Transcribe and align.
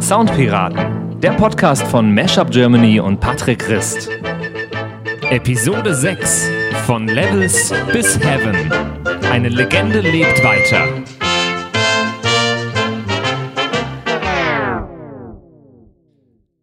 Soundpiraten, 0.00 1.20
der 1.20 1.32
Podcast 1.32 1.82
von 1.88 2.14
Mashup 2.14 2.52
Germany 2.52 3.00
und 3.00 3.18
Patrick 3.18 3.58
Christ. 3.58 4.08
Episode 5.30 5.92
6 5.92 6.48
von 6.86 7.08
Levels 7.08 7.74
bis 7.92 8.16
Heaven. 8.20 8.70
Eine 9.28 9.48
Legende 9.48 10.00
lebt 10.00 10.44
weiter. 10.44 11.02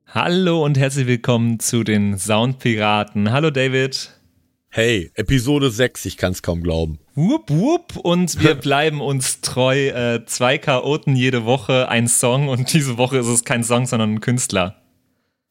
Hallo 0.07 0.63
und 0.63 0.77
herzlich 0.77 1.07
willkommen 1.07 1.59
zu 1.59 1.83
den 1.83 2.17
Soundpiraten. 2.17 3.33
Hallo 3.33 3.49
David. 3.49 4.18
Hey, 4.71 5.09
Episode 5.15 5.71
6, 5.71 6.05
ich 6.05 6.17
kann's 6.17 6.43
kaum 6.43 6.61
glauben. 6.61 6.99
Wupp, 7.15 7.49
wupp. 7.49 7.95
Und 7.97 8.39
wir 8.43 8.53
bleiben 8.55 9.01
uns 9.01 9.41
treu. 9.41 9.87
Äh, 9.87 10.25
zwei 10.25 10.59
Chaoten 10.59 11.15
jede 11.15 11.43
Woche, 11.45 11.89
ein 11.89 12.07
Song. 12.07 12.49
Und 12.49 12.71
diese 12.71 12.97
Woche 12.99 13.17
ist 13.17 13.25
es 13.27 13.43
kein 13.43 13.63
Song, 13.63 13.87
sondern 13.87 14.13
ein 14.13 14.21
Künstler. 14.21 14.75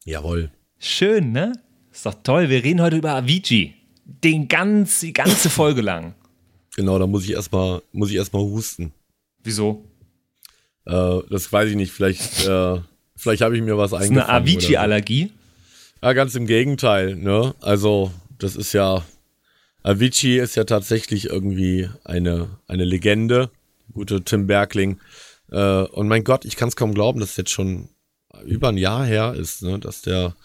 Jawohl. 0.05 0.51
Schön, 0.77 1.33
ne? 1.33 1.51
Ist 1.91 2.05
doch 2.05 2.15
toll. 2.23 2.49
Wir 2.49 2.63
reden 2.63 2.81
heute 2.81 2.95
über 2.95 3.13
Avicii. 3.13 3.73
Den 4.05 4.47
ganz, 4.47 5.01
die 5.01 5.11
ganze 5.11 5.49
Folge 5.49 5.81
lang. 5.81 6.15
Genau, 6.77 6.97
da 6.97 7.05
muss 7.05 7.25
ich 7.25 7.33
erstmal, 7.33 7.81
muss 7.91 8.09
ich 8.11 8.15
erstmal 8.15 8.43
husten. 8.43 8.93
Wieso? 9.43 9.83
Äh, 10.85 11.19
das 11.29 11.51
weiß 11.51 11.69
ich 11.69 11.75
nicht. 11.75 11.91
Vielleicht, 11.91 12.45
äh, 12.47 12.77
vielleicht 13.17 13.41
habe 13.41 13.57
ich 13.57 13.61
mir 13.63 13.77
was 13.77 13.91
Das 13.91 14.03
ist 14.03 14.11
eine 14.11 14.21
eingefangen. 14.29 14.43
oder 14.43 14.51
so. 14.51 14.57
Avicii-Allergie. 14.59 15.31
Ja, 16.01 16.13
ganz 16.13 16.35
im 16.35 16.47
Gegenteil, 16.47 17.17
ne? 17.17 17.53
Also, 17.59 18.13
das 18.39 18.55
ist 18.55 18.73
ja, 18.73 19.05
Avicii 19.83 20.39
ist 20.39 20.55
ja 20.55 20.63
tatsächlich 20.63 21.25
irgendwie 21.25 21.89
eine, 22.03 22.49
eine 22.67 22.85
Legende. 22.85 23.49
Gute 23.93 24.23
Tim 24.23 24.47
Bergling. 24.47 24.99
Äh, 25.51 25.83
und 25.83 26.07
mein 26.07 26.23
Gott, 26.23 26.45
ich 26.45 26.55
kann 26.55 26.69
es 26.69 26.75
kaum 26.75 26.93
glauben, 26.93 27.19
dass 27.19 27.31
es 27.31 27.37
jetzt 27.37 27.51
schon 27.51 27.89
über 28.45 28.69
ein 28.69 28.77
Jahr 28.77 29.05
her 29.05 29.33
ist, 29.33 29.63
ne? 29.63 29.79
Dass 29.79 30.01
der, 30.01 30.35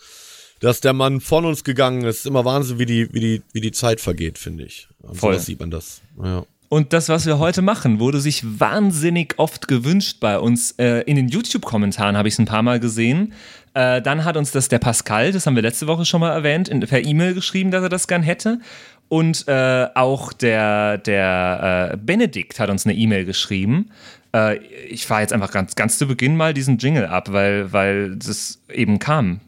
dass 0.61 0.81
der 0.81 0.93
Mann 0.93 1.21
von 1.21 1.45
uns 1.45 1.65
gegangen 1.65 2.05
ist. 2.05 2.27
Immer 2.27 2.45
Wahnsinn, 2.45 2.79
wie 2.79 2.87
die, 2.87 3.13
wie 3.13 3.21
die, 3.21 3.43
wie 3.53 3.61
die 3.61 3.73
Zeit 3.73 4.01
vergeht, 4.01 4.39
finde 4.39 4.65
ich. 4.65 4.89
Und 5.01 5.17
Voll. 5.17 5.35
So 5.35 5.41
sieht 5.41 5.61
man 5.61 5.71
das. 5.71 6.01
Ja. 6.23 6.47
Und 6.71 6.93
das, 6.93 7.09
was 7.09 7.27
wir 7.27 7.39
heute 7.39 7.63
machen, 7.63 8.01
wurde 8.01 8.21
sich 8.21 8.43
wahnsinnig 8.59 9.35
oft 9.37 9.69
gewünscht 9.69 10.19
bei 10.21 10.39
uns. 10.39 10.73
Äh, 10.73 11.03
in 11.03 11.17
den 11.17 11.29
YouTube-Kommentaren 11.29 12.17
habe 12.17 12.27
ich 12.27 12.35
es 12.35 12.41
ein 12.41 12.47
paar 12.47 12.63
Mal 12.63 12.81
gesehen. 12.81 13.35
Äh, 13.75 14.01
dann 14.01 14.25
hat 14.25 14.37
uns 14.37 14.53
das 14.53 14.69
der 14.69 14.79
Pascal, 14.79 15.33
das 15.33 15.47
haben 15.47 15.57
wir 15.57 15.63
letzte 15.63 15.89
Woche 15.89 16.05
schon 16.05 16.21
mal 16.21 16.33
erwähnt, 16.33 16.69
in, 16.69 16.81
per 16.81 17.05
E-Mail 17.05 17.35
geschrieben, 17.35 17.73
dass 17.73 17.83
er 17.83 17.89
das 17.89 18.07
gern 18.07 18.23
hätte. 18.23 18.61
Und 19.09 19.47
äh, 19.49 19.89
auch 19.95 20.33
der, 20.33 20.99
der 20.99 21.91
äh, 21.93 21.97
Benedikt 21.97 22.61
hat 22.61 22.71
uns 22.71 22.87
eine 22.87 22.95
E-Mail 22.95 23.25
geschrieben. 23.25 23.91
Äh, 24.35 24.59
ich 24.89 25.07
fahre 25.07 25.23
jetzt 25.23 25.33
einfach 25.33 25.51
ganz, 25.51 25.75
ganz 25.75 25.99
zu 25.99 26.07
Beginn 26.07 26.37
mal 26.37 26.55
diesen 26.55 26.79
Jingle 26.79 27.07
ab, 27.07 27.33
weil, 27.33 27.73
weil 27.73 28.17
das 28.17 28.61
eben 28.73 28.99
kam. 28.99 29.41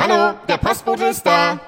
Hallo, 0.00 0.34
der 0.48 0.56
Postbote 0.58 1.04
ist 1.04 1.24
da. 1.24 1.60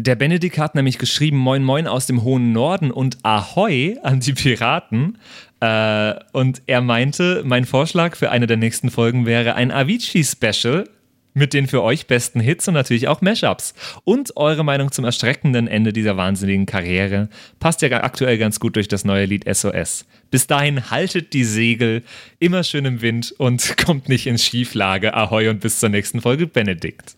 Der 0.00 0.14
Benedikt 0.14 0.58
hat 0.58 0.76
nämlich 0.76 0.96
geschrieben, 0.98 1.38
moin 1.38 1.64
moin 1.64 1.88
aus 1.88 2.06
dem 2.06 2.22
hohen 2.22 2.52
Norden 2.52 2.92
und 2.92 3.18
Ahoi 3.24 3.98
an 4.04 4.20
die 4.20 4.32
Piraten. 4.32 5.18
Äh, 5.58 6.14
und 6.30 6.62
er 6.66 6.82
meinte, 6.82 7.42
mein 7.44 7.64
Vorschlag 7.64 8.14
für 8.14 8.30
eine 8.30 8.46
der 8.46 8.58
nächsten 8.58 8.92
Folgen 8.92 9.26
wäre 9.26 9.56
ein 9.56 9.72
Avicii-Special 9.72 10.88
mit 11.34 11.52
den 11.52 11.66
für 11.66 11.82
euch 11.82 12.06
besten 12.06 12.38
Hits 12.38 12.68
und 12.68 12.74
natürlich 12.74 13.08
auch 13.08 13.22
Mashups. 13.22 13.74
Und 14.04 14.36
eure 14.36 14.64
Meinung 14.64 14.92
zum 14.92 15.04
erstreckenden 15.04 15.66
Ende 15.66 15.92
dieser 15.92 16.16
wahnsinnigen 16.16 16.66
Karriere 16.66 17.28
passt 17.58 17.82
ja 17.82 17.90
aktuell 18.04 18.38
ganz 18.38 18.60
gut 18.60 18.76
durch 18.76 18.86
das 18.86 19.04
neue 19.04 19.24
Lied 19.24 19.52
SOS. 19.52 20.06
Bis 20.30 20.46
dahin 20.46 20.92
haltet 20.92 21.32
die 21.32 21.44
Segel 21.44 22.04
immer 22.38 22.62
schön 22.62 22.84
im 22.84 23.02
Wind 23.02 23.34
und 23.36 23.76
kommt 23.84 24.08
nicht 24.08 24.28
in 24.28 24.38
Schieflage. 24.38 25.14
Ahoi 25.14 25.48
und 25.48 25.58
bis 25.58 25.80
zur 25.80 25.88
nächsten 25.88 26.20
Folge, 26.20 26.46
Benedikt. 26.46 27.16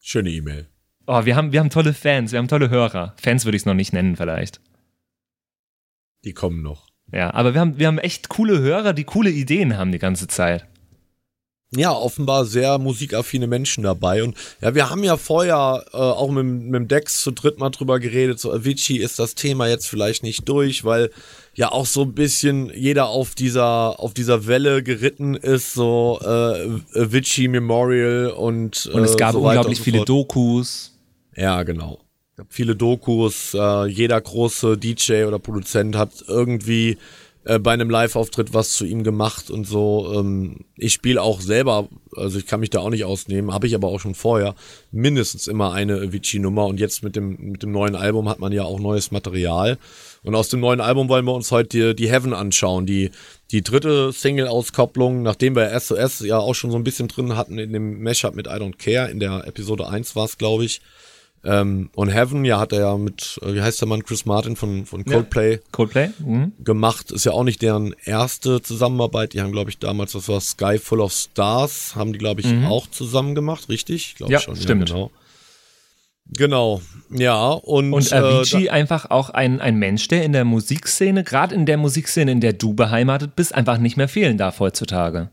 Schöne 0.00 0.30
E-Mail. 0.30 0.69
Oh, 1.12 1.24
wir 1.24 1.34
haben, 1.34 1.50
wir 1.50 1.58
haben 1.58 1.70
tolle 1.70 1.92
Fans, 1.92 2.30
wir 2.30 2.38
haben 2.38 2.46
tolle 2.46 2.70
Hörer. 2.70 3.14
Fans 3.20 3.44
würde 3.44 3.56
ich 3.56 3.62
es 3.62 3.66
noch 3.66 3.74
nicht 3.74 3.92
nennen, 3.92 4.14
vielleicht. 4.14 4.60
Die 6.22 6.34
kommen 6.34 6.62
noch. 6.62 6.86
Ja, 7.12 7.34
aber 7.34 7.52
wir 7.52 7.60
haben, 7.60 7.80
wir 7.80 7.88
haben 7.88 7.98
echt 7.98 8.28
coole 8.28 8.60
Hörer, 8.60 8.92
die 8.92 9.02
coole 9.02 9.30
Ideen 9.30 9.76
haben 9.76 9.90
die 9.90 9.98
ganze 9.98 10.28
Zeit. 10.28 10.66
Ja, 11.74 11.90
offenbar 11.90 12.44
sehr 12.44 12.78
musikaffine 12.78 13.48
Menschen 13.48 13.82
dabei. 13.82 14.22
Und 14.22 14.36
ja, 14.60 14.76
wir 14.76 14.88
haben 14.88 15.02
ja 15.02 15.16
vorher 15.16 15.84
äh, 15.92 15.96
auch 15.96 16.30
mit, 16.30 16.44
mit 16.44 16.74
dem 16.74 16.86
Dex 16.86 17.22
zu 17.22 17.32
dritt 17.32 17.58
mal 17.58 17.70
drüber 17.70 17.98
geredet. 17.98 18.38
So, 18.38 18.52
Avicii 18.52 18.98
ist 18.98 19.18
das 19.18 19.34
Thema 19.34 19.66
jetzt 19.66 19.88
vielleicht 19.88 20.22
nicht 20.22 20.48
durch, 20.48 20.84
weil 20.84 21.10
ja 21.54 21.72
auch 21.72 21.86
so 21.86 22.02
ein 22.02 22.14
bisschen 22.14 22.70
jeder 22.72 23.08
auf 23.08 23.34
dieser, 23.34 23.98
auf 23.98 24.14
dieser 24.14 24.46
Welle 24.46 24.84
geritten 24.84 25.34
ist, 25.34 25.74
so 25.74 26.20
äh, 26.22 27.00
Avicii 27.00 27.48
Memorial 27.48 28.30
und 28.30 28.86
Und 28.86 29.02
es 29.02 29.14
äh, 29.14 29.16
gab 29.16 29.32
so 29.32 29.40
unglaublich 29.40 29.80
und 29.80 29.84
so 29.84 29.90
viele. 29.90 30.04
Dokus. 30.04 30.92
Ja, 31.36 31.62
genau. 31.62 32.00
Viele 32.48 32.74
Dokus, 32.74 33.54
äh, 33.54 33.86
jeder 33.86 34.20
große 34.20 34.78
DJ 34.78 35.24
oder 35.24 35.38
Produzent 35.38 35.96
hat 35.96 36.24
irgendwie 36.26 36.96
äh, 37.44 37.58
bei 37.58 37.72
einem 37.72 37.88
Live-Auftritt 37.88 38.52
was 38.52 38.72
zu 38.72 38.84
ihm 38.84 39.02
gemacht 39.02 39.50
und 39.50 39.66
so. 39.66 40.12
Ähm, 40.14 40.66
ich 40.76 40.92
spiele 40.92 41.22
auch 41.22 41.40
selber, 41.40 41.88
also 42.14 42.38
ich 42.38 42.46
kann 42.46 42.60
mich 42.60 42.70
da 42.70 42.80
auch 42.80 42.90
nicht 42.90 43.04
ausnehmen, 43.04 43.54
habe 43.54 43.66
ich 43.66 43.74
aber 43.74 43.88
auch 43.88 43.98
schon 43.98 44.14
vorher, 44.14 44.54
mindestens 44.90 45.46
immer 45.46 45.72
eine 45.72 45.96
Avicii-Nummer 45.96 46.66
und 46.66 46.78
jetzt 46.78 47.02
mit 47.02 47.16
dem, 47.16 47.36
mit 47.52 47.62
dem 47.62 47.72
neuen 47.72 47.94
Album 47.94 48.28
hat 48.28 48.40
man 48.40 48.52
ja 48.52 48.64
auch 48.64 48.78
neues 48.78 49.10
Material. 49.10 49.78
Und 50.22 50.34
aus 50.34 50.50
dem 50.50 50.60
neuen 50.60 50.82
Album 50.82 51.08
wollen 51.08 51.24
wir 51.24 51.32
uns 51.32 51.50
heute 51.50 51.94
die, 51.94 51.96
die 51.96 52.10
Heaven 52.10 52.34
anschauen, 52.34 52.84
die, 52.84 53.10
die 53.52 53.62
dritte 53.62 54.12
Single-Auskopplung, 54.12 55.22
nachdem 55.22 55.56
wir 55.56 55.78
SOS 55.78 56.20
ja 56.20 56.38
auch 56.38 56.54
schon 56.54 56.70
so 56.70 56.76
ein 56.76 56.84
bisschen 56.84 57.08
drin 57.08 57.36
hatten 57.36 57.58
in 57.58 57.72
dem 57.72 58.02
Mashup 58.02 58.34
mit 58.34 58.46
I 58.48 58.50
Don't 58.50 58.76
Care, 58.76 59.10
in 59.10 59.18
der 59.18 59.46
Episode 59.46 59.88
1 59.88 60.14
war 60.14 60.26
es, 60.26 60.36
glaube 60.36 60.66
ich. 60.66 60.82
Ähm, 61.42 61.88
und 61.94 62.08
Heaven, 62.08 62.44
ja, 62.44 62.58
hat 62.58 62.72
er 62.72 62.80
ja 62.80 62.96
mit, 62.96 63.40
äh, 63.42 63.54
wie 63.54 63.62
heißt 63.62 63.80
der 63.80 63.88
Mann, 63.88 64.04
Chris 64.04 64.26
Martin 64.26 64.56
von, 64.56 64.84
von 64.84 65.04
Coldplay 65.04 65.60
Coldplay? 65.72 66.10
Mhm. 66.18 66.52
gemacht. 66.62 67.10
Ist 67.10 67.24
ja 67.24 67.32
auch 67.32 67.44
nicht 67.44 67.62
deren 67.62 67.94
erste 68.04 68.60
Zusammenarbeit. 68.60 69.32
Die 69.32 69.40
haben, 69.40 69.52
glaube 69.52 69.70
ich, 69.70 69.78
damals, 69.78 70.12
das 70.12 70.28
war 70.28 70.40
Sky 70.40 70.78
Full 70.78 71.00
of 71.00 71.12
Stars, 71.12 71.96
haben 71.96 72.12
die, 72.12 72.18
glaube 72.18 72.42
ich, 72.42 72.46
auch 72.66 72.86
zusammen 72.88 73.34
gemacht, 73.34 73.68
richtig? 73.68 74.16
Mhm. 74.20 74.26
Ja, 74.28 74.40
schon. 74.40 74.56
stimmt. 74.56 74.86
genau. 74.86 75.10
Genau, 76.32 76.80
ja. 77.10 77.50
Und, 77.50 77.92
Und 77.92 78.12
äh, 78.12 78.16
Avicii 78.16 78.68
einfach 78.68 79.10
auch 79.10 79.30
ein, 79.30 79.60
ein 79.60 79.76
Mensch, 79.76 80.06
der 80.08 80.24
in 80.24 80.32
der 80.32 80.44
Musikszene, 80.44 81.24
gerade 81.24 81.54
in 81.54 81.66
der 81.66 81.76
Musikszene, 81.76 82.30
in 82.30 82.40
der 82.40 82.52
du 82.52 82.74
beheimatet 82.74 83.34
bist, 83.34 83.54
einfach 83.54 83.78
nicht 83.78 83.96
mehr 83.96 84.08
fehlen 84.08 84.38
darf 84.38 84.60
heutzutage. 84.60 85.30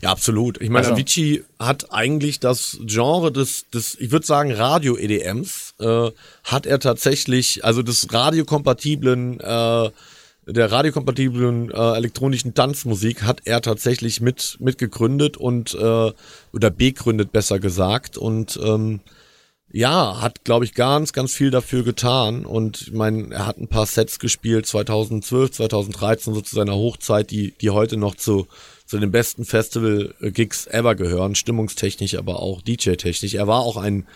Ja, 0.00 0.10
absolut. 0.10 0.60
Ich 0.60 0.70
meine, 0.70 0.86
Also- 0.86 0.94
Avicii 0.94 1.44
hat 1.58 1.92
eigentlich 1.92 2.40
das 2.40 2.78
Genre 2.84 3.32
des, 3.32 3.66
des 3.70 3.96
ich 4.00 4.10
würde 4.10 4.26
sagen, 4.26 4.52
Radio-EDMs, 4.52 5.74
äh, 5.80 6.10
hat 6.44 6.66
er 6.66 6.78
tatsächlich, 6.80 7.64
also 7.64 7.82
des 7.82 8.12
radiokompatiblen, 8.12 9.40
äh, 9.40 9.90
der 10.46 10.72
radiokompatiblen 10.72 11.70
äh, 11.70 11.96
elektronischen 11.96 12.54
Tanzmusik 12.54 13.22
hat 13.22 13.42
er 13.44 13.60
tatsächlich 13.60 14.20
mit 14.20 14.56
mitgegründet 14.58 15.36
und 15.36 15.72
äh, 15.74 16.12
oder 16.52 16.70
begründet 16.70 17.30
besser 17.32 17.60
gesagt 17.60 18.18
und 18.18 18.58
ähm, 18.62 19.00
ja, 19.74 20.20
hat, 20.20 20.44
glaube 20.44 20.66
ich, 20.66 20.74
ganz, 20.74 21.14
ganz 21.14 21.32
viel 21.32 21.50
dafür 21.50 21.82
getan. 21.82 22.44
Und 22.44 22.82
ich 22.82 22.92
meine, 22.92 23.32
er 23.32 23.46
hat 23.46 23.56
ein 23.56 23.68
paar 23.68 23.86
Sets 23.86 24.18
gespielt, 24.18 24.66
2012, 24.66 25.52
2013, 25.52 26.34
so 26.34 26.42
zu 26.42 26.54
seiner 26.54 26.74
Hochzeit, 26.74 27.30
die, 27.30 27.54
die 27.58 27.70
heute 27.70 27.96
noch 27.96 28.14
zu, 28.14 28.46
zu 28.92 28.98
den 28.98 29.10
besten 29.10 29.46
Festival-Gigs 29.46 30.66
ever 30.66 30.94
gehören, 30.94 31.34
stimmungstechnisch, 31.34 32.14
aber 32.18 32.40
auch 32.40 32.60
DJ-technisch. 32.60 33.32
Er 33.32 33.46
war 33.46 33.60
auch 33.60 33.78
ein, 33.78 34.06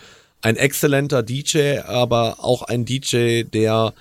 ein 0.43 0.55
exzellenter 0.55 1.23
DJ, 1.23 1.79
aber 1.79 2.43
auch 2.43 2.61
ein 2.61 2.85
DJ, 2.85 3.41
der 3.41 3.95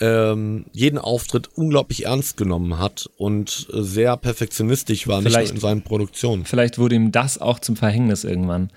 ähm, 0.00 0.64
jeden 0.72 0.98
Auftritt 0.98 1.48
unglaublich 1.54 2.06
ernst 2.06 2.36
genommen 2.36 2.80
hat 2.80 3.08
und 3.18 3.68
sehr 3.72 4.16
perfektionistisch 4.16 5.06
war, 5.06 5.22
nicht 5.22 5.30
Vielleicht- 5.30 5.50
nur 5.52 5.54
in 5.54 5.60
seinen 5.60 5.82
Produktionen. 5.82 6.44
Vielleicht 6.44 6.78
wurde 6.78 6.96
ihm 6.96 7.12
das 7.12 7.38
auch 7.38 7.60
zum 7.60 7.76
Verhängnis 7.76 8.24
irgendwann. 8.24 8.70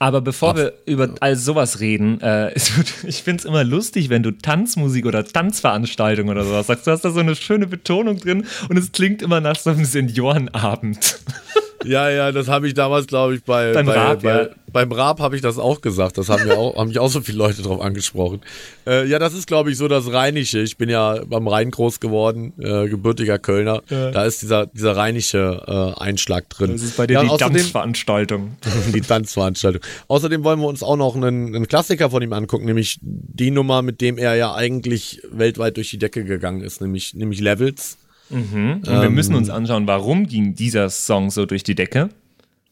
Aber 0.00 0.20
bevor 0.20 0.56
wir 0.56 0.74
über 0.86 1.10
all 1.20 1.34
sowas 1.34 1.80
reden, 1.80 2.20
äh, 2.20 2.54
ich 3.06 3.22
finde 3.22 3.40
es 3.40 3.44
immer 3.44 3.64
lustig, 3.64 4.10
wenn 4.10 4.22
du 4.22 4.30
Tanzmusik 4.30 5.06
oder 5.06 5.24
Tanzveranstaltung 5.24 6.28
oder 6.28 6.44
sowas 6.44 6.68
sagst. 6.68 6.86
Du 6.86 6.90
hast 6.92 7.04
da 7.04 7.10
so 7.10 7.20
eine 7.20 7.34
schöne 7.34 7.66
Betonung 7.66 8.18
drin 8.18 8.46
und 8.68 8.76
es 8.76 8.92
klingt 8.92 9.22
immer 9.22 9.40
nach 9.40 9.56
so 9.56 9.70
einem 9.70 9.84
Seniorenabend. 9.84 11.20
Ja, 11.84 12.10
ja, 12.10 12.32
das 12.32 12.48
habe 12.48 12.66
ich 12.66 12.74
damals, 12.74 13.06
glaube 13.06 13.34
ich, 13.34 13.44
bei, 13.44 13.72
Beim 13.72 13.86
bei, 13.86 13.94
Raab, 13.94 14.22
bei, 14.22 14.42
ja. 14.42 14.48
beim 14.72 14.90
Raab 14.90 15.20
habe 15.20 15.36
ich 15.36 15.42
das 15.42 15.58
auch 15.58 15.80
gesagt. 15.80 16.18
Das 16.18 16.28
haben 16.28 16.46
ja 16.46 16.56
auch, 16.56 16.76
haben 16.76 16.88
mich 16.88 16.98
auch 16.98 17.08
so 17.08 17.20
viele 17.20 17.38
Leute 17.38 17.62
drauf 17.62 17.80
angesprochen. 17.80 18.40
Äh, 18.86 19.06
ja, 19.06 19.18
das 19.18 19.34
ist, 19.34 19.46
glaube 19.46 19.70
ich, 19.70 19.76
so 19.76 19.86
das 19.86 20.12
Rheinische. 20.12 20.58
Ich 20.60 20.76
bin 20.76 20.88
ja 20.88 21.22
beim 21.24 21.46
Rhein 21.46 21.70
groß 21.70 22.00
geworden, 22.00 22.52
äh, 22.58 22.88
gebürtiger 22.88 23.38
Kölner. 23.38 23.82
Da 23.88 24.24
ist 24.24 24.42
dieser, 24.42 24.66
dieser 24.66 24.96
rheinische 24.96 25.62
äh, 25.98 26.00
Einschlag 26.00 26.48
drin. 26.50 26.72
Das 26.72 26.82
ist 26.82 26.96
bei 26.96 27.06
dir 27.06 27.14
ja, 27.14 27.22
die 27.22 27.28
außerdem, 27.28 27.56
Tanzveranstaltung. 27.56 28.56
die 28.94 29.00
Tanzveranstaltung. 29.00 29.82
Außerdem 30.08 30.44
wollen 30.44 30.60
wir 30.60 30.66
uns 30.66 30.82
auch 30.82 30.96
noch 30.96 31.14
einen, 31.14 31.54
einen 31.54 31.68
Klassiker 31.68 32.10
von 32.10 32.22
ihm 32.22 32.32
angucken, 32.32 32.64
nämlich 32.64 32.98
die 33.02 33.50
Nummer, 33.50 33.82
mit 33.82 34.00
dem 34.00 34.18
er 34.18 34.34
ja 34.34 34.54
eigentlich 34.54 35.22
weltweit 35.30 35.76
durch 35.76 35.90
die 35.90 35.98
Decke 35.98 36.24
gegangen 36.24 36.62
ist, 36.62 36.80
nämlich, 36.80 37.14
nämlich 37.14 37.40
Levels. 37.40 37.98
Mhm. 38.30 38.82
Und 38.86 39.02
wir 39.02 39.10
müssen 39.10 39.34
uns 39.34 39.50
anschauen, 39.50 39.86
warum 39.86 40.26
ging 40.26 40.54
dieser 40.54 40.90
Song 40.90 41.30
so 41.30 41.46
durch 41.46 41.62
die 41.62 41.74
Decke. 41.74 42.10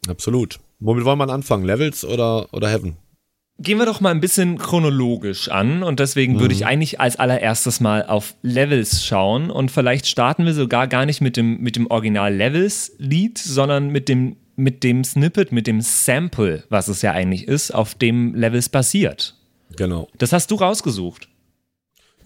Absolut. 0.08 0.58
Womit 0.80 1.04
wollen 1.04 1.18
wir 1.18 1.28
anfangen? 1.28 1.64
Levels 1.64 2.04
oder, 2.04 2.52
oder 2.52 2.68
Heaven? 2.68 2.96
Gehen 3.58 3.78
wir 3.78 3.86
doch 3.86 4.02
mal 4.02 4.10
ein 4.10 4.20
bisschen 4.20 4.58
chronologisch 4.58 5.48
an 5.48 5.82
und 5.82 5.98
deswegen 5.98 6.38
würde 6.40 6.52
ich 6.52 6.66
eigentlich 6.66 7.00
als 7.00 7.16
allererstes 7.16 7.80
mal 7.80 8.04
auf 8.04 8.34
Levels 8.42 9.02
schauen 9.02 9.50
und 9.50 9.70
vielleicht 9.70 10.06
starten 10.06 10.44
wir 10.44 10.52
sogar 10.52 10.86
gar 10.86 11.06
nicht 11.06 11.22
mit 11.22 11.38
dem, 11.38 11.62
mit 11.62 11.74
dem 11.74 11.86
Original 11.86 12.34
Levels-Lied, 12.34 13.38
sondern 13.38 13.88
mit 13.88 14.10
dem, 14.10 14.36
mit 14.56 14.84
dem 14.84 15.04
Snippet, 15.04 15.52
mit 15.52 15.66
dem 15.66 15.80
Sample, 15.80 16.64
was 16.68 16.88
es 16.88 17.00
ja 17.00 17.12
eigentlich 17.12 17.48
ist, 17.48 17.70
auf 17.70 17.94
dem 17.94 18.34
Levels 18.34 18.68
basiert. 18.68 19.34
Genau. 19.74 20.08
Das 20.18 20.34
hast 20.34 20.50
du 20.50 20.56
rausgesucht. 20.56 21.28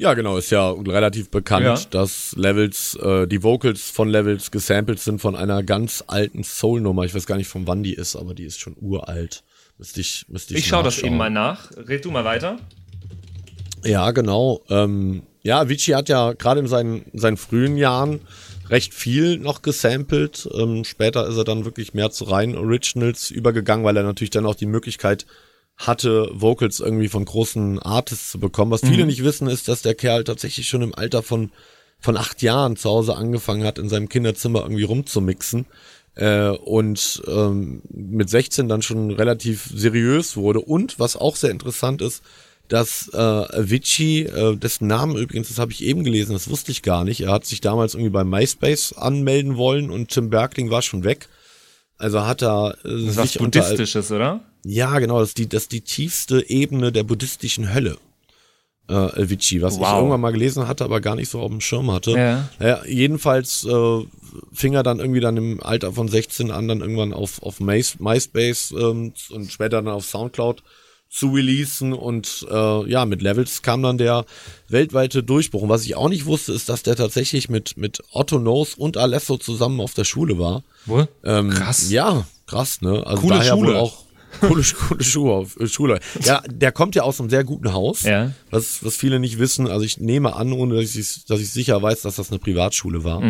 Ja, 0.00 0.14
genau, 0.14 0.38
ist 0.38 0.48
ja 0.48 0.70
relativ 0.70 1.28
bekannt, 1.28 1.66
Ja. 1.66 1.78
dass 1.90 2.34
Levels, 2.34 2.94
äh, 3.02 3.26
die 3.26 3.42
Vocals 3.42 3.90
von 3.90 4.08
Levels 4.08 4.50
gesampelt 4.50 4.98
sind 4.98 5.20
von 5.20 5.36
einer 5.36 5.62
ganz 5.62 6.02
alten 6.06 6.42
Soul-Nummer. 6.42 7.04
Ich 7.04 7.14
weiß 7.14 7.26
gar 7.26 7.36
nicht, 7.36 7.48
von 7.48 7.66
wann 7.66 7.82
die 7.82 7.92
ist, 7.92 8.16
aber 8.16 8.32
die 8.32 8.44
ist 8.44 8.58
schon 8.58 8.74
uralt. 8.80 9.44
Müsste 9.76 10.00
ich, 10.00 10.24
müsste 10.28 10.54
ich 10.54 10.60
Ich 10.60 10.68
schaue 10.68 10.84
das 10.84 11.00
eben 11.00 11.18
mal 11.18 11.28
nach. 11.28 11.70
Red 11.76 12.06
du 12.06 12.10
mal 12.10 12.24
weiter. 12.24 12.56
Ja, 13.84 14.10
genau. 14.12 14.62
Ähm, 14.70 15.22
ja, 15.42 15.60
Avicii 15.60 15.92
hat 15.92 16.08
ja 16.08 16.32
gerade 16.32 16.60
in 16.60 16.66
seinen, 16.66 17.02
in 17.12 17.18
seinen 17.18 17.36
frühen 17.36 17.76
Jahren 17.76 18.20
recht 18.70 18.94
viel 18.94 19.36
noch 19.36 19.60
gesampelt. 19.60 20.48
Ähm, 20.54 20.84
später 20.84 21.28
ist 21.28 21.36
er 21.36 21.44
dann 21.44 21.66
wirklich 21.66 21.92
mehr 21.92 22.10
zu 22.10 22.24
reinen 22.24 22.56
Originals 22.56 23.30
übergegangen, 23.30 23.84
weil 23.84 23.98
er 23.98 24.02
natürlich 24.04 24.30
dann 24.30 24.46
auch 24.46 24.54
die 24.54 24.64
Möglichkeit 24.64 25.26
hatte, 25.80 26.30
Vocals 26.32 26.78
irgendwie 26.80 27.08
von 27.08 27.24
großen 27.24 27.78
Artists 27.78 28.32
zu 28.32 28.38
bekommen. 28.38 28.70
Was 28.70 28.82
viele 28.82 29.06
nicht 29.06 29.24
wissen, 29.24 29.48
ist, 29.48 29.66
dass 29.66 29.82
der 29.82 29.94
Kerl 29.94 30.24
tatsächlich 30.24 30.68
schon 30.68 30.82
im 30.82 30.94
Alter 30.94 31.22
von, 31.22 31.50
von 31.98 32.16
acht 32.16 32.42
Jahren 32.42 32.76
zu 32.76 32.90
Hause 32.90 33.16
angefangen 33.16 33.64
hat, 33.64 33.78
in 33.78 33.88
seinem 33.88 34.08
Kinderzimmer 34.08 34.60
irgendwie 34.60 34.84
rumzumixen. 34.84 35.66
Äh, 36.16 36.50
und 36.50 37.22
ähm, 37.26 37.82
mit 37.88 38.28
16 38.28 38.68
dann 38.68 38.82
schon 38.82 39.10
relativ 39.10 39.70
seriös 39.74 40.36
wurde. 40.36 40.60
Und 40.60 40.98
was 40.98 41.16
auch 41.16 41.36
sehr 41.36 41.50
interessant 41.50 42.02
ist, 42.02 42.22
dass 42.68 43.10
äh, 43.12 43.16
Avicii, 43.16 44.24
äh, 44.24 44.56
dessen 44.56 44.86
Namen 44.86 45.16
übrigens, 45.16 45.48
das 45.48 45.58
habe 45.58 45.72
ich 45.72 45.82
eben 45.82 46.04
gelesen, 46.04 46.32
das 46.32 46.48
wusste 46.50 46.72
ich 46.72 46.82
gar 46.82 47.04
nicht, 47.04 47.22
er 47.22 47.32
hat 47.32 47.44
sich 47.44 47.60
damals 47.60 47.94
irgendwie 47.94 48.10
bei 48.10 48.22
MySpace 48.22 48.92
anmelden 48.92 49.56
wollen 49.56 49.90
und 49.90 50.10
Tim 50.10 50.30
Berkling 50.30 50.70
war 50.70 50.82
schon 50.82 51.04
weg. 51.04 51.28
Also 52.00 52.26
hat 52.26 52.42
er 52.42 52.74
äh, 52.84 52.88
Das 52.88 52.92
ist 53.02 53.16
was 53.16 53.32
sich 53.32 53.40
unter, 53.40 53.60
Buddhistisches, 53.60 54.10
oder? 54.10 54.40
ja, 54.64 54.98
genau, 54.98 55.20
das 55.20 55.28
ist 55.30 55.38
die, 55.38 55.48
das 55.48 55.62
ist 55.62 55.72
die 55.72 55.82
tiefste 55.82 56.48
Ebene 56.50 56.90
der 56.92 57.04
buddhistischen 57.04 57.72
Hölle. 57.72 57.96
Äh, 58.88 58.94
Avicii, 58.94 59.62
was 59.62 59.74
ich 59.74 59.80
Wow. 59.80 59.98
irgendwann 59.98 60.20
mal 60.20 60.32
gelesen 60.32 60.66
hatte, 60.66 60.84
aber 60.84 61.00
gar 61.00 61.14
nicht 61.14 61.28
so 61.30 61.38
auf 61.40 61.50
dem 61.50 61.60
Schirm 61.60 61.92
hatte. 61.92 62.10
Ja. 62.12 62.48
Naja, 62.58 62.80
jedenfalls 62.86 63.64
äh, 63.64 64.00
fing 64.52 64.74
er 64.74 64.82
dann 64.82 64.98
irgendwie 64.98 65.20
dann 65.20 65.36
im 65.36 65.62
Alter 65.62 65.92
von 65.92 66.08
16 66.08 66.50
an, 66.50 66.66
dann 66.66 66.80
irgendwann 66.80 67.12
auf, 67.12 67.40
auf 67.42 67.60
MySpace 67.60 68.72
ähm, 68.76 69.12
und 69.30 69.52
später 69.52 69.82
dann 69.82 69.88
auf 69.88 70.04
Soundcloud 70.06 70.62
zu 71.10 71.30
releasen 71.32 71.92
und 71.92 72.46
äh, 72.48 72.88
ja, 72.88 73.04
mit 73.04 73.20
Levels 73.20 73.62
kam 73.62 73.82
dann 73.82 73.98
der 73.98 74.24
weltweite 74.68 75.24
Durchbruch. 75.24 75.62
Und 75.62 75.68
was 75.68 75.84
ich 75.84 75.96
auch 75.96 76.08
nicht 76.08 76.24
wusste, 76.24 76.52
ist, 76.52 76.68
dass 76.68 76.84
der 76.84 76.94
tatsächlich 76.94 77.48
mit, 77.48 77.76
mit 77.76 78.00
Otto 78.12 78.38
Knows 78.38 78.74
und 78.74 78.96
Alesso 78.96 79.36
zusammen 79.36 79.80
auf 79.80 79.92
der 79.94 80.04
Schule 80.04 80.38
war. 80.38 80.62
Ähm, 81.24 81.50
Krass. 81.50 81.90
Ja, 81.90 82.24
krass, 82.46 82.80
ne? 82.80 83.02
Also 83.04 83.22
Coole 83.22 83.38
daher 83.38 83.52
Schule. 83.54 83.68
wohl 83.70 83.76
auch 83.76 84.04
coole, 84.40 84.62
coole 84.88 85.02
Schule, 85.02 85.32
auf- 85.32 85.58
äh, 85.58 85.66
Schule. 85.66 85.98
Ja, 86.22 86.42
der 86.48 86.70
kommt 86.70 86.94
ja 86.94 87.02
aus 87.02 87.18
einem 87.20 87.28
sehr 87.28 87.42
guten 87.42 87.72
Haus. 87.72 88.04
Ja. 88.04 88.30
Was, 88.52 88.84
was 88.84 88.94
viele 88.94 89.18
nicht 89.18 89.40
wissen. 89.40 89.66
Also 89.66 89.84
ich 89.84 89.98
nehme 89.98 90.36
an, 90.36 90.52
ohne 90.52 90.76
dass 90.80 90.94
ich, 90.94 91.24
dass 91.24 91.40
ich 91.40 91.50
sicher 91.50 91.82
weiß, 91.82 92.02
dass 92.02 92.14
das 92.16 92.30
eine 92.30 92.38
Privatschule 92.38 93.02
war. 93.02 93.20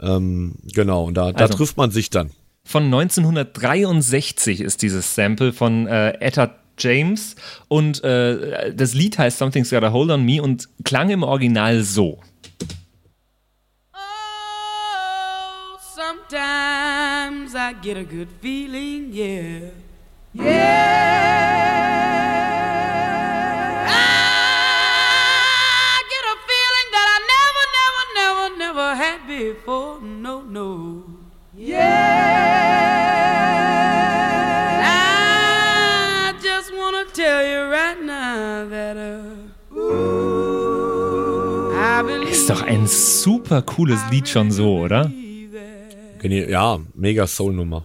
Ähm, 0.00 0.54
genau, 0.72 1.04
und 1.06 1.14
da, 1.14 1.32
da 1.32 1.46
Also. 1.46 1.56
trifft 1.58 1.76
man 1.76 1.90
sich 1.90 2.08
dann. 2.10 2.30
Von 2.62 2.84
1963 2.84 4.60
ist 4.60 4.82
dieses 4.82 5.14
Sample 5.14 5.52
von 5.52 5.86
äh, 5.88 6.12
Etta 6.20 6.54
James 6.80 7.36
und 7.68 8.02
äh, 8.02 8.74
das 8.74 8.94
Lied 8.94 9.18
heißt 9.18 9.38
Something's 9.38 9.70
Got 9.70 9.84
a 9.84 9.92
Hold 9.92 10.10
on 10.10 10.24
Me 10.24 10.42
und 10.42 10.68
klang 10.84 11.10
im 11.10 11.22
Original 11.22 11.82
so. 11.82 12.18
Oh, 13.92 13.98
sometimes 15.94 17.54
I 17.54 17.74
get 17.82 17.96
a 17.96 18.04
good 18.04 18.28
feeling, 18.40 19.12
yeah. 19.12 19.70
Yeah. 20.32 21.00
I 23.88 26.02
get 26.08 26.24
a 26.24 26.36
feeling 26.48 26.88
that 26.92 27.08
I 27.10 27.18
never, 27.34 27.64
never, 27.76 28.04
never, 28.14 28.46
never 28.58 28.94
had 28.96 29.26
before. 29.26 30.00
No, 30.00 30.42
no. 30.42 31.04
Yeah. 31.56 32.29
Ist 42.50 42.60
doch 42.62 42.66
ein 42.66 42.88
super 42.88 43.62
cooles 43.62 44.00
Lied 44.10 44.28
schon 44.28 44.50
so, 44.50 44.78
oder? 44.80 45.08
Ja, 46.20 46.80
mega 46.96 47.24
Soul-Nummer. 47.28 47.84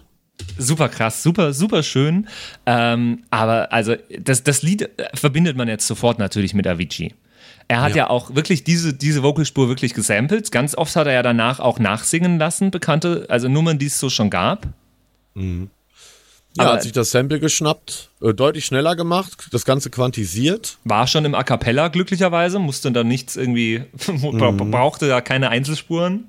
Super 0.58 0.90
krass, 0.90 1.22
super, 1.22 1.54
super 1.54 1.84
schön. 1.84 2.28
Ähm, 2.66 3.26
aber 3.30 3.72
also 3.72 3.96
das, 4.20 4.44
das 4.44 4.64
Lied 4.64 4.82
äh, 4.82 5.10
verbindet 5.14 5.56
man 5.56 5.68
jetzt 5.68 5.86
sofort 5.86 6.18
natürlich 6.18 6.56
mit 6.56 6.66
Avicii. 6.66 7.14
Er 7.68 7.82
hat 7.82 7.92
ja, 7.92 8.06
Ja. 8.06 8.10
auch 8.10 8.34
wirklich 8.34 8.64
diese, 8.64 8.96
diese 8.96 9.22
Vocalspur 9.22 9.70
wirklich 9.70 9.94
gesampelt. 9.94 10.52
Ganz 10.52 10.76
oft 10.76 10.96
hat 10.96 11.06
er 11.06 11.14
ja 11.14 11.22
danach 11.22 11.60
auch 11.60 11.78
nachsingen 11.78 12.40
lassen, 12.40 12.72
bekannte, 12.72 13.28
also 13.30 13.48
Nummern, 13.48 13.78
die 13.78 13.86
es 13.86 14.00
so 14.00 14.10
schon 14.10 14.32
gab. 14.32 14.68
Ja, 16.58 16.74
hat 16.74 16.84
sich 16.84 16.92
das 16.94 17.12
Sample 17.12 17.40
geschnappt, 17.40 18.10
äh, 18.22 18.34
deutlich 18.34 18.66
schneller 18.66 18.96
gemacht, 18.96 19.48
das 19.52 19.66
Ganze 19.66 19.90
quantisiert. 19.90 20.78
War 20.86 21.06
schon 21.08 21.26
im 21.26 21.36
A 21.36 21.44
Cappella 21.44 21.90
glücklicherweise, 21.90 22.60
musste 22.60 22.92
da 22.92 23.04
nichts 23.04 23.36
irgendwie, 23.36 23.84
bra- 24.32 24.52
brauchte 24.52 25.08
da 25.08 25.20
keine 25.22 25.50
Einzelspuren. 25.50 26.26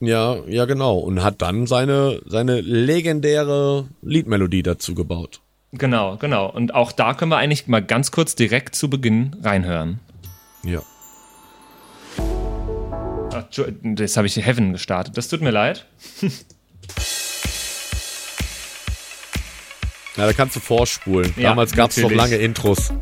Ja, 0.00 0.36
ja, 0.46 0.64
genau. 0.66 0.98
Und 0.98 1.22
hat 1.22 1.40
dann 1.42 1.66
seine, 1.66 2.20
seine 2.26 2.60
legendäre 2.60 3.86
Liedmelodie 4.02 4.62
dazu 4.62 4.94
gebaut. 4.94 5.40
Genau, 5.72 6.16
genau. 6.16 6.50
Und 6.50 6.74
auch 6.74 6.92
da 6.92 7.14
können 7.14 7.30
wir 7.30 7.38
eigentlich 7.38 7.66
mal 7.66 7.82
ganz 7.82 8.10
kurz 8.12 8.34
direkt 8.34 8.74
zu 8.74 8.88
Beginn 8.88 9.36
reinhören. 9.42 10.00
Ja. 10.64 10.80
Ach, 13.32 13.44
Jetzt 13.98 14.16
habe 14.16 14.26
ich 14.26 14.36
Heaven 14.36 14.72
gestartet. 14.72 15.16
Das 15.16 15.28
tut 15.28 15.40
mir 15.42 15.50
leid. 15.50 15.86
Ja, 20.16 20.26
da 20.26 20.32
kannst 20.32 20.56
du 20.56 20.60
vorspulen. 20.60 21.32
Ja, 21.36 21.50
Damals 21.50 21.72
gab 21.72 21.90
es 21.90 21.98
noch 21.98 22.10
lange 22.10 22.36
Intros. 22.36 22.92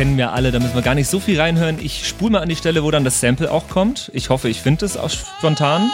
Kennen 0.00 0.16
wir 0.16 0.32
alle, 0.32 0.50
da 0.50 0.58
müssen 0.58 0.74
wir 0.74 0.80
gar 0.80 0.94
nicht 0.94 1.10
so 1.10 1.20
viel 1.20 1.38
reinhören. 1.38 1.78
Ich 1.78 2.08
spule 2.08 2.32
mal 2.32 2.38
an 2.38 2.48
die 2.48 2.56
Stelle, 2.56 2.82
wo 2.82 2.90
dann 2.90 3.04
das 3.04 3.20
Sample 3.20 3.52
auch 3.52 3.68
kommt. 3.68 4.10
Ich 4.14 4.30
hoffe, 4.30 4.48
ich 4.48 4.62
finde 4.62 4.86
es 4.86 4.96
auch 4.96 5.10
spontan. 5.10 5.90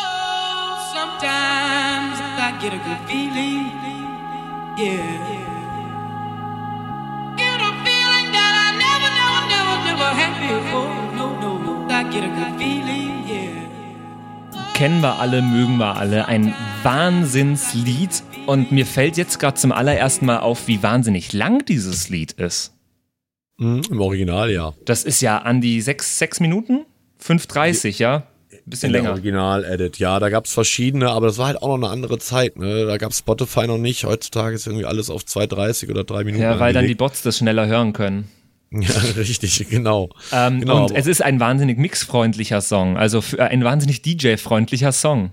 Kennen 14.75 15.01
wir 15.01 15.19
alle, 15.19 15.43
mögen 15.43 15.79
wir 15.79 15.97
alle. 15.97 16.29
Ein 16.29 16.55
Wahnsinnslied. 16.85 18.23
Und 18.47 18.71
mir 18.71 18.87
fällt 18.87 19.17
jetzt 19.17 19.41
gerade 19.41 19.57
zum 19.57 19.73
allerersten 19.73 20.27
Mal 20.27 20.39
auf, 20.39 20.69
wie 20.69 20.81
wahnsinnig 20.85 21.33
lang 21.33 21.65
dieses 21.65 22.09
Lied 22.09 22.31
ist. 22.31 22.76
Mhm, 23.59 23.83
Im 23.91 24.01
Original, 24.01 24.51
ja. 24.51 24.75
Das 24.85 25.05
ist 25.05 25.21
ja 25.21 25.39
an 25.39 25.61
die 25.61 25.81
sechs, 25.81 26.19
sechs 26.19 26.41
Minuten? 26.41 26.85
5,30, 27.23 27.99
ja? 27.99 28.27
Bisschen 28.65 28.91
länger. 28.91 29.11
Original-Edit, 29.11 29.99
ja, 29.99 30.19
da 30.19 30.29
gab's 30.29 30.53
verschiedene, 30.53 31.11
aber 31.11 31.29
das 31.29 31.39
war 31.39 31.47
halt 31.47 31.63
auch 31.63 31.69
noch 31.69 31.77
eine 31.77 31.89
andere 31.89 32.19
Zeit, 32.19 32.57
ne? 32.57 32.85
Da 32.85 32.97
gab's 32.97 33.19
Spotify 33.19 33.67
noch 33.67 33.79
nicht. 33.79 34.05
Heutzutage 34.05 34.57
ist 34.57 34.67
irgendwie 34.67 34.85
alles 34.85 35.09
auf 35.09 35.23
2,30 35.23 35.91
oder 35.91 36.05
3 36.05 36.25
Minuten. 36.25 36.43
Ja, 36.43 36.59
weil 36.59 36.73
dann 36.73 36.83
die 36.83 36.91
angelegt. 36.91 36.99
Bots 36.99 37.23
das 37.23 37.39
schneller 37.39 37.67
hören 37.67 37.93
können. 37.93 38.29
Ja, 38.73 38.99
richtig, 39.17 39.69
genau. 39.71 40.11
Ähm, 40.33 40.61
genau 40.61 40.87
und 40.87 40.97
es 40.97 41.07
ist 41.07 41.23
ein 41.23 41.39
wahnsinnig 41.39 41.79
mixfreundlicher 41.79 42.61
Song, 42.61 42.97
also 42.97 43.21
für, 43.21 43.41
ein 43.45 43.63
wahnsinnig 43.63 44.03
DJ-freundlicher 44.03 44.91
Song. 44.91 45.31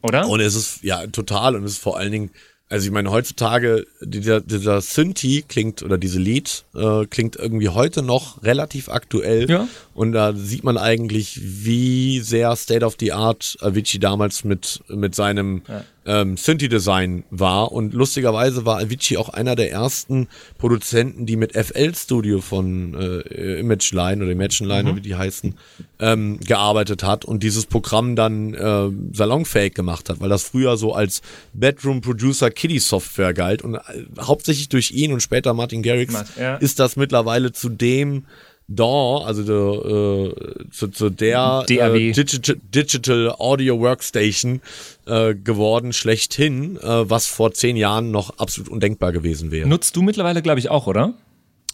Oder? 0.00 0.28
Und 0.28 0.40
es 0.40 0.54
ist, 0.54 0.82
ja, 0.84 1.06
total. 1.08 1.56
Und 1.56 1.64
es 1.64 1.72
ist 1.72 1.82
vor 1.82 1.98
allen 1.98 2.12
Dingen 2.12 2.30
Also 2.70 2.86
ich 2.86 2.92
meine, 2.92 3.10
heutzutage, 3.10 3.84
dieser, 4.00 4.40
dieser 4.40 4.80
Synthi 4.80 5.44
klingt, 5.46 5.82
oder 5.82 5.98
diese 5.98 6.20
Lied 6.20 6.64
äh, 6.76 7.04
klingt 7.06 7.34
irgendwie 7.34 7.68
heute 7.68 8.00
noch 8.00 8.44
relativ 8.44 8.88
aktuell. 8.88 9.50
Ja. 9.50 9.68
Und 10.00 10.12
da 10.12 10.32
sieht 10.32 10.64
man 10.64 10.78
eigentlich, 10.78 11.38
wie 11.42 12.20
sehr 12.20 12.56
State 12.56 12.86
of 12.86 12.96
the 12.98 13.12
Art 13.12 13.58
Avicii 13.60 14.00
damals 14.00 14.44
mit, 14.44 14.80
mit 14.88 15.14
seinem 15.14 15.60
ähm, 16.06 16.38
Synthi-Design 16.38 17.24
war. 17.30 17.70
Und 17.70 17.92
lustigerweise 17.92 18.64
war 18.64 18.78
Avicii 18.80 19.18
auch 19.18 19.28
einer 19.28 19.56
der 19.56 19.70
ersten 19.70 20.28
Produzenten, 20.56 21.26
die 21.26 21.36
mit 21.36 21.52
FL 21.52 21.94
Studio 21.94 22.40
von 22.40 22.94
äh, 22.94 23.60
Image 23.60 23.92
Line 23.92 24.22
oder 24.22 24.32
Imagine 24.32 24.66
Line, 24.70 24.88
oder 24.88 24.96
wie 24.96 25.02
die 25.02 25.16
heißen, 25.16 25.54
ähm, 25.98 26.40
gearbeitet 26.40 27.02
hat 27.02 27.26
und 27.26 27.42
dieses 27.42 27.66
Programm 27.66 28.16
dann 28.16 28.54
äh, 28.54 28.88
salonfähig 29.12 29.74
gemacht 29.74 30.08
hat, 30.08 30.18
weil 30.22 30.30
das 30.30 30.44
früher 30.44 30.78
so 30.78 30.94
als 30.94 31.20
Bedroom 31.52 32.00
Producer 32.00 32.50
Kiddie 32.50 32.78
Software 32.78 33.34
galt 33.34 33.60
und 33.60 33.74
äh, 33.74 33.80
hauptsächlich 34.18 34.70
durch 34.70 34.92
ihn 34.92 35.12
und 35.12 35.20
später 35.20 35.52
Martin 35.52 35.82
Garrix 35.82 36.14
Ja. 36.38 36.56
ist 36.56 36.78
das 36.78 36.96
mittlerweile 36.96 37.52
zu 37.52 37.68
dem 37.68 38.24
DAW, 38.70 39.24
also 39.24 39.42
der, 39.42 39.56
äh, 39.56 40.70
zu, 40.70 40.88
zu 40.88 41.10
der 41.10 41.64
äh, 41.68 42.12
Digital, 42.12 42.56
Digital 42.74 43.34
Audio 43.38 43.80
Workstation 43.80 44.60
äh, 45.06 45.34
geworden, 45.34 45.92
schlechthin, 45.92 46.76
äh, 46.76 47.10
was 47.10 47.26
vor 47.26 47.52
zehn 47.52 47.76
Jahren 47.76 48.10
noch 48.10 48.38
absolut 48.38 48.70
undenkbar 48.70 49.12
gewesen 49.12 49.50
wäre. 49.50 49.68
Nutzt 49.68 49.96
du 49.96 50.02
mittlerweile, 50.02 50.40
glaube 50.40 50.60
ich, 50.60 50.70
auch, 50.70 50.86
oder? 50.86 51.14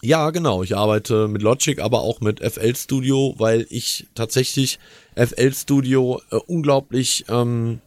Ja, 0.01 0.29
genau. 0.29 0.63
Ich 0.63 0.75
arbeite 0.75 1.27
mit 1.27 1.41
Logic, 1.41 1.79
aber 1.79 2.01
auch 2.01 2.21
mit 2.21 2.39
FL 2.39 2.75
Studio, 2.75 3.35
weil 3.37 3.65
ich 3.69 4.07
tatsächlich 4.13 4.79
FL 5.15 5.53
Studio 5.53 6.21
äh, 6.31 6.35
unglaublich, 6.47 7.25
ähm, 7.29 7.79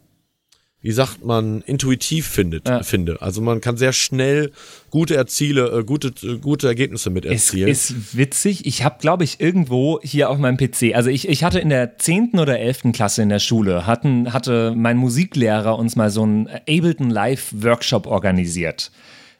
wie 0.82 0.92
sagt 0.92 1.22
man, 1.24 1.60
intuitiv 1.66 2.26
findet, 2.26 2.66
Ja. 2.66 2.82
finde. 2.82 3.20
Also 3.20 3.42
man 3.42 3.60
kann 3.60 3.76
sehr 3.76 3.92
schnell 3.92 4.50
gute 4.88 5.14
Erziele, 5.14 5.80
äh, 5.80 5.84
gute, 5.84 6.08
äh, 6.26 6.38
gute 6.38 6.68
Ergebnisse 6.68 7.10
mit 7.10 7.26
Es 7.26 7.48
erzielen. 7.48 7.68
ist 7.68 8.16
witzig. 8.16 8.64
Ich 8.64 8.82
habe, 8.82 8.96
glaube 8.98 9.24
ich, 9.24 9.40
irgendwo 9.40 10.00
hier 10.02 10.30
auf 10.30 10.38
meinem 10.38 10.56
PC, 10.56 10.94
also 10.94 11.10
ich, 11.10 11.28
ich 11.28 11.44
hatte 11.44 11.58
in 11.58 11.68
der 11.68 11.98
10. 11.98 12.38
oder 12.38 12.58
11. 12.58 12.92
Klasse 12.92 13.22
in 13.22 13.28
der 13.28 13.40
Schule, 13.40 13.86
hatten, 13.86 14.32
hatte 14.32 14.72
mein 14.74 14.96
Musiklehrer 14.96 15.78
uns 15.78 15.96
mal 15.96 16.08
so 16.10 16.22
einen 16.22 16.48
Ableton 16.48 17.10
Live 17.10 17.52
Workshop 17.52 18.06
organisiert. 18.06 18.90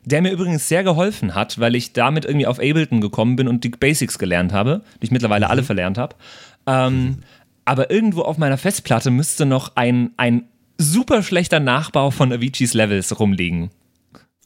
Der 0.05 0.23
mir 0.23 0.33
übrigens 0.33 0.69
sehr 0.69 0.83
geholfen 0.85 1.35
hat, 1.35 1.59
weil 1.59 1.75
ich 1.75 1.93
damit 1.95 2.25
irgendwie 2.25 2.47
auf 2.47 2.59
Ableton 2.59 3.01
gekommen 3.01 3.37
bin 3.37 3.49
und 3.49 3.65
die 3.65 3.69
Basics 3.71 4.19
gelernt 4.19 4.53
habe, 4.53 4.83
die 5.01 5.05
ich 5.07 5.11
mittlerweile 5.11 5.49
alle 5.49 5.63
verlernt 5.63 5.97
habe. 5.99 6.17
Ähm, 6.67 7.19
Aber 7.67 7.91
irgendwo 7.91 8.23
auf 8.23 8.37
meiner 8.39 8.57
Festplatte 8.59 9.11
müsste 9.11 9.47
noch 9.47 9.77
ein, 9.77 10.11
ein 10.17 10.45
super 10.81 11.23
schlechter 11.23 11.61
Nachbau 11.61 12.11
von 12.11 12.33
Aviciis 12.33 12.75
Levels 12.75 13.19
rumliegen. 13.21 13.71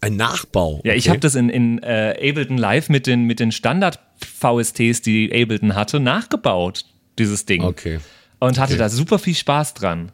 Ein 0.00 0.16
Nachbau. 0.16 0.80
Ja, 0.84 0.92
ich 0.92 1.04
okay. 1.04 1.10
habe 1.10 1.20
das 1.20 1.34
in, 1.34 1.48
in 1.48 1.82
äh, 1.82 2.14
Ableton 2.30 2.58
Live 2.58 2.88
mit 2.90 3.06
den, 3.06 3.24
mit 3.24 3.40
den 3.40 3.52
Standard-VSTs, 3.52 5.00
die 5.02 5.30
Ableton 5.32 5.74
hatte, 5.74 6.00
nachgebaut, 6.00 6.84
dieses 7.18 7.46
Ding. 7.46 7.62
Okay. 7.62 8.00
Und 8.38 8.58
hatte 8.58 8.74
Okay. 8.74 8.78
da 8.80 8.88
super 8.90 9.18
viel 9.18 9.34
Spaß 9.34 9.74
dran. 9.74 10.12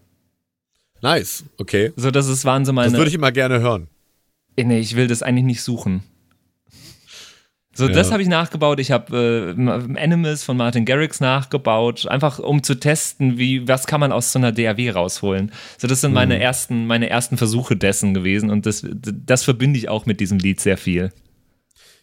Nice, 1.03 1.45
okay. 1.59 1.93
So, 1.97 2.11
das 2.11 2.29
ist, 2.29 2.45
waren 2.45 2.65
so 2.65 2.73
Das 2.73 2.93
würde 2.93 3.09
ich 3.09 3.15
immer 3.15 3.33
gerne 3.33 3.61
hören. 3.61 3.89
Eh, 4.57 4.65
nee, 4.65 4.79
ich 4.79 4.95
will 4.95 5.07
das 5.07 5.23
eigentlich 5.23 5.47
nicht 5.47 5.63
suchen. 5.63 6.03
So, 7.73 7.87
Ja. 7.87 7.93
das 7.93 8.11
habe 8.11 8.21
ich 8.23 8.29
nachgebaut. 8.29 8.81
Ich 8.81 8.91
habe 8.91 9.55
äh, 9.57 10.01
Animals 10.03 10.43
von 10.43 10.57
Martin 10.57 10.85
Garrix 10.85 11.21
nachgebaut, 11.21 12.07
einfach 12.09 12.39
um 12.41 12.63
zu 12.65 12.75
testen, 12.75 13.39
wie, 13.39 13.67
was 13.69 13.87
kann 13.87 14.01
man 14.01 14.11
aus 14.13 14.33
so 14.33 14.39
einer 14.41 14.51
DAW 14.53 14.91
rausholen. 14.91 15.53
So, 15.79 15.87
das 15.87 16.01
sind 16.01 16.13
meine 16.13 16.35
Mhm. 16.35 16.41
ersten, 16.43 16.87
meine 16.87 17.09
ersten 17.09 17.37
Versuche 17.37 17.77
dessen 17.77 18.13
gewesen 18.13 18.51
und 18.51 18.67
das, 18.67 18.85
das 18.93 19.45
verbinde 19.45 19.79
ich 19.79 19.89
auch 19.89 20.05
mit 20.05 20.19
diesem 20.21 20.39
Lied 20.39 20.61
sehr 20.61 20.77
viel. 20.77 21.11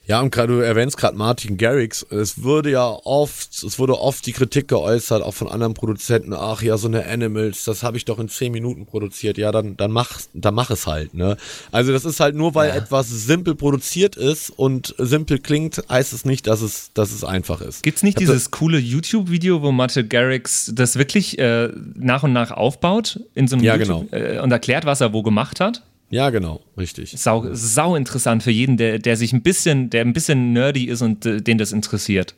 Ja, 0.07 0.21
und 0.21 0.31
gerade 0.31 0.53
du 0.53 0.59
erwähnst 0.59 0.95
gerade 0.95 1.17
Martin 1.17 1.57
Garrix. 1.57 2.05
Es 2.09 2.41
würde 2.41 2.71
ja 2.71 2.85
oft, 2.85 3.61
es 3.61 3.77
wurde 3.77 3.99
oft 3.99 4.25
die 4.25 4.31
Kritik 4.31 4.69
geäußert, 4.69 5.21
auch 5.21 5.33
von 5.33 5.49
anderen 5.49 5.73
Produzenten. 5.73 6.33
Ach 6.33 6.61
ja, 6.61 6.77
so 6.77 6.87
eine 6.87 7.05
Animals, 7.05 7.65
das 7.65 7.83
habe 7.83 7.97
ich 7.97 8.05
doch 8.05 8.17
in 8.17 8.29
zehn 8.29 8.53
Minuten 8.53 8.85
produziert. 8.85 9.37
Ja, 9.37 9.51
dann, 9.51 9.75
dann 9.75 9.91
mach, 9.91 10.21
dann 10.33 10.53
mach 10.53 10.69
es 10.69 10.87
halt. 10.87 11.13
Ne? 11.13 11.35
Also 11.73 11.91
das 11.91 12.05
ist 12.05 12.21
halt 12.21 12.35
nur, 12.35 12.55
weil 12.55 12.71
etwas 12.71 13.09
simpel 13.09 13.53
produziert 13.55 14.15
ist 14.15 14.49
und 14.49 14.95
simpel 14.97 15.39
klingt, 15.39 15.83
heißt 15.89 16.13
es 16.13 16.23
nicht, 16.23 16.47
dass 16.47 16.61
es, 16.61 16.91
dass 16.93 17.11
es 17.11 17.25
einfach 17.25 17.59
ist. 17.59 17.83
Gibt's 17.83 18.01
nicht 18.01 18.19
dieses 18.19 18.49
coole 18.51 18.77
YouTube-Video, 18.77 19.61
wo 19.61 19.73
Martin 19.73 20.07
Garrix 20.07 20.71
das 20.73 20.97
wirklich 20.97 21.37
äh, 21.37 21.69
nach 21.95 22.23
und 22.23 22.31
nach 22.31 22.51
aufbaut 22.51 23.19
in 23.35 23.49
so 23.49 23.57
einem 23.57 23.65
Ja, 23.65 23.75
YouTube, 23.75 24.13
äh, 24.13 24.39
und 24.39 24.51
erklärt, 24.51 24.85
was 24.85 25.01
er 25.01 25.11
wo 25.11 25.21
gemacht 25.21 25.59
hat? 25.59 25.83
Ja, 26.09 26.29
genau, 26.29 26.61
richtig. 26.77 27.11
Sau, 27.11 27.47
sau 27.51 27.95
interessant 27.95 28.43
für 28.43 28.51
jeden, 28.51 28.77
der, 28.77 28.99
der 28.99 29.17
sich 29.17 29.33
ein 29.33 29.41
bisschen, 29.41 29.89
der 29.89 30.01
ein 30.01 30.13
bisschen 30.13 30.53
nerdy 30.53 30.85
ist 30.85 31.01
und 31.01 31.25
äh, 31.25 31.41
den 31.41 31.57
das 31.57 31.71
interessiert. 31.71 32.35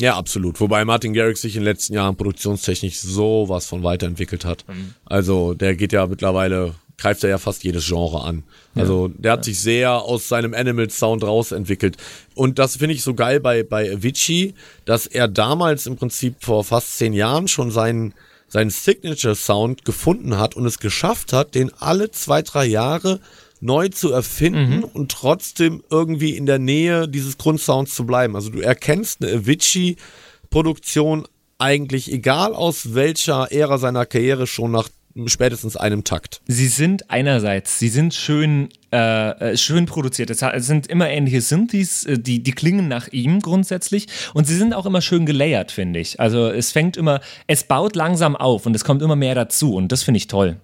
Ja, 0.00 0.16
absolut. 0.16 0.60
Wobei 0.60 0.84
Martin 0.84 1.12
Garrix 1.12 1.42
sich 1.42 1.56
in 1.56 1.60
den 1.60 1.66
letzten 1.66 1.92
Jahren 1.92 2.16
produktionstechnisch 2.16 2.98
sowas 2.98 3.66
von 3.66 3.82
weiterentwickelt 3.82 4.46
hat. 4.46 4.64
Also 5.04 5.52
der 5.52 5.76
geht 5.76 5.92
ja 5.92 6.06
mittlerweile, 6.06 6.74
greift 6.96 7.22
er 7.22 7.28
ja 7.28 7.36
fast 7.36 7.62
jedes 7.64 7.86
Genre 7.86 8.22
an. 8.22 8.42
Also 8.74 9.08
der 9.08 9.32
hat 9.32 9.44
sich 9.44 9.60
sehr 9.60 9.92
aus 9.92 10.26
seinem 10.26 10.54
Animal 10.54 10.88
Sound 10.88 11.22
rausentwickelt. 11.22 11.98
Und 12.34 12.58
das 12.58 12.76
finde 12.76 12.94
ich 12.94 13.02
so 13.02 13.12
geil 13.12 13.40
bei, 13.40 13.62
bei 13.62 13.92
Avicii, 13.92 14.54
dass 14.86 15.06
er 15.06 15.28
damals 15.28 15.86
im 15.86 15.96
Prinzip 15.96 16.36
vor 16.40 16.64
fast 16.64 16.96
zehn 16.96 17.12
Jahren 17.12 17.46
schon 17.46 17.70
seinen, 17.70 18.14
seinen 18.50 18.70
Signature 18.70 19.34
Sound 19.34 19.84
gefunden 19.84 20.36
hat 20.36 20.56
und 20.56 20.66
es 20.66 20.78
geschafft 20.78 21.32
hat, 21.32 21.54
den 21.54 21.72
alle 21.78 22.10
zwei, 22.10 22.42
drei 22.42 22.66
Jahre 22.66 23.20
neu 23.60 23.88
zu 23.88 24.10
erfinden 24.10 24.84
und 24.84 25.12
trotzdem 25.12 25.82
irgendwie 25.90 26.36
in 26.36 26.46
der 26.46 26.58
Nähe 26.58 27.08
dieses 27.08 27.38
Grundsounds 27.38 27.94
zu 27.94 28.04
bleiben. 28.04 28.34
Also 28.34 28.50
du 28.50 28.60
erkennst 28.60 29.22
eine 29.22 29.32
Avicii-Produktion 29.32 31.26
eigentlich 31.58 32.10
egal 32.10 32.54
aus 32.54 32.94
welcher 32.94 33.52
Ära 33.52 33.78
seiner 33.78 34.06
Karriere 34.06 34.46
schon 34.46 34.72
nach 34.72 34.88
spätestens 35.26 35.76
einem 35.76 36.04
Takt. 36.04 36.40
Sie 36.46 36.68
sind 36.68 37.10
einerseits, 37.10 37.78
sie 37.78 37.88
sind 37.88 38.14
schön, 38.14 38.68
äh, 38.92 39.52
äh, 39.52 39.56
schön 39.56 39.86
produziert. 39.86 40.30
Es 40.30 40.66
sind 40.66 40.86
immer 40.86 41.08
ähnliche 41.08 41.40
Synthes, 41.40 42.04
äh, 42.04 42.18
die, 42.18 42.42
die 42.42 42.52
klingen 42.52 42.88
nach 42.88 43.08
ihm 43.08 43.40
grundsätzlich. 43.40 44.06
Und 44.34 44.46
sie 44.46 44.56
sind 44.56 44.72
auch 44.72 44.86
immer 44.86 45.00
schön 45.00 45.26
gelayert, 45.26 45.72
finde 45.72 46.00
ich. 46.00 46.20
Also 46.20 46.48
es 46.48 46.72
fängt 46.72 46.96
immer, 46.96 47.20
es 47.46 47.64
baut 47.64 47.96
langsam 47.96 48.36
auf 48.36 48.66
und 48.66 48.74
es 48.74 48.84
kommt 48.84 49.02
immer 49.02 49.16
mehr 49.16 49.34
dazu. 49.34 49.74
Und 49.74 49.92
das 49.92 50.02
finde 50.02 50.18
ich 50.18 50.28
toll. 50.28 50.56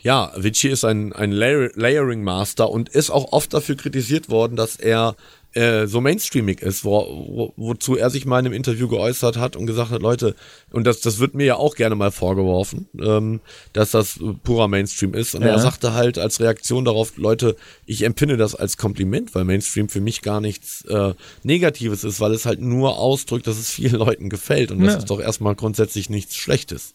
Ja, 0.00 0.32
Avicii 0.32 0.70
ist 0.70 0.84
ein, 0.84 1.12
ein 1.12 1.32
Layer 1.32 1.70
Layering 1.74 2.22
Master 2.22 2.70
und 2.70 2.88
ist 2.88 3.10
auch 3.10 3.32
oft 3.32 3.52
dafür 3.52 3.76
kritisiert 3.76 4.30
worden, 4.30 4.54
dass 4.54 4.76
er 4.76 5.16
äh, 5.54 5.86
so 5.86 6.00
mainstreamig 6.00 6.60
ist, 6.60 6.84
wo, 6.84 6.92
wo, 7.26 7.52
wozu 7.56 7.96
er 7.96 8.10
sich 8.10 8.26
mal 8.26 8.38
in 8.40 8.46
einem 8.46 8.54
Interview 8.54 8.86
geäußert 8.88 9.36
hat 9.38 9.56
und 9.56 9.66
gesagt 9.66 9.90
hat, 9.90 10.02
Leute, 10.02 10.34
und 10.70 10.86
das, 10.86 11.00
das 11.00 11.18
wird 11.20 11.34
mir 11.34 11.44
ja 11.46 11.56
auch 11.56 11.74
gerne 11.74 11.94
mal 11.94 12.10
vorgeworfen, 12.10 12.86
ähm, 13.00 13.40
dass 13.72 13.92
das 13.92 14.20
purer 14.42 14.68
Mainstream 14.68 15.14
ist. 15.14 15.34
Und 15.34 15.42
Ja. 15.42 15.48
er 15.48 15.58
sagte 15.58 15.94
halt 15.94 16.18
als 16.18 16.40
Reaktion 16.40 16.84
darauf, 16.84 17.16
Leute, 17.16 17.56
ich 17.86 18.02
empfinde 18.02 18.36
das 18.36 18.54
als 18.54 18.76
Kompliment, 18.76 19.34
weil 19.34 19.44
Mainstream 19.44 19.88
für 19.88 20.00
mich 20.02 20.20
gar 20.22 20.40
nichts 20.40 20.84
äh, 20.84 21.14
Negatives 21.42 22.04
ist, 22.04 22.20
weil 22.20 22.32
es 22.32 22.44
halt 22.44 22.60
nur 22.60 22.98
ausdrückt, 22.98 23.46
dass 23.46 23.58
es 23.58 23.70
vielen 23.70 23.94
Leuten 23.98 24.28
gefällt. 24.28 24.70
Und 24.70 24.80
das 24.80 24.92
Ja. 24.92 24.98
ist 24.98 25.10
doch 25.10 25.20
erstmal 25.20 25.54
grundsätzlich 25.54 26.10
nichts 26.10 26.36
Schlechtes. 26.36 26.94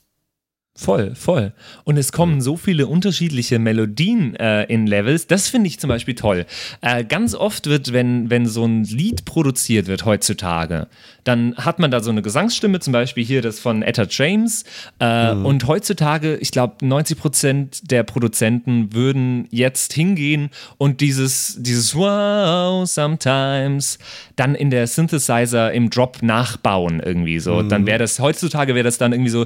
Voll, 0.75 1.13
voll. 1.13 1.53
Und 1.83 1.97
es 1.97 2.11
kommen 2.11 2.41
so 2.41 2.57
viele 2.57 2.87
unterschiedliche 2.87 3.59
Melodien 3.59 4.35
äh, 4.37 4.63
in 4.63 4.87
Levels. 4.87 5.27
Das 5.27 5.47
finde 5.47 5.67
ich 5.67 5.79
zum 5.79 5.87
Beispiel 5.87 6.15
toll. 6.15 6.47
Äh, 6.81 7.03
ganz 7.05 7.35
oft 7.35 7.67
wird, 7.67 7.93
wenn, 7.93 8.31
wenn 8.31 8.47
so 8.47 8.65
ein 8.65 8.83
Lied 8.83 9.23
produziert 9.25 9.85
wird 9.85 10.03
heutzutage, 10.05 10.87
dann 11.25 11.55
hat 11.57 11.77
man 11.77 11.91
da 11.91 11.99
so 11.99 12.09
eine 12.09 12.23
Gesangsstimme, 12.23 12.79
zum 12.79 12.91
Beispiel 12.91 13.23
hier 13.23 13.43
das 13.43 13.59
von 13.59 13.83
Etta 13.83 14.07
James. 14.09 14.63
Äh, 14.97 15.31
Und 15.33 15.67
heutzutage, 15.67 16.37
ich 16.37 16.49
glaube, 16.49 16.83
90 16.83 17.19
Prozent 17.19 17.91
der 17.91 18.01
Produzenten 18.01 18.93
würden 18.93 19.47
jetzt 19.51 19.93
hingehen 19.93 20.49
und 20.79 21.01
dieses, 21.01 21.55
dieses 21.59 21.93
Wow, 21.95 22.89
sometimes 22.89 23.99
dann 24.35 24.55
in 24.55 24.71
der 24.71 24.87
Synthesizer 24.87 25.71
im 25.71 25.91
Drop 25.91 26.23
nachbauen 26.23 26.99
irgendwie 26.99 27.39
so. 27.39 27.61
Dann 27.61 27.85
wäre 27.85 27.99
das, 27.99 28.19
heutzutage 28.19 28.73
wäre 28.73 28.83
das 28.83 28.97
dann 28.97 29.13
irgendwie 29.13 29.29
so 29.29 29.45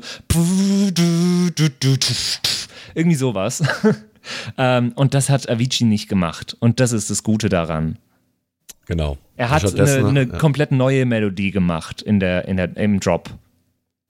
irgendwie 2.95 3.15
sowas. 3.15 3.63
ähm, 4.57 4.91
und 4.95 5.13
das 5.13 5.29
hat 5.29 5.49
Avicii 5.49 5.85
nicht 5.85 6.09
gemacht. 6.09 6.55
Und 6.59 6.79
das 6.79 6.91
ist 6.91 7.09
das 7.09 7.23
Gute 7.23 7.49
daran. 7.49 7.97
Genau. 8.85 9.17
Er 9.35 9.49
hat 9.49 9.65
eine, 9.79 10.07
eine 10.07 10.23
ja, 10.23 10.37
komplett 10.37 10.71
neue 10.71 11.05
Melodie 11.05 11.51
gemacht 11.51 12.01
in 12.01 12.19
der, 12.19 12.47
in 12.47 12.57
der, 12.57 12.75
im 12.77 12.99
Drop. 12.99 13.29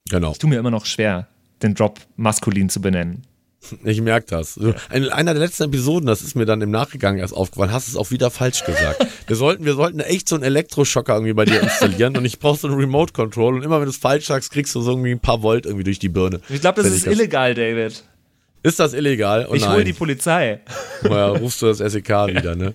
genau. 0.10 0.32
Es 0.32 0.38
tut 0.38 0.50
mir 0.50 0.60
immer 0.60 0.72
noch 0.72 0.86
schwer, 0.86 1.28
den 1.62 1.74
Drop 1.74 2.00
maskulin 2.16 2.70
zu 2.70 2.80
benennen. 2.80 3.24
Ich 3.84 4.02
merke 4.02 4.28
das. 4.30 4.58
In 4.92 5.10
einer 5.10 5.34
der 5.34 5.44
letzten 5.44 5.64
Episoden, 5.64 6.08
das 6.08 6.22
ist 6.22 6.36
mir 6.36 6.46
dann 6.46 6.62
im 6.62 6.72
Nachgang 6.72 7.18
erst 7.18 7.34
aufgefallen, 7.34 7.72
hast 7.72 7.88
du 7.88 7.92
es 7.92 7.98
auch 7.98 8.12
wieder 8.12 8.32
falsch 8.32 8.64
gesagt. 8.64 9.06
wir 9.28 9.36
sollten, 9.36 9.66
wir 9.66 9.74
sollten 9.74 10.00
echt 10.00 10.30
so 10.30 10.36
einen 10.36 10.44
Elektroschocker 10.44 11.14
irgendwie 11.14 11.34
bei 11.34 11.46
dir 11.46 11.62
installieren 11.62 12.16
und 12.18 12.26
ich 12.26 12.40
brauche 12.40 12.60
so 12.60 12.68
einen 12.68 12.78
Remote 12.78 13.14
Control 13.14 13.56
und 13.56 13.64
immer 13.64 13.80
wenn 13.80 13.86
du 13.86 13.92
es 13.92 13.98
falsch 13.98 14.28
sagst, 14.28 14.52
kriegst 14.52 14.74
du 14.76 14.82
so 14.82 14.92
irgendwie 14.92 15.12
ein 15.12 15.20
paar 15.20 15.42
Volt 15.42 15.66
irgendwie 15.66 15.84
durch 15.84 16.00
die 16.00 16.10
Birne. 16.10 16.40
Ich 16.50 16.62
glaube, 16.62 16.82
das 16.82 16.92
ist 16.92 17.08
ich 17.08 17.12
illegal, 17.12 17.54
David 17.54 18.04
ist 18.68 18.80
das 18.80 18.94
illegal? 18.94 19.48
Oh, 19.50 19.54
ich 19.54 19.68
hole 19.68 19.84
die 19.84 19.94
Polizei. 19.94 20.60
Ja, 21.04 21.30
rufst 21.30 21.62
du 21.62 21.68
das 21.68 21.78
SEK 21.78 22.10
wieder, 22.28 22.56
ne? 22.56 22.74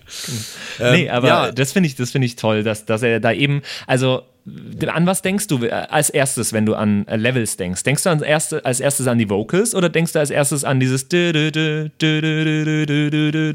ähm, 0.79 0.93
nee, 0.93 1.09
aber 1.09 1.27
ja. 1.27 1.51
das 1.51 1.71
finde 1.71 1.87
ich, 1.87 1.95
find 1.95 2.25
ich 2.25 2.35
toll, 2.35 2.63
dass, 2.63 2.85
dass 2.85 3.03
er 3.03 3.19
da 3.19 3.31
eben, 3.31 3.61
also 3.85 4.23
an 4.87 5.05
was 5.05 5.21
denkst 5.21 5.47
du 5.47 5.69
als 5.69 6.09
erstes, 6.09 6.51
wenn 6.51 6.65
du 6.65 6.75
an 6.75 7.05
Levels 7.05 7.55
denkst? 7.55 7.83
Denkst 7.83 8.03
du 8.03 8.09
als, 8.09 8.21
erste, 8.21 8.65
als 8.65 8.79
erstes 8.79 9.07
an 9.07 9.17
die 9.17 9.29
Vocals 9.29 9.73
oder 9.73 9.87
denkst 9.89 10.13
du 10.13 10.19
als 10.19 10.31
erstes 10.31 10.63
an 10.63 10.79
dieses 10.79 11.05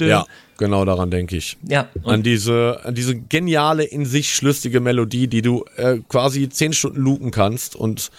Ja, 0.06 0.26
genau 0.56 0.84
daran 0.84 1.10
denke 1.10 1.36
ich. 1.36 1.58
Ja. 1.68 1.88
An 2.04 2.22
diese, 2.22 2.80
an 2.84 2.94
diese 2.94 3.16
geniale, 3.16 3.84
in 3.84 4.06
sich 4.06 4.34
schlüssige 4.34 4.80
Melodie, 4.80 5.26
die 5.26 5.42
du 5.42 5.64
äh, 5.76 5.98
quasi 6.08 6.48
zehn 6.48 6.72
Stunden 6.72 7.00
lupen 7.00 7.30
kannst 7.32 7.76
und 7.76 8.10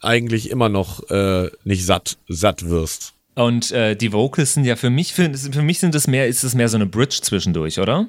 eigentlich 0.00 0.50
immer 0.50 0.68
noch 0.68 1.08
äh, 1.10 1.48
nicht 1.64 1.86
satt, 1.86 2.18
satt 2.28 2.68
wirst 2.68 3.14
und 3.44 3.72
äh, 3.72 3.96
die 3.96 4.12
Vocals 4.12 4.54
sind 4.54 4.64
ja 4.64 4.76
für 4.76 4.90
mich, 4.90 5.14
für, 5.14 5.32
für 5.34 5.62
mich 5.62 5.78
sind 5.78 5.94
es 5.94 6.06
mehr, 6.06 6.28
ist 6.28 6.44
es 6.44 6.54
mehr 6.54 6.68
so 6.68 6.76
eine 6.76 6.86
Bridge 6.86 7.20
zwischendurch, 7.22 7.78
oder? 7.78 8.08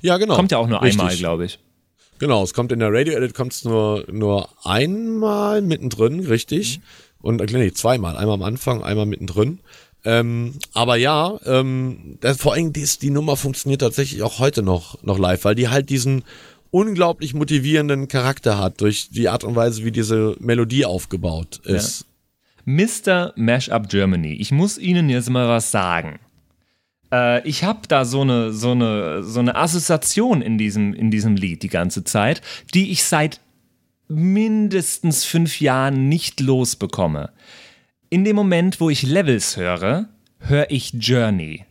Ja, 0.00 0.16
genau. 0.16 0.36
Kommt 0.36 0.52
ja 0.52 0.58
auch 0.58 0.68
nur 0.68 0.82
Richtig. 0.82 1.00
einmal, 1.00 1.16
glaube 1.16 1.44
ich. 1.46 1.58
Genau, 2.18 2.42
es 2.42 2.52
kommt 2.52 2.72
in 2.72 2.80
der 2.80 2.92
Radio-Edit 2.92 3.34
kommt 3.34 3.52
es 3.52 3.64
nur, 3.64 4.04
nur 4.10 4.48
einmal 4.64 5.62
mittendrin, 5.62 6.20
richtig. 6.26 6.80
Und 7.20 7.40
äh, 7.40 7.46
nee, 7.46 7.72
zweimal. 7.72 8.16
Einmal 8.16 8.34
am 8.34 8.42
Anfang, 8.42 8.82
einmal 8.82 9.06
mittendrin. 9.06 9.60
Ähm, 10.04 10.54
aber 10.74 10.96
ja, 10.96 11.38
ähm, 11.44 12.18
das, 12.20 12.38
vor 12.38 12.54
allem 12.54 12.72
die, 12.72 12.86
die 13.00 13.10
Nummer 13.10 13.36
funktioniert 13.36 13.80
tatsächlich 13.80 14.22
auch 14.22 14.38
heute 14.38 14.62
noch, 14.62 15.02
noch 15.02 15.18
live, 15.18 15.44
weil 15.44 15.54
die 15.54 15.68
halt 15.68 15.90
diesen 15.90 16.24
unglaublich 16.70 17.34
motivierenden 17.34 18.08
Charakter 18.08 18.58
hat, 18.58 18.80
durch 18.80 19.10
die 19.10 19.28
Art 19.28 19.44
und 19.44 19.56
Weise, 19.56 19.84
wie 19.84 19.92
diese 19.92 20.36
Melodie 20.38 20.84
aufgebaut 20.84 21.60
ist. 21.64 22.04
Mr. 22.68 23.32
Mashup 23.36 23.88
Germany, 23.88 24.34
ich 24.34 24.52
muss 24.52 24.76
Ihnen 24.76 25.08
jetzt 25.08 25.30
mal 25.30 25.48
was 25.48 25.70
sagen. 25.70 26.18
Äh, 27.10 27.46
ich 27.48 27.64
habe 27.64 27.80
da 27.88 28.04
so 28.04 28.20
eine, 28.20 28.52
so, 28.52 28.72
eine, 28.72 29.22
so 29.22 29.40
eine 29.40 29.54
Assoziation 29.54 30.42
in 30.42 30.58
diesem, 30.58 30.92
in 30.92 31.10
diesem 31.10 31.34
Lied 31.36 31.62
die 31.62 31.68
ganze 31.68 32.04
Zeit, 32.04 32.42
die 32.74 32.90
ich 32.90 33.04
seit 33.04 33.40
mindestens 34.08 35.24
fünf 35.24 35.60
Jahren 35.60 36.08
nicht 36.08 36.40
losbekomme. 36.40 37.30
In 38.10 38.24
dem 38.24 38.36
Moment, 38.36 38.80
wo 38.80 38.90
ich 38.90 39.02
Levels 39.02 39.56
höre, 39.56 40.08
höre 40.38 40.70
ich 40.70 40.92
Journey 40.92 41.64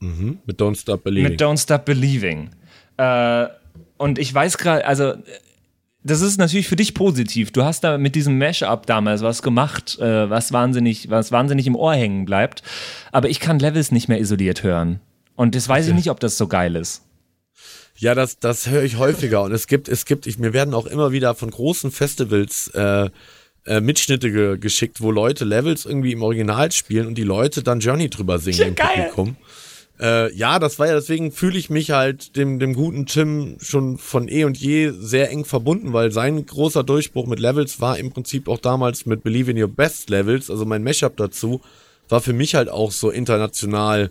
Mhm. 0.00 0.38
Mit 0.46 0.60
Don't 0.60 0.76
Stop 0.80 1.04
Believing. 1.04 1.30
mit 1.32 1.42
Don't 1.42 1.60
Stop 1.60 1.84
Believing. 1.84 2.50
Äh, 2.96 3.46
und 3.96 4.18
ich 4.18 4.32
weiß 4.32 4.58
gerade, 4.58 4.86
also 4.86 5.14
das 6.02 6.20
ist 6.20 6.38
natürlich 6.38 6.68
für 6.68 6.76
dich 6.76 6.94
positiv. 6.94 7.50
Du 7.50 7.64
hast 7.64 7.82
da 7.82 7.98
mit 7.98 8.14
diesem 8.14 8.38
Mashup 8.38 8.86
damals 8.86 9.22
was 9.22 9.42
gemacht, 9.42 9.98
äh, 9.98 10.30
was 10.30 10.52
wahnsinnig, 10.52 11.10
was 11.10 11.32
wahnsinnig 11.32 11.66
im 11.66 11.76
Ohr 11.76 11.94
hängen 11.94 12.24
bleibt. 12.24 12.62
Aber 13.12 13.28
ich 13.28 13.40
kann 13.40 13.58
Levels 13.58 13.90
nicht 13.90 14.08
mehr 14.08 14.20
isoliert 14.20 14.62
hören. 14.62 15.00
Und 15.34 15.54
das 15.54 15.68
weiß 15.68 15.88
ich 15.88 15.94
nicht, 15.94 16.10
ob 16.10 16.20
das 16.20 16.36
so 16.36 16.48
geil 16.48 16.76
ist. 16.76 17.02
Ja, 17.96 18.14
das, 18.14 18.38
das 18.38 18.68
höre 18.68 18.82
ich 18.84 18.96
häufiger. 18.96 19.42
Und 19.42 19.52
es 19.52 19.66
gibt, 19.66 19.88
es 19.88 20.04
gibt, 20.04 20.26
ich, 20.26 20.38
mir 20.38 20.52
werden 20.52 20.72
auch 20.72 20.86
immer 20.86 21.10
wieder 21.12 21.34
von 21.34 21.50
großen 21.50 21.90
Festivals 21.90 22.68
äh, 22.74 23.10
äh, 23.66 23.80
Mitschnitte 23.80 24.30
ge 24.30 24.56
geschickt, 24.58 25.00
wo 25.00 25.10
Leute 25.10 25.44
Levels 25.44 25.84
irgendwie 25.84 26.12
im 26.12 26.22
Original 26.22 26.70
spielen 26.72 27.06
und 27.06 27.16
die 27.16 27.24
Leute 27.24 27.62
dann 27.62 27.80
Journey 27.80 28.08
drüber 28.08 28.38
singen 28.38 28.58
Ja, 28.58 28.66
im 28.66 28.74
geil. 28.76 29.10
Publikum. 29.14 29.36
Äh, 30.00 30.32
ja, 30.34 30.58
das 30.58 30.78
war 30.78 30.86
ja, 30.86 30.94
deswegen 30.94 31.32
fühle 31.32 31.58
ich 31.58 31.70
mich 31.70 31.90
halt 31.90 32.36
dem, 32.36 32.58
dem 32.60 32.74
guten 32.74 33.06
Tim 33.06 33.56
schon 33.60 33.98
von 33.98 34.28
eh 34.28 34.44
und 34.44 34.56
je 34.56 34.92
sehr 34.92 35.30
eng 35.30 35.44
verbunden, 35.44 35.92
weil 35.92 36.12
sein 36.12 36.44
großer 36.44 36.84
Durchbruch 36.84 37.26
mit 37.26 37.40
Levels 37.40 37.80
war 37.80 37.98
im 37.98 38.12
Prinzip 38.12 38.48
auch 38.48 38.58
damals 38.58 39.06
mit 39.06 39.24
Believe 39.24 39.50
in 39.50 39.60
Your 39.60 39.68
Best 39.68 40.08
Levels, 40.08 40.50
also 40.50 40.64
mein 40.64 40.84
Mashup 40.84 41.16
dazu, 41.16 41.60
war 42.08 42.20
für 42.20 42.32
mich 42.32 42.54
halt 42.54 42.68
auch 42.68 42.92
so 42.92 43.10
international 43.10 44.10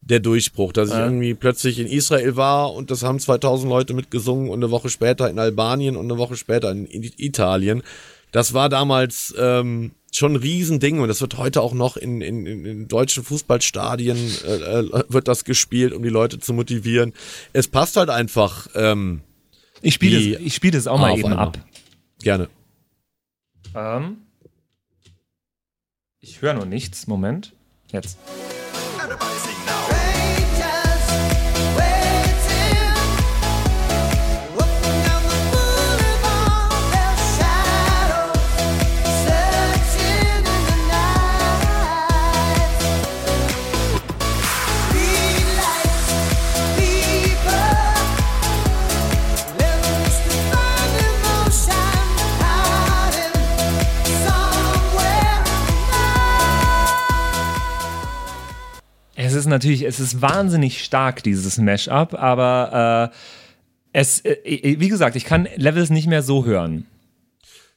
der 0.00 0.20
Durchbruch, 0.20 0.72
dass 0.72 0.90
ich 0.90 0.96
irgendwie 0.96 1.34
plötzlich 1.34 1.78
in 1.78 1.86
Israel 1.86 2.36
war 2.36 2.72
und 2.72 2.90
das 2.90 3.02
haben 3.02 3.18
2000 3.18 3.68
Leute 3.68 3.94
mitgesungen 3.94 4.50
und 4.50 4.62
eine 4.62 4.70
Woche 4.70 4.90
später 4.90 5.30
in 5.30 5.38
Albanien 5.38 5.96
und 5.96 6.04
eine 6.04 6.18
Woche 6.18 6.36
später 6.36 6.70
in, 6.70 6.84
in 6.84 7.02
Italien. 7.16 7.82
Das 8.30 8.52
war 8.52 8.68
damals 8.68 9.34
ähm, 9.38 9.92
schon 10.16 10.32
ein 10.34 10.36
Riesending 10.36 11.00
und 11.00 11.08
das 11.08 11.20
wird 11.20 11.36
heute 11.38 11.60
auch 11.60 11.74
noch 11.74 11.96
in, 11.96 12.20
in, 12.20 12.46
in, 12.46 12.64
in 12.64 12.88
deutschen 12.88 13.24
Fußballstadien 13.24 14.16
äh, 14.46 14.80
äh, 14.80 15.04
wird 15.08 15.28
das 15.28 15.44
gespielt, 15.44 15.92
um 15.92 16.02
die 16.02 16.08
Leute 16.08 16.38
zu 16.38 16.52
motivieren. 16.52 17.12
Es 17.52 17.68
passt 17.68 17.96
halt 17.96 18.10
einfach 18.10 18.68
ähm, 18.74 19.22
Ich 19.82 19.94
spiele 19.94 20.34
es, 20.36 20.40
ich 20.40 20.54
spiele 20.54 20.78
es 20.78 20.86
auch 20.86 20.98
mal 20.98 21.10
auf 21.10 21.18
eben 21.18 21.30
einmal. 21.30 21.48
ab. 21.48 21.58
gerne. 22.22 22.48
Ähm, 23.74 24.18
ich 26.20 26.40
höre 26.42 26.54
nur 26.54 26.66
nichts. 26.66 27.06
Moment. 27.06 27.52
Jetzt. 27.90 28.18
Es 28.26 29.53
ist 59.44 59.50
natürlich, 59.50 59.82
es 59.82 60.00
ist 60.00 60.20
wahnsinnig 60.20 60.84
stark, 60.84 61.22
dieses 61.22 61.58
Mashup, 61.58 62.14
aber 62.14 63.10
äh, 63.12 63.16
es, 63.92 64.20
äh, 64.24 64.36
wie 64.78 64.88
gesagt, 64.88 65.16
ich 65.16 65.24
kann 65.24 65.48
Levels 65.56 65.90
nicht 65.90 66.06
mehr 66.08 66.22
so 66.22 66.44
hören. 66.44 66.86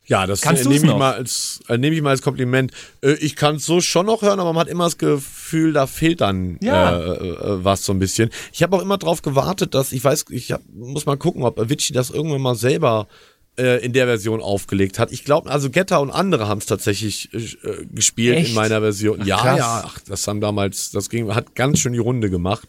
Ja, 0.06 0.25
das 0.25 0.41
äh, 0.43 0.53
nehme 0.53 0.75
ich 0.75 0.84
mal 0.84 1.13
als 1.13 1.60
äh, 1.67 1.77
nehme 1.77 1.93
ich 1.95 2.01
mal 2.01 2.12
als 2.12 2.21
Kompliment. 2.21 2.71
Äh, 3.01 3.13
ich 3.15 3.36
kann 3.36 3.58
es 3.58 3.65
so 3.65 3.82
schon 3.82 4.06
noch 4.06 4.21
hören, 4.21 4.39
aber 4.39 4.53
man 4.53 4.62
hat 4.62 4.69
immer 4.69 4.86
das 4.86 4.97
Gefühl, 4.97 5.73
da 5.73 5.86
fehlt 5.86 6.21
dann 6.21 6.58
Ja. 6.62 6.97
äh, 6.97 7.27
äh, 7.30 7.63
was 7.63 7.84
so 7.84 7.91
ein 7.91 7.99
bisschen. 7.99 8.30
Ich 8.53 8.63
habe 8.63 8.77
auch 8.77 8.82
immer 8.82 8.97
drauf 8.97 9.21
gewartet, 9.21 9.75
dass 9.75 9.91
ich 9.91 10.01
weiß, 10.03 10.25
ich 10.30 10.53
hab, 10.53 10.62
muss 10.73 11.06
mal 11.06 11.17
gucken, 11.17 11.43
ob 11.43 11.60
Avicii 11.60 11.93
das 11.93 12.10
irgendwann 12.10 12.41
mal 12.41 12.56
selber 12.56 13.08
äh, 13.57 13.83
in 13.83 13.93
der 13.93 14.05
Version 14.05 14.41
aufgelegt 14.41 14.99
hat. 14.99 15.11
Ich 15.11 15.23
glaube, 15.25 15.49
also 15.49 15.69
Getter 15.69 16.01
und 16.01 16.11
andere 16.11 16.47
haben 16.47 16.59
es 16.59 16.65
tatsächlich 16.65 17.29
äh, 17.33 17.85
gespielt 17.91 18.37
Echt? 18.37 18.49
in 18.49 18.55
meiner 18.55 18.81
Version. 18.81 19.25
ja, 19.25 19.37
krass. 19.37 19.57
ja, 19.57 19.83
ach, 19.85 19.99
das 20.07 20.27
haben 20.27 20.41
damals, 20.41 20.91
das 20.91 21.09
ging, 21.09 21.33
hat 21.33 21.55
ganz 21.55 21.79
schön 21.79 21.93
die 21.93 21.99
Runde 21.99 22.29
gemacht. 22.29 22.67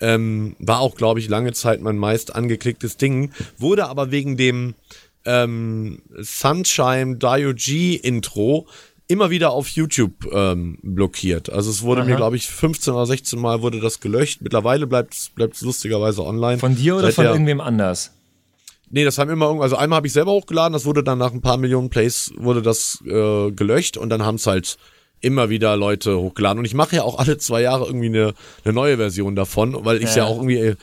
Ähm, 0.00 0.56
war 0.58 0.80
auch, 0.80 0.96
glaube 0.96 1.20
ich, 1.20 1.28
lange 1.28 1.52
Zeit 1.52 1.80
mein 1.80 1.96
meist 1.96 2.34
angeklicktes 2.34 2.96
Ding. 2.96 3.30
Wurde 3.58 3.86
aber 3.88 4.10
wegen 4.10 4.36
dem 4.36 4.74
ähm, 5.24 6.02
Sunshine 6.20 7.16
Dio 7.18 7.52
G 7.54 7.94
Intro 7.94 8.66
immer 9.06 9.30
wieder 9.30 9.50
auf 9.50 9.68
YouTube 9.68 10.26
ähm, 10.32 10.78
blockiert. 10.82 11.50
Also 11.50 11.70
es 11.70 11.82
wurde 11.82 12.02
mir, 12.04 12.16
glaube 12.16 12.36
ich, 12.36 12.46
15 12.48 12.94
oder 12.94 13.06
16 13.06 13.38
Mal 13.38 13.60
wurde 13.62 13.78
das 13.78 14.00
gelöscht. 14.00 14.40
Mittlerweile 14.40 14.86
bleibt 14.86 15.14
es 15.14 15.60
lustigerweise 15.60 16.24
online. 16.24 16.58
Von 16.58 16.74
dir 16.74 16.94
oder 16.96 17.04
Seit 17.06 17.14
von 17.14 17.24
der- 17.24 17.32
irgendwem 17.34 17.60
anders? 17.60 18.12
Nee, 18.94 19.04
das 19.04 19.16
haben 19.16 19.30
immer 19.30 19.46
irgend, 19.46 19.62
also 19.62 19.76
einmal 19.76 19.96
habe 19.96 20.06
ich 20.06 20.12
selber 20.12 20.32
hochgeladen, 20.32 20.74
das 20.74 20.84
wurde 20.84 21.02
dann 21.02 21.18
nach 21.18 21.32
ein 21.32 21.40
paar 21.40 21.56
Millionen 21.56 21.88
Plays 21.88 22.30
wurde 22.36 22.60
das 22.60 23.02
äh, 23.06 23.50
gelöscht 23.50 23.96
und 23.96 24.10
dann 24.10 24.22
haben 24.24 24.34
es 24.34 24.46
halt 24.46 24.76
immer 25.22 25.48
wieder 25.48 25.76
Leute 25.78 26.18
hochgeladen. 26.18 26.58
Und 26.58 26.66
ich 26.66 26.74
mache 26.74 26.96
ja 26.96 27.02
auch 27.02 27.18
alle 27.18 27.38
zwei 27.38 27.62
Jahre 27.62 27.86
irgendwie 27.86 28.08
eine, 28.08 28.34
eine 28.64 28.74
neue 28.74 28.98
Version 28.98 29.34
davon, 29.34 29.84
weil 29.84 30.02
ich 30.02 30.14
ja. 30.14 30.18
Ja. 30.18 30.24
auch 30.26 30.36
irgendwie 30.36 30.58
äh, 30.58 30.76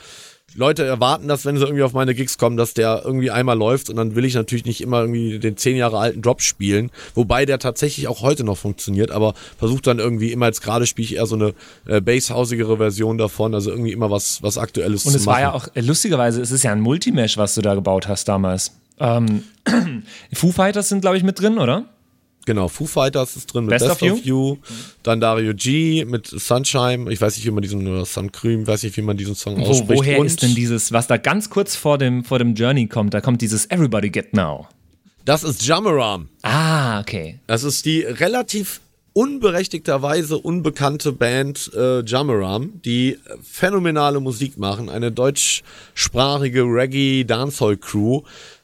Leute 0.56 0.86
erwarten, 0.86 1.28
dass 1.28 1.46
wenn 1.46 1.58
sie 1.58 1.64
irgendwie 1.64 1.84
auf 1.84 1.94
meine 1.94 2.16
Gigs 2.16 2.38
kommen, 2.38 2.58
dass 2.58 2.74
der 2.74 3.02
irgendwie 3.06 3.32
einmal 3.32 3.58
läuft 3.58 3.90
und 3.90 3.96
dann 3.96 4.16
will 4.16 4.26
ich 4.26 4.36
natürlich 4.36 4.66
nicht 4.66 4.82
immer 4.82 5.02
irgendwie 5.02 5.40
den 5.40 5.58
zehn 5.58 5.76
Jahre 5.76 6.00
alten 6.00 6.22
Drop 6.22 6.42
spielen, 6.42 6.92
wobei 7.16 7.46
der 7.46 7.60
tatsächlich 7.60 8.08
auch 8.08 8.22
heute 8.22 8.44
noch 8.44 8.58
funktioniert, 8.58 9.12
aber 9.12 9.34
versucht 9.58 9.88
dann 9.88 10.00
irgendwie 10.00 10.32
immer 10.32 10.48
jetzt 10.48 10.62
gerade 10.62 10.86
spiele 10.86 11.06
ich 11.06 11.16
eher 11.16 11.26
so 11.26 11.36
eine 11.36 11.54
äh, 11.86 12.02
basshausigere 12.02 12.78
Version 12.78 13.18
davon, 13.18 13.54
also 13.54 13.72
irgendwie 13.72 13.92
immer 13.92 14.12
was 14.12 14.42
was 14.44 14.58
aktuelles 14.58 15.06
Und 15.06 15.12
zu 15.12 15.18
es 15.18 15.26
machen. 15.26 15.36
war 15.36 15.42
ja 15.42 15.54
auch, 15.54 15.68
äh, 15.76 15.82
lustigerweise, 15.82 16.42
es 16.42 16.52
ist 16.52 16.64
ja 16.64 16.72
ein 16.72 16.82
Multimesh, 16.82 17.38
was 17.38 17.56
du 17.56 17.62
da 17.62 17.76
gebaut 17.76 18.08
hast 18.08 18.28
damals. 18.28 18.72
Ähm, 19.00 19.44
Foo 20.34 20.52
Fighters 20.52 20.90
sind, 20.90 21.02
glaube 21.02 21.18
ich, 21.18 21.24
mit 21.24 21.40
drin, 21.40 21.58
oder? 21.58 21.86
Genau, 22.46 22.68
Foo 22.68 22.86
Fighters 22.86 23.36
ist 23.36 23.54
drin 23.54 23.66
mit 23.66 23.72
Best 23.72 23.88
Best, 23.88 24.02
of 24.02 24.12
of, 24.12 24.26
you. 24.26 24.58
Dann 25.04 25.20
Dario 25.20 25.54
G 25.54 26.06
mit 26.06 26.28
Sunshine. 26.28 27.12
Ich 27.12 27.22
weiß 27.22 27.36
nicht, 27.36 27.46
wie 27.46 27.52
man 27.52 27.62
diesen, 27.62 27.88
oder 27.88 28.06
Sun 28.06 28.32
Cream, 28.32 28.66
weiß 28.66 28.84
nicht, 28.84 28.98
wie 28.98 29.02
man 29.02 29.18
diesen 29.18 29.36
Song 29.36 29.60
Wo, 29.60 29.66
ausspricht. 29.66 30.00
woher 30.00 30.20
Und 30.20 30.26
ist 30.26 30.42
denn 30.42 30.56
dieses, 30.56 30.92
was 30.92 31.08
da 31.08 31.18
ganz 31.18 31.50
kurz 31.50 31.76
vor 31.76 31.98
dem, 31.98 32.24
vor 32.24 32.40
dem 32.40 32.56
Journey 32.56 32.88
kommt? 32.88 33.14
Da 33.14 33.22
kommt 33.22 33.42
dieses 33.42 33.70
Everybody 33.70 34.10
Get 34.10 34.34
Now. 34.34 34.68
Das 35.26 35.44
ist 35.44 35.64
Jamaram. 35.66 36.30
Ah, 36.42 37.00
okay. 37.02 37.40
Das 37.46 37.64
ist 37.64 37.86
die 37.86 38.02
relativ 38.02 38.82
unberechtigterweise 39.14 40.38
unbekannte 40.38 41.12
Band 41.12 41.72
äh, 41.76 42.04
Jamaram, 42.06 42.82
die 42.86 43.18
phänomenale 43.44 44.20
Musik 44.20 44.58
machen. 44.58 44.90
Eine 44.90 45.12
deutschsprachige 45.12 46.64
Reggae-Dancehall-Crew. 46.64 48.22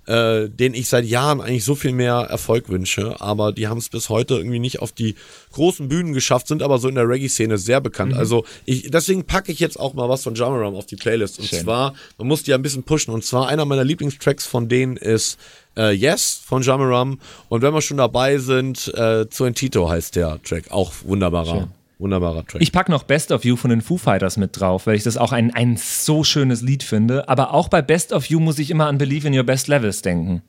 Äh, 0.08 0.50
denen 0.50 0.76
ich 0.76 0.88
seit 0.88 1.06
Jahren 1.06 1.42
eigentlich 1.42 1.64
so 1.64 1.76
viel 1.76 1.92
mehr 1.92 2.16
Erfolg 2.16 2.70
wünsche, 2.70 3.20
aber 3.22 3.52
die 3.52 3.68
haben 3.68 3.78
es 3.78 3.90
bis 3.90 4.10
heute 4.10 4.36
irgendwie 4.36 4.60
nicht 4.60 4.80
auf 4.82 4.92
die 4.92 5.16
großen 5.52 5.88
Bühnen 5.88 6.14
geschafft, 6.14 6.48
sind 6.48 6.62
aber 6.62 6.78
so 6.78 6.88
in 6.88 6.96
der 6.96 7.08
Reggae-Szene 7.08 7.58
sehr 7.58 7.82
bekannt. 7.82 8.14
Mhm. 8.14 8.20
Also 8.20 8.46
ich, 8.66 8.90
deswegen 8.92 9.24
packe 9.26 9.52
ich 9.52 9.60
jetzt 9.60 9.80
auch 9.80 9.94
mal 9.94 10.10
was 10.10 10.24
von 10.24 10.36
Jamaram 10.36 10.76
auf 10.76 10.86
die 10.86 10.96
Playlist. 10.96 11.40
Und 11.40 11.48
Schön. 11.48 11.62
zwar, 11.62 11.94
man 12.18 12.28
muss 12.28 12.44
die 12.44 12.52
ja 12.52 12.58
ein 12.58 12.62
bisschen 12.62 12.84
pushen. 12.84 13.14
Und 13.14 13.24
zwar 13.24 13.48
einer 13.48 13.66
meiner 13.66 13.84
Lieblingstracks 13.84 14.46
von 14.46 14.70
denen 14.70 14.98
ist 14.98 15.40
äh, 15.78 15.92
Yes 15.92 16.42
von 16.46 16.62
Jamaram. 16.62 17.20
Und 17.50 17.62
wenn 17.62 17.74
wir 17.74 17.82
schon 17.82 17.98
dabei 17.98 18.38
sind, 18.38 18.94
äh, 18.96 19.30
zu 19.30 19.50
Tito 19.52 19.90
heißt 19.90 20.16
der 20.16 20.42
Track. 20.44 20.72
Auch 20.72 20.92
wunderbarer, 21.04 21.60
Schön. 21.60 21.68
Wunderbarer 22.00 22.46
Track. 22.46 22.62
Ich 22.62 22.72
pack 22.72 22.90
noch 22.90 23.04
Best 23.04 23.32
of 23.32 23.46
You 23.46 23.56
von 23.56 23.70
den 23.70 23.82
Foo 23.82 23.98
Fighters 23.98 24.38
mit 24.38 24.60
drauf, 24.60 24.88
weil 24.88 24.96
ich 24.96 25.04
das 25.04 25.18
auch 25.18 25.32
ein, 25.32 25.54
ein 25.54 25.78
so 25.78 26.24
schönes 26.24 26.62
Lied 26.62 26.84
finde. 26.84 27.30
Aber 27.30 27.54
auch 27.54 27.68
bei 27.68 27.82
Best 27.82 28.14
of 28.14 28.26
You 28.26 28.40
muss 28.40 28.60
ich 28.60 28.70
immer 28.72 28.88
an 28.88 28.98
Believe 28.98 29.28
in 29.28 29.38
Your 29.38 29.44
Best 29.44 29.68
Levels 29.68 30.02
denken. 30.02 30.42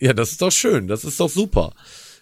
Ja, 0.00 0.12
das 0.12 0.32
ist 0.32 0.42
doch 0.42 0.50
schön, 0.52 0.88
das 0.88 1.04
ist 1.04 1.20
doch 1.20 1.28
super. 1.28 1.72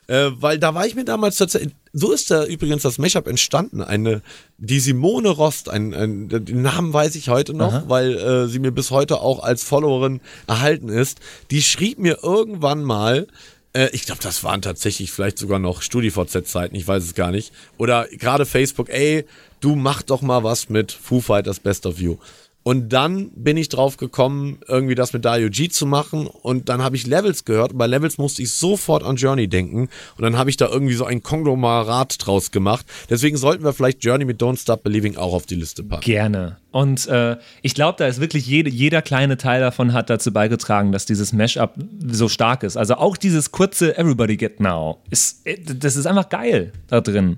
Äh, 0.06 0.32
weil 0.38 0.58
da 0.58 0.74
war 0.74 0.86
ich 0.86 0.94
mir 0.94 1.04
damals 1.04 1.38
tatsächlich, 1.38 1.72
so 1.94 2.12
ist 2.12 2.30
da 2.30 2.44
übrigens 2.44 2.82
das 2.82 2.98
Mashup 2.98 3.26
entstanden. 3.26 3.80
Eine, 3.80 4.20
die 4.58 4.80
Simone 4.80 5.30
Rost, 5.30 5.70
ein, 5.70 5.94
ein, 5.94 6.28
den 6.28 6.60
Namen 6.60 6.92
weiß 6.92 7.14
ich 7.14 7.30
heute 7.30 7.54
noch, 7.54 7.88
weil 7.88 8.14
äh, 8.18 8.46
sie 8.48 8.58
mir 8.58 8.70
bis 8.70 8.90
heute 8.90 9.20
auch 9.20 9.42
als 9.42 9.64
Followerin 9.64 10.20
erhalten 10.46 10.90
ist. 10.90 11.20
Die 11.50 11.62
schrieb 11.62 11.98
mir 11.98 12.18
irgendwann 12.22 12.82
mal, 12.82 13.26
äh, 13.74 13.90
ich 13.92 14.06
glaube, 14.06 14.22
das 14.22 14.42
waren 14.44 14.62
tatsächlich 14.62 15.12
vielleicht 15.12 15.38
sogar 15.38 15.58
noch 15.58 15.82
StudiVZ-Zeiten, 15.82 16.74
ich 16.74 16.88
weiß 16.88 17.02
es 17.02 17.14
gar 17.14 17.30
nicht. 17.30 17.52
Oder 17.76 18.06
gerade 18.10 18.46
Facebook, 18.46 18.88
ey, 18.88 19.26
du 19.60 19.76
mach 19.76 20.02
doch 20.02 20.22
mal 20.22 20.42
was 20.42 20.68
mit 20.68 20.92
Foo 20.92 21.20
Fighters 21.20 21.60
Best 21.60 21.86
of 21.86 21.98
You. 21.98 22.16
Und 22.64 22.94
dann 22.94 23.30
bin 23.34 23.58
ich 23.58 23.68
drauf 23.68 23.98
gekommen, 23.98 24.58
irgendwie 24.66 24.94
das 24.94 25.12
mit 25.12 25.26
Dario 25.26 25.50
G 25.50 25.68
zu 25.68 25.84
machen. 25.84 26.26
Und 26.26 26.70
dann 26.70 26.82
habe 26.82 26.96
ich 26.96 27.06
Levels 27.06 27.44
gehört. 27.44 27.72
Und 27.72 27.78
bei 27.78 27.86
Levels 27.86 28.16
musste 28.16 28.40
ich 28.42 28.54
sofort 28.54 29.04
an 29.04 29.16
Journey 29.16 29.48
denken. 29.48 29.90
Und 30.16 30.22
dann 30.22 30.38
habe 30.38 30.48
ich 30.48 30.56
da 30.56 30.68
irgendwie 30.68 30.94
so 30.94 31.04
ein 31.04 31.22
Konglomerat 31.22 32.16
draus 32.26 32.50
gemacht. 32.50 32.86
Deswegen 33.10 33.36
sollten 33.36 33.64
wir 33.64 33.74
vielleicht 33.74 34.02
Journey 34.02 34.24
mit 34.24 34.40
Don't 34.40 34.58
Stop 34.58 34.82
Believing 34.82 35.18
auch 35.18 35.34
auf 35.34 35.44
die 35.44 35.56
Liste 35.56 35.82
packen. 35.82 36.04
Gerne. 36.04 36.56
Und 36.70 37.06
äh, 37.06 37.36
ich 37.60 37.74
glaube, 37.74 37.96
da 37.98 38.06
ist 38.06 38.18
wirklich 38.18 38.46
jede, 38.46 38.70
jeder 38.70 39.02
kleine 39.02 39.36
Teil 39.36 39.60
davon 39.60 39.92
hat 39.92 40.08
dazu 40.08 40.32
beigetragen, 40.32 40.90
dass 40.90 41.04
dieses 41.04 41.34
Mashup 41.34 41.74
so 42.06 42.30
stark 42.30 42.62
ist. 42.62 42.78
Also 42.78 42.94
auch 42.94 43.18
dieses 43.18 43.52
kurze 43.52 43.98
Everybody 43.98 44.38
Get 44.38 44.60
Now. 44.60 45.02
Ist, 45.10 45.46
äh, 45.46 45.58
das 45.62 45.96
ist 45.96 46.06
einfach 46.06 46.30
geil 46.30 46.72
da 46.88 47.02
drin. 47.02 47.36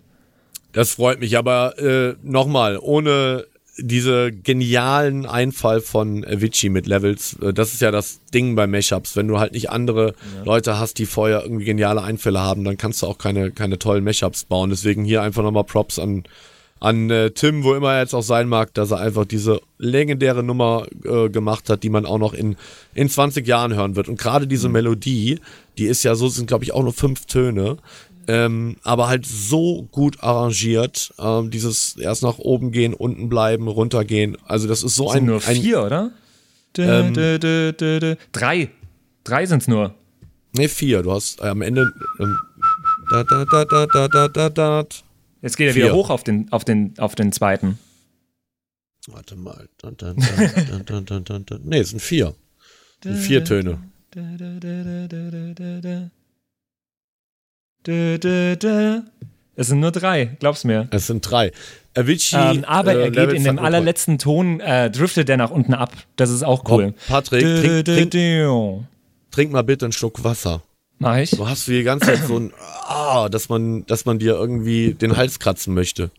Das 0.70 0.92
freut 0.92 1.18
mich. 1.18 1.36
Aber 1.36 1.76
äh, 1.80 2.14
nochmal, 2.22 2.78
ohne 2.80 3.44
diese 3.78 4.32
genialen 4.32 5.26
Einfall 5.26 5.80
von 5.80 6.24
Avicii 6.24 6.70
mit 6.70 6.86
Levels, 6.86 7.36
äh, 7.40 7.52
das 7.52 7.74
ist 7.74 7.82
ja 7.82 7.90
das 7.90 8.20
Ding 8.32 8.54
bei 8.56 8.66
Mashups. 8.66 9.16
Wenn 9.16 9.28
du 9.28 9.38
halt 9.38 9.52
nicht 9.52 9.70
andere 9.70 10.14
Leute 10.44 10.78
hast, 10.78 10.98
die 10.98 11.06
vorher 11.06 11.42
irgendwie 11.42 11.64
geniale 11.64 12.02
Einfälle 12.02 12.40
haben, 12.40 12.64
dann 12.64 12.78
kannst 12.78 13.02
du 13.02 13.06
auch 13.06 13.18
keine, 13.18 13.50
keine 13.50 13.78
tollen 13.78 14.04
Mashups 14.04 14.44
bauen. 14.44 14.70
Deswegen 14.70 15.04
hier 15.04 15.22
einfach 15.22 15.42
nochmal 15.42 15.64
Props 15.64 15.98
an, 15.98 16.24
an 16.80 17.10
äh, 17.10 17.30
Tim, 17.30 17.64
wo 17.64 17.74
immer 17.74 17.94
er 17.94 18.00
jetzt 18.00 18.14
auch 18.14 18.22
sein 18.22 18.48
mag, 18.48 18.72
dass 18.74 18.90
er 18.90 18.98
einfach 18.98 19.24
diese 19.24 19.60
legendäre 19.78 20.42
Nummer 20.42 20.86
äh, 21.04 21.28
gemacht 21.28 21.68
hat, 21.68 21.82
die 21.82 21.90
man 21.90 22.06
auch 22.06 22.18
noch 22.18 22.32
in, 22.32 22.56
in 22.94 23.08
20 23.08 23.46
Jahren 23.46 23.74
hören 23.74 23.96
wird. 23.96 24.08
Und 24.08 24.18
gerade 24.18 24.46
diese 24.46 24.68
Melodie, 24.68 25.38
die 25.76 25.84
ist 25.84 26.02
ja 26.02 26.14
so, 26.14 26.28
sind 26.28 26.46
glaube 26.46 26.64
ich 26.64 26.72
auch 26.72 26.82
nur 26.82 26.92
fünf 26.92 27.26
Töne. 27.26 27.76
Ähm, 28.28 28.76
aber 28.82 29.08
halt 29.08 29.24
so 29.26 29.82
gut 29.92 30.22
arrangiert, 30.22 31.12
ähm, 31.18 31.50
dieses 31.50 31.96
erst 31.96 32.22
nach 32.22 32.38
oben 32.38 32.72
gehen, 32.72 32.92
unten 32.94 33.28
bleiben, 33.28 33.68
runtergehen. 33.68 34.36
Also 34.44 34.66
das 34.66 34.82
ist 34.82 34.96
so 34.96 35.04
Das 35.04 35.12
ein, 35.14 35.18
sind 35.18 35.26
nur 35.26 35.46
ein 35.46 35.56
vier, 35.62 35.82
oder? 35.84 36.10
Dö, 36.76 36.82
Ähm, 36.82 37.14
dö, 37.14 37.38
dö, 37.38 37.72
dö. 37.72 38.16
Drei. 38.32 38.70
Drei 39.24 39.46
sind 39.46 39.62
es 39.62 39.68
nur. 39.68 39.94
nee 40.52 40.68
vier. 40.68 41.02
Du 41.02 41.12
hast 41.12 41.40
äh, 41.40 41.46
am 41.48 41.62
Ende 41.62 41.90
ähm, 42.20 42.38
da 43.10 43.22
da 43.24 43.44
da 43.44 43.64
da 43.64 43.86
da 43.86 44.08
da 44.08 44.28
da 44.28 44.48
da. 44.50 44.84
Jetzt 45.42 45.56
geht 45.56 45.68
er 45.68 45.74
Vier. 45.74 45.84
wieder 45.84 45.94
hoch 45.94 46.10
auf 46.10 46.24
den, 46.24 46.50
auf 46.50 46.64
den, 46.64 46.98
auf 46.98 47.14
den 47.14 47.30
zweiten. 47.30 47.78
Warte 49.08 49.36
mal. 49.36 49.68
Da, 49.78 49.90
da, 49.92 50.14
da. 50.14 51.58
Nee, 51.62 51.78
es 51.78 51.90
sind 51.90 52.00
vier. 52.02 52.34
Es 53.00 53.02
sind 53.04 53.16
vier 53.18 53.44
Töne. 53.44 53.78
Dö, 57.86 58.18
dö, 58.18 58.56
dö. 58.56 59.00
Es 59.54 59.68
sind 59.68 59.80
nur 59.80 59.92
drei, 59.92 60.36
glaub's 60.38 60.64
mir. 60.64 60.88
Es 60.90 61.06
sind 61.06 61.22
drei. 61.22 61.52
Avicii. 61.94 62.38
Ähm, 62.38 62.64
aber 62.64 62.94
äh, 62.94 63.04
er 63.04 63.10
geht 63.10 63.32
in 63.32 63.44
dem 63.44 63.58
allerletzten 63.58 64.18
Ton, 64.18 64.60
äh, 64.60 64.90
driftet 64.90 65.30
er 65.30 65.36
nach 65.36 65.50
unten 65.50 65.72
ab. 65.72 65.92
Das 66.16 66.30
ist 66.30 66.42
auch 66.42 66.68
cool. 66.68 66.92
Komm, 66.92 66.94
Patrick, 67.08 67.42
trink, 67.42 67.84
trink, 67.84 68.86
trink 69.30 69.52
mal 69.52 69.62
bitte 69.62 69.86
einen 69.86 69.92
Schluck 69.92 70.22
Wasser. 70.24 70.62
Mach 70.98 71.16
ich? 71.16 71.30
Du 71.30 71.48
hast 71.48 71.68
die 71.68 71.82
ganze 71.82 72.06
Zeit 72.06 72.26
so 72.26 72.38
ein, 72.38 72.52
ah, 72.86 73.28
dass 73.28 73.48
man, 73.48 73.86
dass 73.86 74.04
man 74.04 74.18
dir 74.18 74.34
irgendwie 74.34 74.94
den 74.94 75.16
Hals 75.16 75.38
kratzen 75.38 75.74
möchte. 75.74 76.10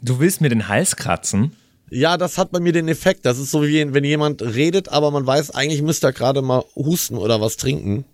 Du 0.00 0.20
willst 0.20 0.40
mir 0.40 0.48
den 0.48 0.68
Hals 0.68 0.96
kratzen? 0.96 1.56
Ja, 1.90 2.16
das 2.16 2.38
hat 2.38 2.50
bei 2.50 2.60
mir 2.60 2.72
den 2.72 2.88
Effekt. 2.88 3.26
Das 3.26 3.38
ist 3.38 3.50
so 3.50 3.62
wie 3.62 3.92
wenn 3.92 4.04
jemand 4.04 4.42
redet, 4.42 4.88
aber 4.88 5.10
man 5.10 5.26
weiß, 5.26 5.52
eigentlich 5.52 5.82
müsste 5.82 6.08
er 6.08 6.12
gerade 6.12 6.42
mal 6.42 6.64
husten 6.74 7.16
oder 7.16 7.40
was 7.40 7.56
trinken. 7.56 8.04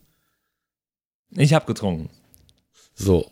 Ich 1.37 1.55
hab 1.55 1.67
getrunken. 1.67 2.11
So. 3.05 3.31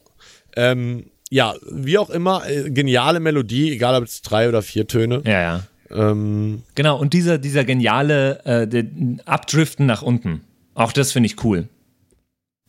Ähm, 0.57 1.07
ja, 1.31 1.55
wie 1.71 1.99
auch 1.99 2.11
immer, 2.11 2.49
äh, 2.49 2.71
geniale 2.71 3.21
Melodie, 3.21 3.71
egal 3.73 3.95
ob 4.01 4.05
es 4.05 4.23
drei 4.23 4.49
oder 4.49 4.63
vier 4.63 4.87
Töne. 4.87 5.23
Ja, 5.25 5.41
ja. 5.41 5.63
Ähm, 5.91 6.63
Genau, 6.75 6.99
und 6.99 7.13
dieser, 7.13 7.39
dieser 7.39 7.65
geniale 7.65 8.45
äh, 8.45 8.85
Abdriften 9.25 9.87
nach 9.87 10.03
unten. 10.03 10.43
Auch 10.75 10.93
das 10.93 11.13
finde 11.13 11.27
ich 11.27 11.45
cool. 11.45 11.69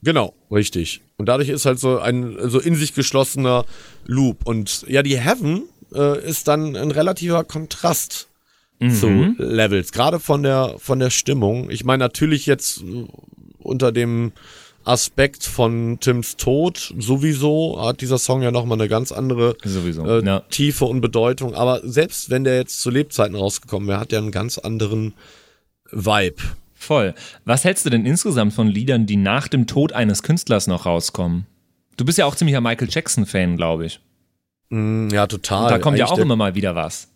genau, 0.02 0.34
richtig. 0.52 1.02
Und 1.18 1.28
dadurch 1.28 1.50
ist 1.50 1.66
halt 1.66 1.80
so 1.80 2.00
ein 2.00 2.38
so 2.50 2.60
in 2.60 2.76
sich 2.76 2.94
geschlossener 2.94 3.66
Loop. 4.06 4.46
Und 4.48 4.86
ja, 4.88 5.04
die 5.04 5.20
Heaven 5.20 5.64
äh, 5.94 6.26
ist 6.26 6.48
dann 6.48 6.76
ein 6.76 6.92
relativer 6.92 7.44
Kontrast 7.44 8.28
zu 8.98 9.36
Levels, 9.38 9.92
gerade 9.92 10.22
von 10.22 10.42
der 10.42 10.76
von 10.78 11.00
der 11.00 11.10
Stimmung. 11.10 11.70
Ich 11.70 11.84
meine 11.84 12.02
natürlich 12.02 12.46
jetzt 12.46 12.82
äh, 12.82 13.06
unter 13.58 13.92
dem 13.92 14.32
Aspekt 14.89 15.43
von 15.43 15.99
Tims 15.99 16.36
Tod 16.36 16.93
sowieso 16.97 17.80
hat 17.80 18.02
dieser 18.02 18.17
Song 18.17 18.41
ja 18.41 18.49
nochmal 18.49 18.80
eine 18.80 18.89
ganz 18.89 19.12
andere 19.12 19.56
äh, 19.63 20.25
ja. 20.25 20.39
Tiefe 20.49 20.86
und 20.86 20.99
Bedeutung. 21.02 21.54
Aber 21.54 21.82
selbst 21.84 22.30
wenn 22.32 22.43
der 22.43 22.56
jetzt 22.58 22.82
zu 22.82 22.89
Lebzeiten 22.89 23.36
rausgekommen 23.36 23.88
wäre, 23.88 23.99
hat 23.99 24.12
der 24.12 24.19
einen 24.19 24.32
ganz 24.32 24.58
anderen 24.58 25.13
Vibe. 25.91 26.41
Voll. 26.73 27.13
Was 27.45 27.65
hältst 27.65 27.86
du 27.86 27.89
denn 27.89 28.06
insgesamt 28.06 28.54
von 28.54 28.67
Liedern, 28.67 29.06
die 29.06 29.17
nach 29.17 29.47
dem 29.47 29.67
Tod 29.67 29.93
eines 29.93 30.23
Künstlers 30.23 30.65
noch 30.65 30.86
rauskommen? 30.86 31.45
Du 31.97 32.06
bist 32.06 32.17
ja 32.17 32.25
auch 32.25 32.36
ziemlicher 32.36 32.62
Michael 32.62 32.88
Jackson-Fan, 32.89 33.58
glaube 33.58 33.86
ich. 33.86 33.99
Mm, 34.69 35.10
ja, 35.10 35.28
total. 35.28 35.69
da 35.69 35.78
kommt 35.78 35.97
ja 35.97 36.06
Eigentlich 36.06 36.12
auch 36.12 36.15
der- 36.15 36.23
immer 36.25 36.36
mal 36.36 36.56
wieder 36.56 36.75
was. 36.75 37.10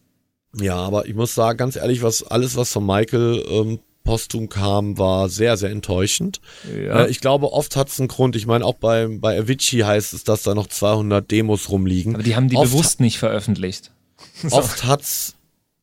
Ja, 0.55 0.75
aber 0.75 1.07
ich 1.07 1.15
muss 1.15 1.33
sagen, 1.33 1.57
ganz 1.57 1.75
ehrlich, 1.75 2.03
was 2.03 2.21
alles, 2.23 2.55
was 2.55 2.71
von 2.71 2.85
Michael 2.85 3.43
ähm, 3.49 3.79
posthum 4.03 4.49
kam, 4.49 4.97
war 4.97 5.29
sehr, 5.29 5.57
sehr 5.57 5.71
enttäuschend. 5.71 6.41
Ja. 6.73 7.03
Äh, 7.03 7.09
ich 7.09 7.21
glaube, 7.21 7.51
oft 7.51 7.75
hat 7.75 7.89
es 7.89 7.99
einen 7.99 8.07
Grund. 8.07 8.35
Ich 8.35 8.45
meine, 8.45 8.65
auch 8.65 8.75
bei, 8.75 9.07
bei 9.07 9.39
Avicii 9.39 9.81
heißt 9.81 10.13
es, 10.13 10.23
dass 10.23 10.43
da 10.43 10.53
noch 10.53 10.67
200 10.67 11.29
Demos 11.29 11.69
rumliegen. 11.69 12.15
Aber 12.15 12.23
die 12.23 12.35
haben 12.35 12.49
die 12.49 12.57
oft, 12.57 12.71
bewusst 12.71 12.99
nicht 12.99 13.17
veröffentlicht. 13.17 13.91
Oft 14.51 14.85
hat's, 14.85 15.35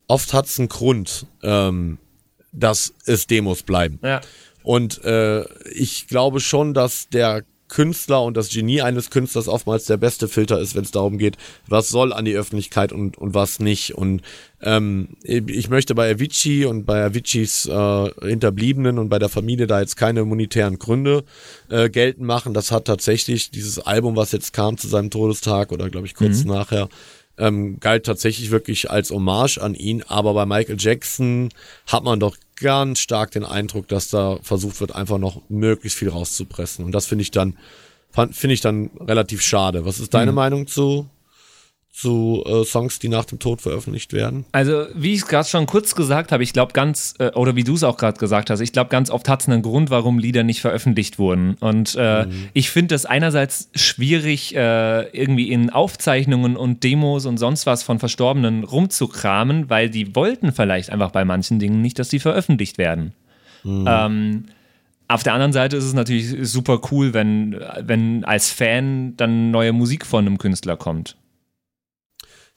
oft 0.06 0.32
hat's 0.32 0.58
einen 0.58 0.70
Grund, 0.70 1.26
ähm, 1.42 1.98
dass 2.52 2.94
es 3.04 3.26
Demos 3.26 3.62
bleiben. 3.64 3.98
Ja. 4.02 4.22
Und 4.62 5.04
äh, 5.04 5.44
ich 5.70 6.06
glaube 6.06 6.40
schon, 6.40 6.72
dass 6.72 7.08
der 7.10 7.44
Künstler 7.70 8.22
und 8.22 8.36
das 8.36 8.50
Genie 8.50 8.82
eines 8.82 9.08
Künstlers 9.08 9.48
oftmals 9.48 9.86
der 9.86 9.96
beste 9.96 10.28
Filter 10.28 10.60
ist, 10.60 10.74
wenn 10.74 10.82
es 10.82 10.90
darum 10.90 11.16
geht, 11.16 11.38
was 11.66 11.88
soll 11.88 12.12
an 12.12 12.26
die 12.26 12.34
Öffentlichkeit 12.34 12.92
und, 12.92 13.16
und 13.16 13.32
was 13.32 13.60
nicht. 13.60 13.94
Und 13.94 14.20
ähm, 14.60 15.16
ich 15.22 15.70
möchte 15.70 15.94
bei 15.94 16.10
Avicii 16.10 16.66
und 16.66 16.84
bei 16.84 17.02
Aviciis 17.02 17.66
äh, 17.66 18.10
Hinterbliebenen 18.20 18.98
und 18.98 19.08
bei 19.08 19.18
der 19.18 19.30
Familie 19.30 19.66
da 19.66 19.80
jetzt 19.80 19.96
keine 19.96 20.24
monetären 20.24 20.78
Gründe 20.78 21.24
äh, 21.70 21.88
geltend 21.88 22.26
machen. 22.26 22.52
Das 22.52 22.70
hat 22.70 22.84
tatsächlich 22.84 23.50
dieses 23.50 23.78
Album, 23.78 24.16
was 24.16 24.32
jetzt 24.32 24.52
kam 24.52 24.76
zu 24.76 24.88
seinem 24.88 25.10
Todestag 25.10 25.72
oder 25.72 25.88
glaube 25.88 26.06
ich 26.06 26.14
kurz 26.14 26.44
nachher, 26.44 26.88
ähm, 27.38 27.80
galt 27.80 28.04
tatsächlich 28.04 28.50
wirklich 28.50 28.90
als 28.90 29.10
Hommage 29.10 29.58
an 29.58 29.74
ihn, 29.74 30.02
aber 30.06 30.34
bei 30.34 30.44
Michael 30.44 30.76
Jackson 30.78 31.48
hat 31.86 32.04
man 32.04 32.20
doch 32.20 32.36
ganz 32.60 33.00
stark 33.00 33.32
den 33.32 33.44
Eindruck, 33.44 33.88
dass 33.88 34.08
da 34.08 34.38
versucht 34.42 34.80
wird, 34.80 34.94
einfach 34.94 35.18
noch 35.18 35.42
möglichst 35.48 35.98
viel 35.98 36.08
rauszupressen. 36.10 36.84
Und 36.84 36.92
das 36.92 37.06
finde 37.06 37.22
ich 37.22 37.30
dann, 37.30 37.56
finde 38.30 38.54
ich 38.54 38.60
dann 38.60 38.90
relativ 39.00 39.42
schade. 39.42 39.84
Was 39.84 39.98
ist 39.98 40.14
deine 40.14 40.32
Meinung 40.32 40.66
zu, 40.66 41.08
zu 41.92 42.44
äh, 42.46 42.64
Songs, 42.64 42.98
die 42.98 43.08
nach 43.08 43.24
dem 43.24 43.38
Tod 43.38 43.60
veröffentlicht 43.60 44.12
werden? 44.12 44.44
Also, 44.52 44.86
wie 44.94 45.12
ich 45.12 45.20
es 45.20 45.26
gerade 45.26 45.48
schon 45.48 45.66
kurz 45.66 45.94
gesagt 45.94 46.32
habe, 46.32 46.42
ich 46.42 46.52
glaube 46.52 46.72
ganz, 46.72 47.14
äh, 47.18 47.30
oder 47.32 47.56
wie 47.56 47.64
du 47.64 47.74
es 47.74 47.82
auch 47.82 47.96
gerade 47.96 48.18
gesagt 48.18 48.50
hast, 48.50 48.60
ich 48.60 48.72
glaube 48.72 48.90
ganz 48.90 49.10
oft 49.10 49.28
hat 49.28 49.42
es 49.42 49.48
einen 49.48 49.62
Grund, 49.62 49.90
warum 49.90 50.18
Lieder 50.18 50.42
nicht 50.42 50.60
veröffentlicht 50.60 51.18
wurden. 51.18 51.56
Und 51.60 51.96
äh, 51.96 52.26
ich 52.52 52.70
finde 52.70 52.94
das 52.94 53.06
einerseits 53.06 53.70
schwierig, 53.74 54.54
äh, 54.54 55.02
irgendwie 55.10 55.50
in 55.50 55.70
Aufzeichnungen 55.70 56.56
und 56.56 56.84
Demos 56.84 57.26
und 57.26 57.38
sonst 57.38 57.66
was 57.66 57.82
von 57.82 57.98
Verstorbenen 57.98 58.64
rumzukramen, 58.64 59.68
weil 59.68 59.90
die 59.90 60.14
wollten 60.14 60.52
vielleicht 60.52 60.90
einfach 60.90 61.10
bei 61.10 61.24
manchen 61.24 61.58
Dingen 61.58 61.82
nicht, 61.82 61.98
dass 61.98 62.08
die 62.08 62.20
veröffentlicht 62.20 62.78
werden. 62.78 63.12
Ähm, 63.64 64.44
auf 65.08 65.22
der 65.22 65.34
anderen 65.34 65.52
Seite 65.52 65.76
ist 65.76 65.84
es 65.84 65.92
natürlich 65.92 66.48
super 66.48 66.80
cool, 66.90 67.12
wenn, 67.12 67.60
wenn 67.80 68.24
als 68.24 68.50
Fan 68.50 69.16
dann 69.16 69.50
neue 69.50 69.72
Musik 69.72 70.06
von 70.06 70.26
einem 70.26 70.38
Künstler 70.38 70.76
kommt. 70.76 71.16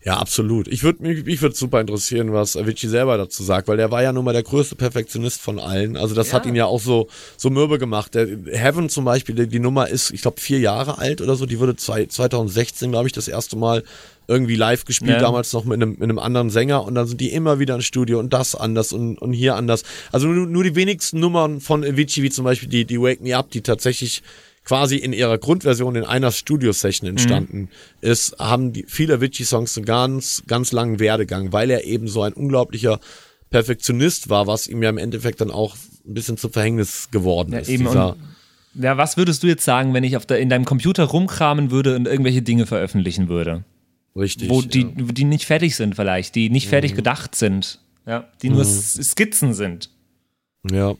Ja, 0.06 0.18
absolut. 0.18 0.68
Ich 0.68 0.84
würde 0.84 1.02
mich, 1.02 1.24
mich 1.24 1.42
würde 1.42 1.56
super 1.56 1.80
interessieren, 1.80 2.34
was 2.34 2.58
Avicii 2.58 2.89
selber 2.89 3.18
dazu 3.18 3.42
sagt, 3.42 3.70
weil 3.70 3.78
der 3.78 3.89
war 3.89 4.04
ja 4.04 4.12
nun 4.12 4.26
mal 4.26 4.34
der 4.34 4.44
größte 4.44 4.76
Perfektionist 4.76 5.39
von 5.39 5.60
allen. 5.60 5.96
Also 5.96 6.13
das 6.13 6.28
Ja. 6.30 6.34
hat 6.34 6.46
ihn 6.46 6.56
ja 6.56 6.66
auch 6.66 6.82
so 6.82 7.08
so 7.38 7.50
mürbe 7.50 7.80
gemacht. 7.80 8.13
Der 8.13 8.28
Heaven 8.52 8.89
zum 8.89 9.06
Beispiel, 9.06 9.34
die, 9.36 9.48
die 9.48 9.60
Nummer 9.60 9.88
ist, 9.88 10.12
ich 10.12 10.22
glaube, 10.22 10.42
vier 10.42 10.60
Jahre 10.60 10.98
alt 10.98 11.22
oder 11.22 11.36
so. 11.36 11.46
Die 11.46 11.58
wurde 11.60 11.78
zwei, 11.78 12.06
2016, 12.06 12.92
glaube 12.92 13.08
ich, 13.08 13.13
das 13.13 13.30
erste 13.30 13.56
Mal 13.56 13.84
irgendwie 14.28 14.56
live 14.58 14.84
gespielt, 14.84 15.12
Ja. 15.12 15.20
damals 15.20 15.54
noch 15.54 15.63
mit 15.63 15.76
einem, 15.82 15.92
mit 15.92 16.04
einem 16.04 16.20
anderen 16.20 16.50
Sänger 16.50 16.84
und 16.84 16.96
dann 16.96 17.08
sind 17.08 17.22
die 17.22 17.32
immer 17.32 17.60
wieder 17.60 17.76
ins 17.76 17.86
Studio 17.86 18.20
und 18.20 18.34
das 18.34 18.56
anders 18.56 18.92
und, 18.92 19.18
und 19.18 19.32
hier 19.32 19.56
anders. 19.56 19.84
Also 20.12 20.28
nur, 20.28 20.48
nur 20.48 20.63
die 20.66 20.76
wenigsten 20.76 21.20
Nummern 21.22 21.62
von 21.62 21.84
Avicii, 21.84 22.24
wie 22.24 22.30
zum 22.30 22.44
Beispiel 22.44 22.68
die, 22.70 22.84
die 22.86 23.00
Wake 23.00 23.22
Me 23.22 23.36
Up, 23.38 23.52
die 23.52 23.62
tatsächlich 23.62 24.22
quasi 24.65 24.95
in 24.97 25.12
ihrer 25.13 25.38
Grundversion 25.38 25.95
in 25.95 26.04
einer 26.06 26.32
Studio-Session 26.32 27.10
entstanden 27.10 27.69
ist, 28.02 28.38
haben 28.39 28.71
die 28.73 28.86
viele 28.88 29.15
Avicii-Songs 29.15 29.76
einen 29.78 29.86
ganz, 29.86 30.43
ganz 30.47 30.71
langen 30.71 30.99
Werdegang, 30.99 31.52
weil 31.52 31.69
er 31.69 31.84
eben 31.84 32.08
so 32.08 32.21
ein 32.23 32.34
unglaublicher 32.34 32.99
Perfektionist 33.49 34.30
war, 34.30 34.47
was 34.47 34.67
ihm 34.67 34.82
ja 34.82 34.89
im 34.89 34.97
Endeffekt 34.97 35.41
dann 35.41 35.52
auch 35.52 35.76
ein 36.06 36.13
bisschen 36.13 36.38
zum 36.38 36.52
Verhängnis 36.52 37.10
geworden 37.12 37.54
Ja, 37.54 37.60
ist. 37.60 37.69
eben. 37.69 37.86
Dieser, 37.86 38.15
ja, 38.76 38.97
was 38.97 39.17
würdest 39.17 39.43
du 39.43 39.47
jetzt 39.47 39.63
sagen, 39.65 39.93
wenn 39.93 40.04
ich 40.04 40.17
auf 40.17 40.26
der, 40.26 40.39
in 40.39 40.49
deinem 40.49 40.65
Computer 40.65 41.04
rumkramen 41.04 41.69
würde 41.69 41.95
und 41.95 42.08
irgendwelche 42.08 42.41
Dinge 42.41 42.65
veröffentlichen 42.65 43.30
würde? 43.30 43.63
richtig. 44.15 44.47
wo 44.49 44.62
die, 44.62 44.82
ja. 44.82 44.88
Mhm. 44.88 45.13
die 45.13 45.23
nicht 45.23 45.45
fertig 45.45 45.76
sind 45.76 45.95
vielleicht, 45.95 46.36
die 46.36 46.49
nicht 46.52 46.67
fertig 46.67 46.93
gedacht 46.95 47.34
sind, 47.36 47.80
ja, 48.06 48.30
die 48.43 48.49
nur 48.49 48.62
S- 48.62 48.93
Skizzen 49.02 49.54
sind. 49.56 49.89
Ja. 50.71 50.93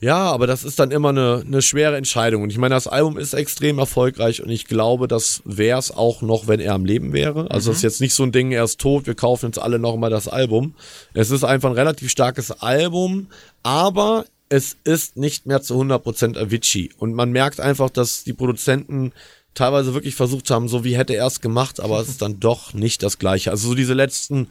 Ja, 0.00 0.30
aber 0.30 0.46
das 0.46 0.62
ist 0.62 0.78
dann 0.78 0.92
immer 0.92 1.08
eine, 1.08 1.42
eine 1.44 1.60
schwere 1.60 1.96
Entscheidung. 1.96 2.42
Und 2.42 2.50
ich 2.50 2.58
meine, 2.58 2.74
das 2.74 2.86
Album 2.86 3.18
ist 3.18 3.34
extrem 3.34 3.78
erfolgreich 3.78 4.42
und 4.42 4.48
ich 4.48 4.66
glaube, 4.66 5.08
das 5.08 5.42
wäre 5.44 5.78
es 5.78 5.90
auch 5.90 6.22
noch, 6.22 6.46
wenn 6.46 6.60
er 6.60 6.74
am 6.74 6.84
Leben 6.84 7.12
wäre. 7.12 7.50
Also 7.50 7.72
es 7.72 7.78
ist 7.78 7.82
jetzt 7.82 8.00
nicht 8.00 8.14
so 8.14 8.22
ein 8.22 8.30
Ding, 8.30 8.52
er 8.52 8.64
ist 8.64 8.80
tot, 8.80 9.06
wir 9.06 9.14
kaufen 9.14 9.46
jetzt 9.46 9.58
alle 9.58 9.80
nochmal 9.80 10.10
das 10.10 10.28
Album. 10.28 10.74
Es 11.14 11.30
ist 11.30 11.42
einfach 11.42 11.70
ein 11.70 11.74
relativ 11.74 12.10
starkes 12.10 12.52
Album, 12.52 13.26
aber 13.64 14.24
es 14.48 14.76
ist 14.84 15.16
nicht 15.16 15.46
mehr 15.46 15.62
zu 15.62 15.74
100% 15.74 16.38
Avicii. 16.38 16.90
Und 16.98 17.14
man 17.14 17.32
merkt 17.32 17.60
einfach, 17.60 17.90
dass 17.90 18.22
die 18.22 18.32
Produzenten 18.32 19.12
teilweise 19.54 19.94
wirklich 19.94 20.14
versucht 20.14 20.50
haben, 20.50 20.68
so 20.68 20.84
wie 20.84 20.96
hätte 20.96 21.14
er 21.14 21.26
es 21.26 21.40
gemacht, 21.40 21.80
aber 21.80 22.00
es 22.00 22.08
ist 22.08 22.22
dann 22.22 22.38
doch 22.38 22.72
nicht 22.72 23.02
das 23.02 23.18
Gleiche. 23.18 23.50
Also 23.50 23.68
so 23.68 23.74
diese 23.74 23.94
letzten 23.94 24.46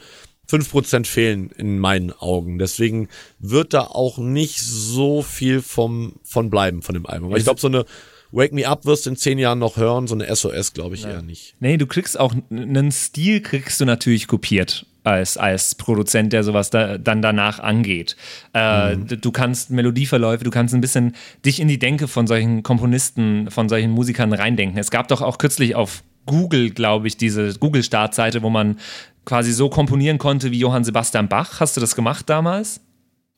5% 0.50 1.06
fehlen 1.06 1.50
in 1.58 1.80
meinen 1.80 2.12
Augen. 2.12 2.58
Deswegen 2.60 3.10
wird 3.40 3.74
da 3.74 3.82
auch 3.82 4.18
nicht 4.18 4.60
so 4.62 5.22
viel 5.22 5.62
vom, 5.62 6.14
von 6.24 6.50
bleiben 6.50 6.82
von 6.82 6.94
dem 6.94 7.06
Album. 7.06 7.32
Weil 7.32 7.38
ich 7.40 7.44
glaube, 7.44 7.60
so 7.60 7.68
eine 7.68 7.86
Wake 8.32 8.54
Me 8.54 8.68
Up 8.68 8.86
wirst 8.86 9.06
du 9.06 9.12
in 9.12 9.16
zehn 9.16 9.40
Jahren 9.40 9.60
noch 9.60 9.78
hören, 9.78 10.08
so 10.08 10.16
eine 10.16 10.34
SOS 10.36 10.74
glaube 10.74 10.96
ich 10.96 11.06
eher 11.06 11.22
nicht. 11.22 11.56
Nee, 11.60 11.78
du 11.78 11.86
kriegst 11.88 12.20
auch 12.20 12.34
einen 12.50 12.92
Stil, 12.92 13.42
kriegst 13.42 13.80
du 13.80 13.86
natürlich 13.86 14.28
kopiert 14.28 14.86
als, 15.06 15.38
als 15.38 15.76
Produzent, 15.76 16.34
der 16.34 16.44
sowas 16.44 16.70
da, 16.70 16.98
dann 16.98 17.22
danach 17.22 17.60
angeht. 17.60 18.18
Äh, 18.52 18.98
d- 18.98 19.16
Du 19.16 19.32
kannst 19.32 19.70
Melodieverläufe, 19.70 20.44
du 20.44 20.50
kannst 20.52 20.74
ein 20.74 20.82
bisschen 20.82 21.16
dich 21.46 21.62
in 21.62 21.70
die 21.70 21.80
Denke 21.80 22.10
von 22.10 22.28
solchen 22.28 22.64
Komponisten, 22.64 23.50
von 23.50 23.70
solchen 23.70 23.92
Musikern 23.92 24.34
reindenken. 24.34 24.78
Es 24.78 24.92
gab 24.92 25.08
doch 25.08 25.22
auch 25.22 25.38
kürzlich 25.38 25.76
auf 25.76 26.04
Google, 26.26 26.72
glaube 26.72 27.08
ich, 27.08 27.16
diese 27.16 27.54
Google-Startseite, 27.58 28.42
wo 28.42 28.50
man 28.50 28.80
quasi 29.28 29.52
so 29.52 29.70
komponieren 29.70 30.18
konnte 30.18 30.52
wie 30.52 30.60
Johann 30.60 30.86
Sebastian 30.86 31.28
Bach. 31.28 31.60
Hast 31.60 31.76
du 31.76 31.82
das 31.82 31.96
gemacht 31.96 32.30
damals? 32.30 32.80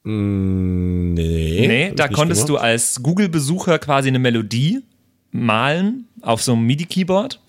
Mm, 0.03 1.15
nee. 1.15 1.65
Nee, 1.67 1.93
da 1.95 2.07
konntest 2.07 2.45
gemacht. 2.45 2.61
du 2.61 2.63
als 2.63 3.01
Google-Besucher 3.01 3.79
quasi 3.79 4.07
eine 4.07 4.19
Melodie 4.19 4.83
malen 5.31 6.05
auf 6.21 6.43
so 6.43 6.53
einem 6.53 6.67
MIDI-Keyboard. 6.67 7.41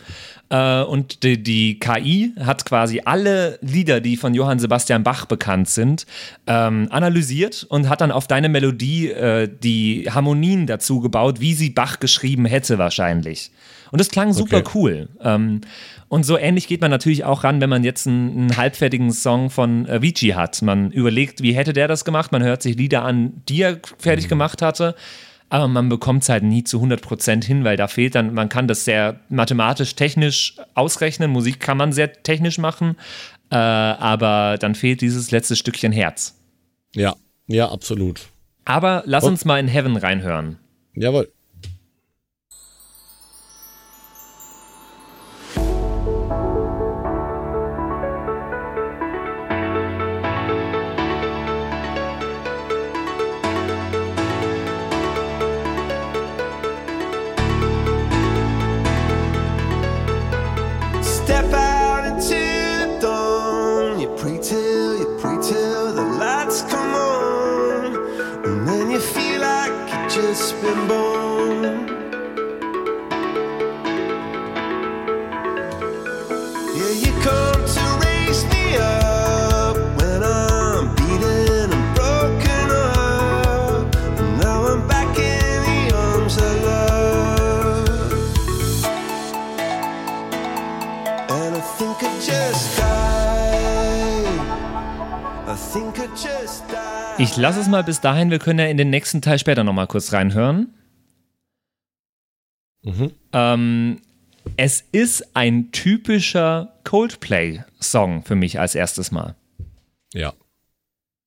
Äh, 0.48 0.83
und 0.83 1.22
die, 1.22 1.42
die 1.42 1.79
KI 1.79 2.33
hat 2.40 2.64
quasi 2.64 3.03
alle 3.05 3.59
Lieder, 3.61 4.00
die 4.00 4.16
von 4.16 4.33
Johann 4.33 4.59
Sebastian 4.59 5.05
Bach 5.05 5.26
bekannt 5.26 5.68
sind, 5.68 6.07
ähm, 6.46 6.88
analysiert 6.90 7.66
und 7.68 7.90
hat 7.90 8.00
dann 8.00 8.11
auf 8.11 8.26
deine 8.26 8.48
Melodie 8.48 9.11
äh, 9.11 9.50
die 9.62 10.09
Harmonien 10.11 10.66
dazu 10.66 11.00
gebaut, 11.00 11.40
wie 11.40 11.53
sie 11.53 11.68
Bach 11.70 12.00
geschrieben 12.00 12.46
hätte 12.46 12.79
wahrscheinlich. 12.79 13.50
Und 13.92 13.98
das 14.00 14.09
klang 14.11 14.33
super 14.33 14.59
Okay. 14.59 14.70
cool. 14.74 15.09
Ähm, 15.22 15.61
und 16.09 16.24
so 16.24 16.37
ähnlich 16.37 16.66
geht 16.68 16.81
man 16.81 16.90
natürlich 16.90 17.24
auch 17.24 17.44
ran, 17.44 17.61
wenn 17.61 17.70
man 17.70 17.85
jetzt 17.85 18.07
einen, 18.07 18.31
einen 18.31 18.57
halbfertigen 18.57 19.12
Song 19.12 19.50
von 19.50 19.88
Avicii 19.88 20.31
hat. 20.31 20.62
Man 20.62 20.90
überlegt, 20.90 21.42
wie 21.42 21.53
hätte 21.53 21.72
der 21.72 21.88
das 21.88 22.05
gemacht? 22.05 22.33
Man 22.33 22.42
hört 22.42 22.62
sich 22.62 22.76
Lieder 22.76 23.03
an, 23.03 23.42
die 23.48 23.62
er 23.62 23.81
fertig 23.98 24.29
gemacht 24.29 24.62
hatte. 24.62 24.94
Aber 25.53 25.66
man 25.66 25.88
bekommt 25.88 26.22
es 26.22 26.29
halt 26.29 26.44
nie 26.44 26.62
zu 26.62 26.81
100% 26.81 27.44
hin, 27.44 27.64
weil 27.64 27.76
da 27.76 27.88
fehlt 27.88 28.14
dann, 28.14 28.35
man 28.35 28.48
kann 28.48 28.68
das 28.68 28.85
sehr 28.85 29.18
mathematisch, 29.29 29.96
technisch 29.96 30.57
ausrechnen. 30.74 31.31
Musik 31.31 31.59
kann 31.59 31.76
man 31.76 31.92
sehr 31.92 32.22
technisch 32.22 32.59
machen, 32.59 32.96
äh, 33.50 33.57
aber 33.57 34.59
dann 34.61 34.76
fehlt 34.76 35.00
dieses 35.00 35.33
letzte 35.33 35.57
Stückchen 35.57 35.90
Herz. 35.90 36.38
Ja, 36.94 37.16
ja, 37.48 37.68
absolut. 37.68 38.20
Aber 38.64 39.03
lass 39.07 39.24
uns 39.24 39.44
mal 39.44 39.59
in 39.59 39.66
Heaven 39.66 39.96
reinhören. 39.96 40.59
Jawohl. 40.94 41.33
Ich 97.30 97.36
lasse 97.36 97.60
es 97.60 97.68
mal 97.68 97.84
bis 97.84 98.00
dahin, 98.00 98.32
wir 98.32 98.40
können 98.40 98.58
ja 98.58 98.66
in 98.66 98.76
den 98.76 98.90
nächsten 98.90 99.22
Teil 99.22 99.38
später 99.38 99.62
nochmal 99.62 99.86
kurz 99.86 100.12
reinhören. 100.12 100.74
Mhm. 102.82 103.12
Ähm, 103.32 104.00
es 104.56 104.82
ist 104.90 105.36
ein 105.36 105.70
typischer 105.70 106.74
Coldplay-Song 106.82 108.24
für 108.24 108.34
mich 108.34 108.58
als 108.58 108.74
erstes 108.74 109.12
Mal. 109.12 109.36
Ja. 110.12 110.32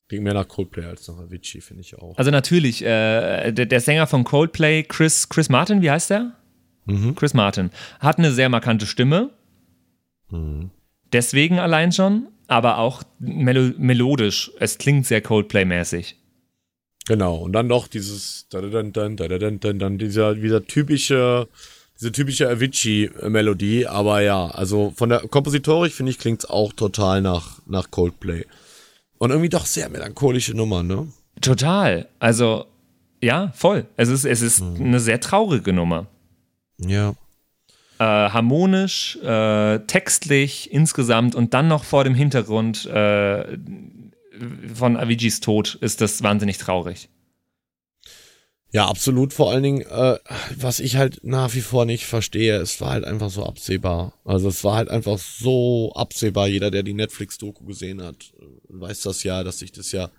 Ging 0.10 0.24
mehr 0.24 0.34
nach 0.34 0.50
Coldplay 0.50 0.84
als 0.84 1.08
nach 1.08 1.20
Avicii, 1.20 1.62
finde 1.62 1.84
ich 1.84 1.98
auch. 1.98 2.18
Also 2.18 2.32
natürlich, 2.32 2.84
äh, 2.84 3.54
der, 3.54 3.66
der 3.66 3.80
Sänger 3.80 4.06
von 4.06 4.26
Coldplay, 4.26 4.84
Chris, 4.84 5.30
Chris 5.30 5.48
Martin, 5.48 5.82
wie 5.82 5.90
heißt 5.90 6.10
der? 6.10 6.34
Mhm. 6.84 7.16
Chris 7.16 7.34
Martin, 7.34 7.72
hat 8.02 8.18
eine 8.18 8.34
sehr 8.34 8.50
markante 8.50 8.88
Stimme. 8.88 9.30
Mhm. 10.30 10.70
Deswegen 11.14 11.60
allein 11.60 11.94
schon, 11.94 12.28
aber 12.48 12.78
auch 12.78 13.04
melo 13.20 13.72
melodisch. 13.78 14.52
Es 14.60 14.78
klingt 14.78 15.06
sehr 15.06 15.22
Coldplay-mäßig. 15.22 16.16
Genau, 17.06 17.36
und 17.38 17.54
dann 17.54 17.68
noch 17.68 17.88
dieses 17.88 18.48
dann, 18.50 18.72
dann, 18.72 18.94
dann, 18.94 19.18
dann, 19.18 19.60
dann, 19.60 19.80
dann 19.80 19.98
dieser, 19.98 20.36
dieser 20.36 20.66
typische, 20.66 21.50
diese 22.00 22.12
typische 22.12 22.50
Avicii-Melodie, 22.50 23.88
aber 23.88 24.22
ja, 24.22 24.48
also 24.48 24.94
von 24.96 25.10
der 25.10 25.20
Kompositorik 25.20 25.92
finde 25.94 26.12
ich 26.12 26.20
klingt's 26.20 26.46
auch 26.46 26.72
total 26.72 27.22
nach, 27.22 27.60
nach 27.66 27.92
Coldplay. 27.92 28.46
Und 29.18 29.32
irgendwie 29.32 29.50
doch 29.50 29.66
sehr 29.66 29.90
melancholische 29.90 30.54
Nummer, 30.54 30.84
ne? 30.84 31.08
Total. 31.42 32.08
Also, 32.20 32.66
ja, 33.22 33.52
voll. 33.56 33.86
Es 33.96 34.10
ist, 34.10 34.26
es 34.26 34.42
ist 34.42 34.62
eine 34.62 35.00
sehr 35.00 35.20
traurige 35.20 35.74
Nummer. 35.74 36.08
Ja. 36.78 37.16
Äh, 38.00 38.04
harmonisch, 38.04 39.18
äh, 39.18 39.80
textlich 39.80 40.72
insgesamt 40.72 41.36
und 41.36 41.54
dann 41.54 41.68
noch 41.68 41.84
vor 41.84 42.04
dem 42.04 42.16
Hintergrund 42.16 42.86
äh, 42.88 43.58
von 44.74 44.98
Aviciis 44.98 45.40
Tod 45.40 45.76
ist 45.76 46.02
das 46.02 46.24
wahnsinnig 46.24 46.58
traurig. 46.58 47.10
Ja, 48.74 48.88
absolut. 48.88 49.34
Vor 49.34 49.52
allen 49.52 49.62
Dingen, 49.62 49.82
äh, 49.82 50.18
was 50.58 50.80
ich 50.80 50.96
halt 50.96 51.20
nach 51.24 51.54
wie 51.54 51.62
vor 51.62 51.86
nicht 51.86 52.08
verstehe, 52.08 52.58
es 52.58 52.82
war 52.82 52.90
halt 52.90 53.06
einfach 53.06 53.30
so 53.30 53.46
absehbar. 53.46 54.14
Also 54.26 54.50
es 54.50 54.64
war 54.64 54.78
halt 54.78 54.90
einfach 54.90 55.20
so 55.20 55.94
absehbar. 55.94 56.48
Jeder, 56.48 56.72
der 56.72 56.82
die 56.82 56.96
Netflix-Doku 56.96 57.66
gesehen 57.66 58.02
hat, 58.02 58.34
äh, 58.40 58.46
weiß 58.70 59.02
das 59.02 59.24
ja, 59.24 59.44
dass 59.44 59.60
sich 59.60 59.72
das 59.72 59.92
ja 59.92 60.10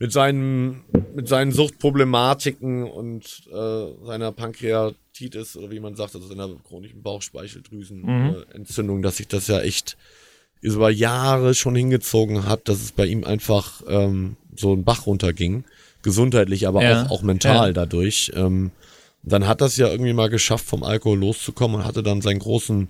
mit 0.00 0.10
seinen, 0.10 0.82
mit 1.14 1.28
seinen 1.28 1.52
Suchtproblematiken 1.52 2.82
und 2.82 3.44
äh, 3.52 4.04
seiner 4.04 4.32
Pankreatitis 5.12 5.56
oder 5.56 5.70
wie 5.70 5.80
man 5.80 5.94
sagt, 5.94 6.14
also 6.14 6.26
seiner 6.26 6.48
chronischen 6.66 7.02
Bauchspeicheldrüsenentzündung, 7.02 8.98
äh, 8.98 9.02
dass 9.02 9.16
sich 9.18 9.28
das 9.28 9.46
ja 9.46 9.60
echt 9.60 9.96
über 10.60 10.90
Jahre 10.90 11.54
schon 11.54 11.74
hingezogen 11.74 12.46
hat, 12.46 12.68
dass 12.68 12.80
es 12.80 12.92
bei 12.92 13.06
ihm 13.06 13.24
einfach 13.24 13.82
ähm, 13.88 14.36
so 14.56 14.74
ein 14.74 14.84
Bach 14.84 15.06
runterging. 15.06 15.64
Gesundheitlich, 16.02 16.66
aber 16.66 16.82
Ja, 16.82 17.04
auch, 17.04 17.10
auch 17.10 17.22
mental 17.22 17.68
ja. 17.68 17.72
dadurch. 17.72 18.32
Ähm, 18.34 18.70
dann 19.22 19.46
hat 19.46 19.60
das 19.60 19.76
ja 19.76 19.88
irgendwie 19.88 20.12
mal 20.12 20.30
geschafft, 20.30 20.66
vom 20.66 20.82
Alkohol 20.82 21.18
loszukommen 21.18 21.76
und 21.78 21.84
hatte 21.84 22.02
dann 22.02 22.20
seinen 22.20 22.40
großen, 22.40 22.88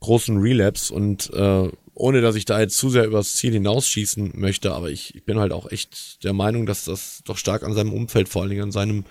großen 0.00 0.38
Relapse 0.38 0.92
und 0.92 1.30
äh, 1.34 1.70
ohne 1.94 2.20
dass 2.20 2.34
ich 2.34 2.44
da 2.44 2.60
jetzt 2.60 2.76
zu 2.76 2.90
sehr 2.90 3.06
übers 3.06 3.34
Ziel 3.34 3.52
hinausschießen 3.52 4.32
möchte, 4.34 4.72
aber 4.72 4.90
ich, 4.90 5.14
ich 5.14 5.24
bin 5.24 5.38
halt 5.38 5.52
auch 5.52 5.70
echt 5.70 6.22
der 6.24 6.34
Meinung, 6.34 6.66
dass 6.66 6.84
das 6.84 7.22
doch 7.24 7.38
stark 7.38 7.62
an 7.62 7.74
seinem 7.74 7.92
Umfeld, 7.92 8.28
vor 8.28 8.42
allen 8.42 8.50
Dingen 8.50 8.64
an 8.64 8.72
seinem 8.72 9.04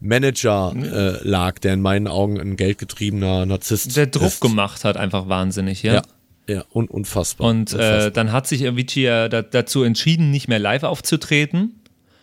Manager 0.00 0.72
äh, 0.76 1.28
lag, 1.28 1.58
der 1.58 1.74
in 1.74 1.82
meinen 1.82 2.06
Augen 2.08 2.40
ein 2.40 2.56
geldgetriebener 2.56 3.46
Narzisst 3.46 3.96
Der 3.96 4.06
Druck 4.06 4.28
ist. 4.28 4.40
gemacht 4.40 4.84
hat, 4.84 4.96
einfach 4.96 5.28
wahnsinnig, 5.28 5.82
ja. 5.82 5.94
Ja, 5.94 6.02
ja, 6.48 6.64
un 6.72 6.86
unfassbar. 6.88 7.48
Und 7.48 7.72
unfassbar. 7.72 8.06
äh, 8.06 8.10
dann 8.10 8.32
hat 8.32 8.46
sich 8.46 8.66
Avicii 8.66 9.04
ja 9.04 9.28
da, 9.28 9.42
dazu 9.42 9.82
entschieden, 9.82 10.30
nicht 10.30 10.48
mehr 10.48 10.58
live 10.58 10.82
aufzutreten. 10.84 11.76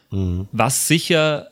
Was 0.09 0.87
sicher, 0.87 1.47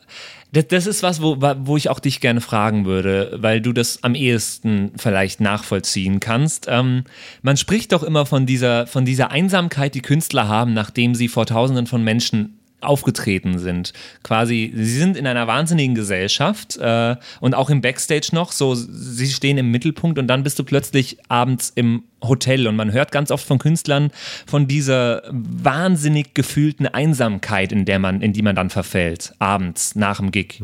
das, 0.52 0.68
das 0.68 0.86
ist 0.86 1.02
was, 1.02 1.20
wo, 1.20 1.36
wo 1.40 1.76
ich 1.76 1.90
auch 1.90 2.00
dich 2.00 2.20
gerne 2.20 2.40
fragen 2.40 2.86
würde, 2.86 3.36
weil 3.40 3.60
du 3.60 3.74
das 3.74 4.02
am 4.02 4.14
ehesten 4.14 4.92
vielleicht 4.96 5.40
nachvollziehen 5.40 6.20
kannst. 6.20 6.66
Ähm, 6.68 7.04
man 7.42 7.58
spricht 7.58 7.92
doch 7.92 8.02
immer 8.02 8.24
von 8.24 8.46
dieser, 8.46 8.86
von 8.86 9.04
dieser 9.04 9.30
Einsamkeit, 9.30 9.94
die 9.94 10.00
Künstler 10.00 10.48
haben, 10.48 10.72
nachdem 10.72 11.14
sie 11.14 11.28
vor 11.28 11.44
Tausenden 11.44 11.86
von 11.86 12.02
Menschen 12.02 12.55
aufgetreten 12.80 13.58
sind. 13.58 13.92
Quasi, 14.22 14.72
sie 14.74 14.98
sind 14.98 15.16
in 15.16 15.26
einer 15.26 15.46
wahnsinnigen 15.46 15.94
Gesellschaft 15.94 16.76
äh, 16.76 17.16
und 17.40 17.54
auch 17.54 17.70
im 17.70 17.80
Backstage 17.80 18.28
noch, 18.32 18.52
so 18.52 18.74
sie 18.74 19.28
stehen 19.28 19.58
im 19.58 19.70
Mittelpunkt 19.70 20.18
und 20.18 20.26
dann 20.28 20.42
bist 20.42 20.58
du 20.58 20.64
plötzlich 20.64 21.18
abends 21.28 21.72
im 21.74 22.04
Hotel 22.22 22.66
und 22.66 22.76
man 22.76 22.92
hört 22.92 23.12
ganz 23.12 23.30
oft 23.30 23.46
von 23.46 23.58
Künstlern 23.58 24.10
von 24.46 24.66
dieser 24.66 25.22
wahnsinnig 25.30 26.34
gefühlten 26.34 26.86
Einsamkeit, 26.86 27.72
in 27.72 27.84
der 27.84 27.98
man, 27.98 28.20
in 28.20 28.32
die 28.32 28.42
man 28.42 28.56
dann 28.56 28.70
verfällt, 28.70 29.34
abends 29.38 29.94
nach 29.94 30.18
dem 30.18 30.30
Gig. 30.30 30.60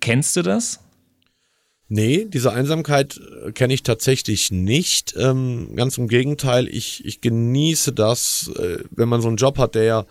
Kennst 0.00 0.36
du 0.36 0.42
das? 0.42 0.80
Nee, 1.88 2.26
diese 2.28 2.52
Einsamkeit 2.52 3.20
äh, 3.46 3.52
kenne 3.52 3.72
ich 3.72 3.84
tatsächlich 3.84 4.50
nicht. 4.50 5.14
Ähm, 5.16 5.76
ganz 5.76 5.98
im 5.98 6.08
Gegenteil, 6.08 6.66
ich, 6.68 7.04
ich 7.04 7.20
genieße 7.20 7.92
das, 7.92 8.50
äh, 8.58 8.78
wenn 8.90 9.08
man 9.08 9.22
so 9.22 9.28
einen 9.28 9.36
Job 9.36 9.58
hat, 9.58 9.76
der 9.76 9.84
ja, 9.84 10.06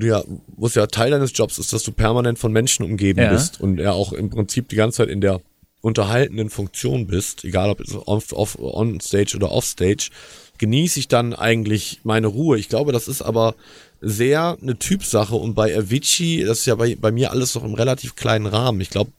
ja, 0.00 0.22
wo 0.56 0.66
es 0.66 0.74
ja 0.74 0.86
Teil 0.86 1.10
deines 1.10 1.32
Jobs 1.36 1.58
ist, 1.58 1.72
dass 1.72 1.82
du 1.82 1.92
permanent 1.92 2.38
von 2.38 2.52
Menschen 2.52 2.84
umgeben 2.84 3.20
Ja. 3.20 3.32
bist 3.32 3.60
und 3.60 3.78
ja 3.78 3.92
auch 3.92 4.12
im 4.12 4.30
Prinzip 4.30 4.68
die 4.68 4.76
ganze 4.76 4.98
Zeit 4.98 5.08
in 5.08 5.20
der 5.20 5.40
unterhaltenden 5.82 6.50
Funktion 6.50 7.06
bist, 7.06 7.44
egal 7.44 7.70
ob 7.70 7.80
es 7.80 7.94
off, 7.94 8.32
off, 8.32 8.58
on 8.60 9.00
stage 9.00 9.34
oder 9.34 9.50
off 9.50 9.64
stage, 9.64 10.10
genieße 10.58 10.98
ich 11.00 11.08
dann 11.08 11.32
eigentlich 11.32 12.00
meine 12.04 12.26
Ruhe. 12.26 12.58
Ich 12.58 12.68
glaube, 12.68 12.92
das 12.92 13.08
ist 13.08 13.22
aber 13.22 13.54
sehr 14.02 14.58
eine 14.60 14.78
Typsache 14.78 15.34
und 15.34 15.54
bei 15.54 15.76
Avicii, 15.76 16.44
das 16.44 16.60
ist 16.60 16.66
ja 16.66 16.74
bei, 16.74 16.96
bei 16.96 17.10
mir 17.10 17.30
alles 17.30 17.54
noch 17.54 17.64
im 17.64 17.74
relativ 17.74 18.14
kleinen 18.14 18.46
Rahmen. 18.46 18.80
Ich 18.80 18.90
glaube, 18.90 19.10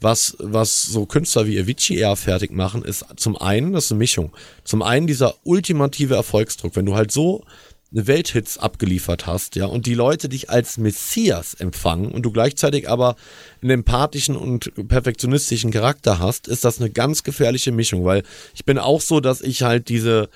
was, 0.00 0.36
was 0.38 0.82
so 0.82 1.06
Künstler 1.06 1.46
wie 1.46 1.58
Avicii 1.58 1.96
eher 1.98 2.16
fertig 2.16 2.50
machen, 2.50 2.82
ist 2.82 3.04
zum 3.16 3.36
einen, 3.36 3.72
das 3.72 3.86
ist 3.86 3.92
eine 3.92 3.98
Mischung. 3.98 4.32
Zum 4.64 4.82
einen 4.82 5.06
dieser 5.06 5.34
ultimative 5.44 6.14
Erfolgsdruck, 6.14 6.76
wenn 6.76 6.86
du 6.86 6.94
halt 6.94 7.12
so 7.12 7.44
Welthits 7.92 8.56
abgeliefert 8.56 9.26
hast, 9.26 9.56
ja, 9.56 9.66
und 9.66 9.86
die 9.86 9.94
Leute 9.94 10.28
dich 10.28 10.48
als 10.48 10.78
Messias 10.78 11.54
empfangen 11.54 12.12
und 12.12 12.22
du 12.22 12.30
gleichzeitig 12.30 12.88
aber 12.88 13.16
einen 13.62 13.70
empathischen 13.70 14.36
und 14.36 14.72
perfektionistischen 14.88 15.72
Charakter 15.72 16.18
hast, 16.18 16.46
ist 16.46 16.64
das 16.64 16.80
eine 16.80 16.90
ganz 16.90 17.24
gefährliche 17.24 17.72
Mischung, 17.72 18.04
weil 18.04 18.22
ich 18.54 18.64
bin 18.64 18.78
auch 18.78 19.00
so, 19.00 19.20
dass 19.20 19.40
ich 19.40 19.62
halt 19.62 19.88
diese 19.88 20.28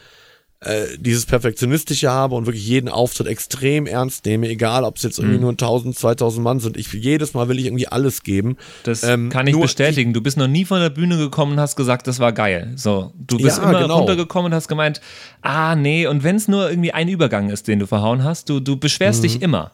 äh, 0.64 0.86
dieses 0.98 1.26
Perfektionistische 1.26 2.10
habe 2.10 2.34
und 2.34 2.46
wirklich 2.46 2.66
jeden 2.66 2.88
Auftritt 2.88 3.26
extrem 3.26 3.86
ernst 3.86 4.24
nehme, 4.24 4.48
egal 4.48 4.84
ob 4.84 4.96
es 4.96 5.02
jetzt 5.02 5.18
Mhm. 5.18 5.24
irgendwie 5.24 5.40
nur 5.42 5.50
1000, 5.52 5.96
2000 5.98 6.42
Mann 6.42 6.60
sind. 6.60 6.76
Ich, 6.76 6.92
jedes 6.92 7.34
Mal 7.34 7.48
will 7.48 7.58
ich 7.58 7.66
irgendwie 7.66 7.86
alles 7.88 8.22
geben. 8.22 8.56
Das 8.84 9.02
Ähm, 9.02 9.28
kann 9.28 9.46
ich 9.46 9.58
bestätigen. 9.58 10.12
Du 10.12 10.20
bist 10.20 10.36
noch 10.36 10.48
nie 10.48 10.64
von 10.64 10.80
der 10.80 10.90
Bühne 10.90 11.16
gekommen 11.18 11.52
und 11.52 11.60
hast 11.60 11.76
gesagt, 11.76 12.06
das 12.06 12.18
war 12.18 12.32
geil. 12.32 12.72
So, 12.76 13.12
du 13.16 13.36
bist 13.38 13.58
Ja, 13.58 13.68
immer 13.70 13.80
genau. 13.82 13.98
runtergekommen 13.98 14.50
und 14.52 14.56
hast 14.56 14.68
gemeint, 14.68 15.00
ah 15.42 15.76
nee, 15.76 16.06
und 16.06 16.22
wenn 16.24 16.36
es 16.36 16.48
nur 16.48 16.68
irgendwie 16.70 16.92
ein 16.92 17.08
Übergang 17.08 17.50
ist, 17.50 17.68
den 17.68 17.78
du 17.78 17.86
verhauen 17.86 18.24
hast, 18.24 18.48
du, 18.48 18.60
du 18.60 18.76
beschwerst 18.76 19.22
dich 19.24 19.42
immer. 19.42 19.72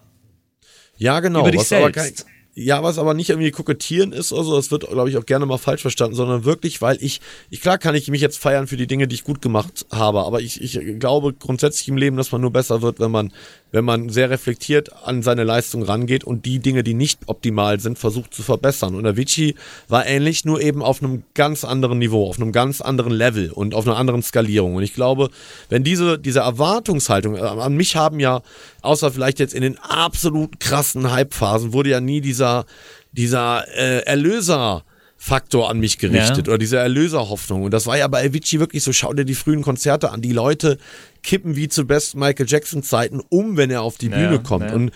Ja, 0.98 1.20
genau. 1.20 1.40
Über 1.40 1.50
dich 1.52 1.60
was 1.60 1.72
aber 1.72 1.92
selbst. 1.92 2.26
kein, 2.26 2.26
ja, 2.54 2.82
was 2.82 2.98
aber 2.98 3.14
nicht 3.14 3.30
irgendwie 3.30 3.50
kokettieren 3.50 4.12
ist 4.12 4.32
oder 4.32 4.44
so, 4.44 4.56
das 4.56 4.70
wird, 4.70 4.88
glaube 4.88 5.08
ich, 5.08 5.16
auch 5.16 5.26
gerne 5.26 5.46
mal 5.46 5.58
falsch 5.58 5.82
verstanden, 5.82 6.16
sondern 6.16 6.44
wirklich, 6.44 6.82
weil 6.82 6.98
ich, 7.00 7.20
ich, 7.48 7.60
klar 7.60 7.78
kann 7.78 7.94
ich 7.94 8.08
mich 8.08 8.20
jetzt 8.20 8.38
feiern 8.38 8.66
für 8.66 8.76
die 8.76 8.86
Dinge, 8.86 9.06
die 9.06 9.14
ich 9.14 9.24
gut 9.24 9.40
gemacht 9.40 9.86
habe, 9.92 10.24
aber 10.24 10.40
ich, 10.40 10.60
ich 10.60 10.98
glaube 10.98 11.32
grundsätzlich 11.32 11.88
im 11.88 11.96
Leben, 11.96 12.16
dass 12.16 12.32
man 12.32 12.40
nur 12.40 12.52
besser 12.52 12.82
wird, 12.82 12.98
wenn 12.98 13.10
man, 13.10 13.32
wenn 13.72 13.84
man 13.84 14.08
sehr 14.08 14.30
reflektiert 14.30 14.90
an 15.04 15.22
seine 15.22 15.44
Leistung 15.44 15.82
rangeht 15.82 16.24
und 16.24 16.44
die 16.46 16.58
Dinge, 16.58 16.82
die 16.82 16.94
nicht 16.94 17.20
optimal 17.26 17.80
sind, 17.80 17.98
versucht 17.98 18.34
zu 18.34 18.42
verbessern. 18.42 18.94
Und 18.94 19.06
Avicii 19.06 19.54
war 19.88 20.06
ähnlich, 20.06 20.44
nur 20.44 20.60
eben 20.60 20.82
auf 20.82 21.02
einem 21.02 21.22
ganz 21.34 21.64
anderen 21.64 21.98
Niveau, 21.98 22.28
auf 22.28 22.40
einem 22.40 22.52
ganz 22.52 22.80
anderen 22.80 23.12
Level 23.12 23.50
und 23.50 23.74
auf 23.74 23.86
einer 23.86 23.96
anderen 23.96 24.22
Skalierung. 24.22 24.74
Und 24.76 24.82
ich 24.82 24.94
glaube, 24.94 25.30
wenn 25.68 25.84
diese, 25.84 26.18
diese 26.18 26.40
Erwartungshaltung, 26.40 27.36
äh, 27.36 27.40
an 27.40 27.76
mich 27.76 27.96
haben 27.96 28.20
ja, 28.20 28.42
außer 28.82 29.10
vielleicht 29.10 29.38
jetzt 29.38 29.54
in 29.54 29.62
den 29.62 29.78
absolut 29.78 30.60
krassen 30.60 31.10
Hype-Phasen, 31.10 31.72
wurde 31.72 31.90
ja 31.90 32.00
nie 32.00 32.20
dieser, 32.20 32.64
dieser 33.12 33.64
äh, 33.76 34.00
Erlöser 34.04 34.84
Faktor 35.22 35.68
an 35.68 35.78
mich 35.78 35.98
gerichtet 35.98 36.46
Ja. 36.46 36.52
oder 36.52 36.56
diese 36.56 36.78
Erlöserhoffnung. 36.78 37.64
Und 37.64 37.72
das 37.72 37.86
war 37.86 37.98
ja 37.98 38.08
bei 38.08 38.24
Avicii 38.24 38.58
wirklich 38.58 38.82
so, 38.82 38.90
schau 38.94 39.12
dir 39.12 39.26
die 39.26 39.34
frühen 39.34 39.60
Konzerte 39.60 40.10
an. 40.12 40.22
Die 40.22 40.32
Leute 40.32 40.78
kippen 41.22 41.56
wie 41.56 41.68
zu 41.68 41.84
besten 41.86 42.18
Michael 42.18 42.46
Jackson 42.48 42.82
Zeiten 42.82 43.20
um, 43.28 43.56
wenn 43.56 43.70
er 43.70 43.82
auf 43.82 43.98
die 43.98 44.08
Ja, 44.08 44.16
Bühne 44.16 44.40
kommt. 44.42 44.66
ja. 44.70 44.74
Und 44.74 44.90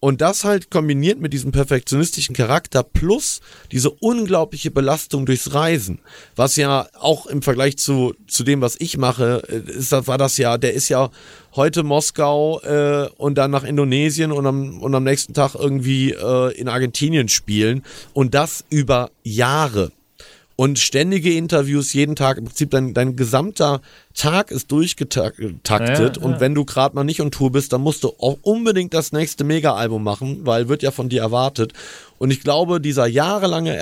und 0.00 0.20
das 0.20 0.44
halt 0.44 0.70
kombiniert 0.70 1.18
mit 1.18 1.32
diesem 1.32 1.50
perfektionistischen 1.50 2.32
Charakter 2.32 2.84
plus 2.84 3.40
diese 3.72 3.90
unglaubliche 3.90 4.70
Belastung 4.70 5.26
durchs 5.26 5.54
Reisen, 5.54 5.98
was 6.36 6.54
ja 6.54 6.86
auch 7.00 7.26
im 7.26 7.42
Vergleich 7.42 7.78
zu, 7.78 8.14
zu 8.28 8.44
dem, 8.44 8.60
was 8.60 8.76
ich 8.78 8.96
mache, 8.96 9.42
äh, 9.48 9.56
ist, 9.76 9.90
das- 9.90 10.06
war 10.06 10.16
das 10.16 10.36
ja, 10.36 10.56
der 10.56 10.74
ist 10.74 10.88
ja 10.88 11.10
heute 11.56 11.82
Moskau 11.82 12.60
äh, 12.60 13.08
und 13.16 13.38
dann 13.38 13.50
nach 13.50 13.64
Indonesien 13.64 14.30
und 14.30 14.46
am, 14.46 14.80
und 14.80 14.94
am 14.94 15.02
nächsten 15.02 15.34
Tag 15.34 15.56
irgendwie 15.56 16.12
äh, 16.12 16.52
in 16.56 16.68
Argentinien 16.68 17.28
spielen 17.28 17.82
und 18.12 18.34
das 18.34 18.64
über 18.70 19.10
Jahre 19.24 19.90
und 20.60 20.80
ständige 20.80 21.34
Interviews 21.34 21.92
jeden 21.92 22.16
Tag. 22.16 22.36
Im 22.36 22.46
Prinzip 22.46 22.72
dein, 22.72 22.92
dein 22.92 23.14
gesamter 23.14 23.80
Tag 24.12 24.50
ist 24.50 24.72
durchgetaktet 24.72 26.16
Ja, 26.16 26.22
und 26.22 26.32
ja. 26.32 26.40
wenn 26.40 26.56
du 26.56 26.64
gerade 26.64 26.96
mal 26.96 27.04
nicht 27.04 27.20
on 27.20 27.30
Tour 27.30 27.52
bist, 27.52 27.72
dann 27.72 27.80
musst 27.80 28.02
du 28.02 28.08
auch 28.18 28.38
unbedingt 28.42 28.92
das 28.92 29.12
nächste 29.12 29.44
Mega-Album 29.44 30.02
machen, 30.02 30.44
weil 30.46 30.68
wird 30.68 30.82
ja 30.82 30.90
von 30.90 31.08
dir 31.08 31.20
erwartet. 31.22 31.74
Und 32.18 32.32
ich 32.32 32.40
glaube, 32.40 32.80
dieser 32.80 33.06
jahrelange 33.06 33.72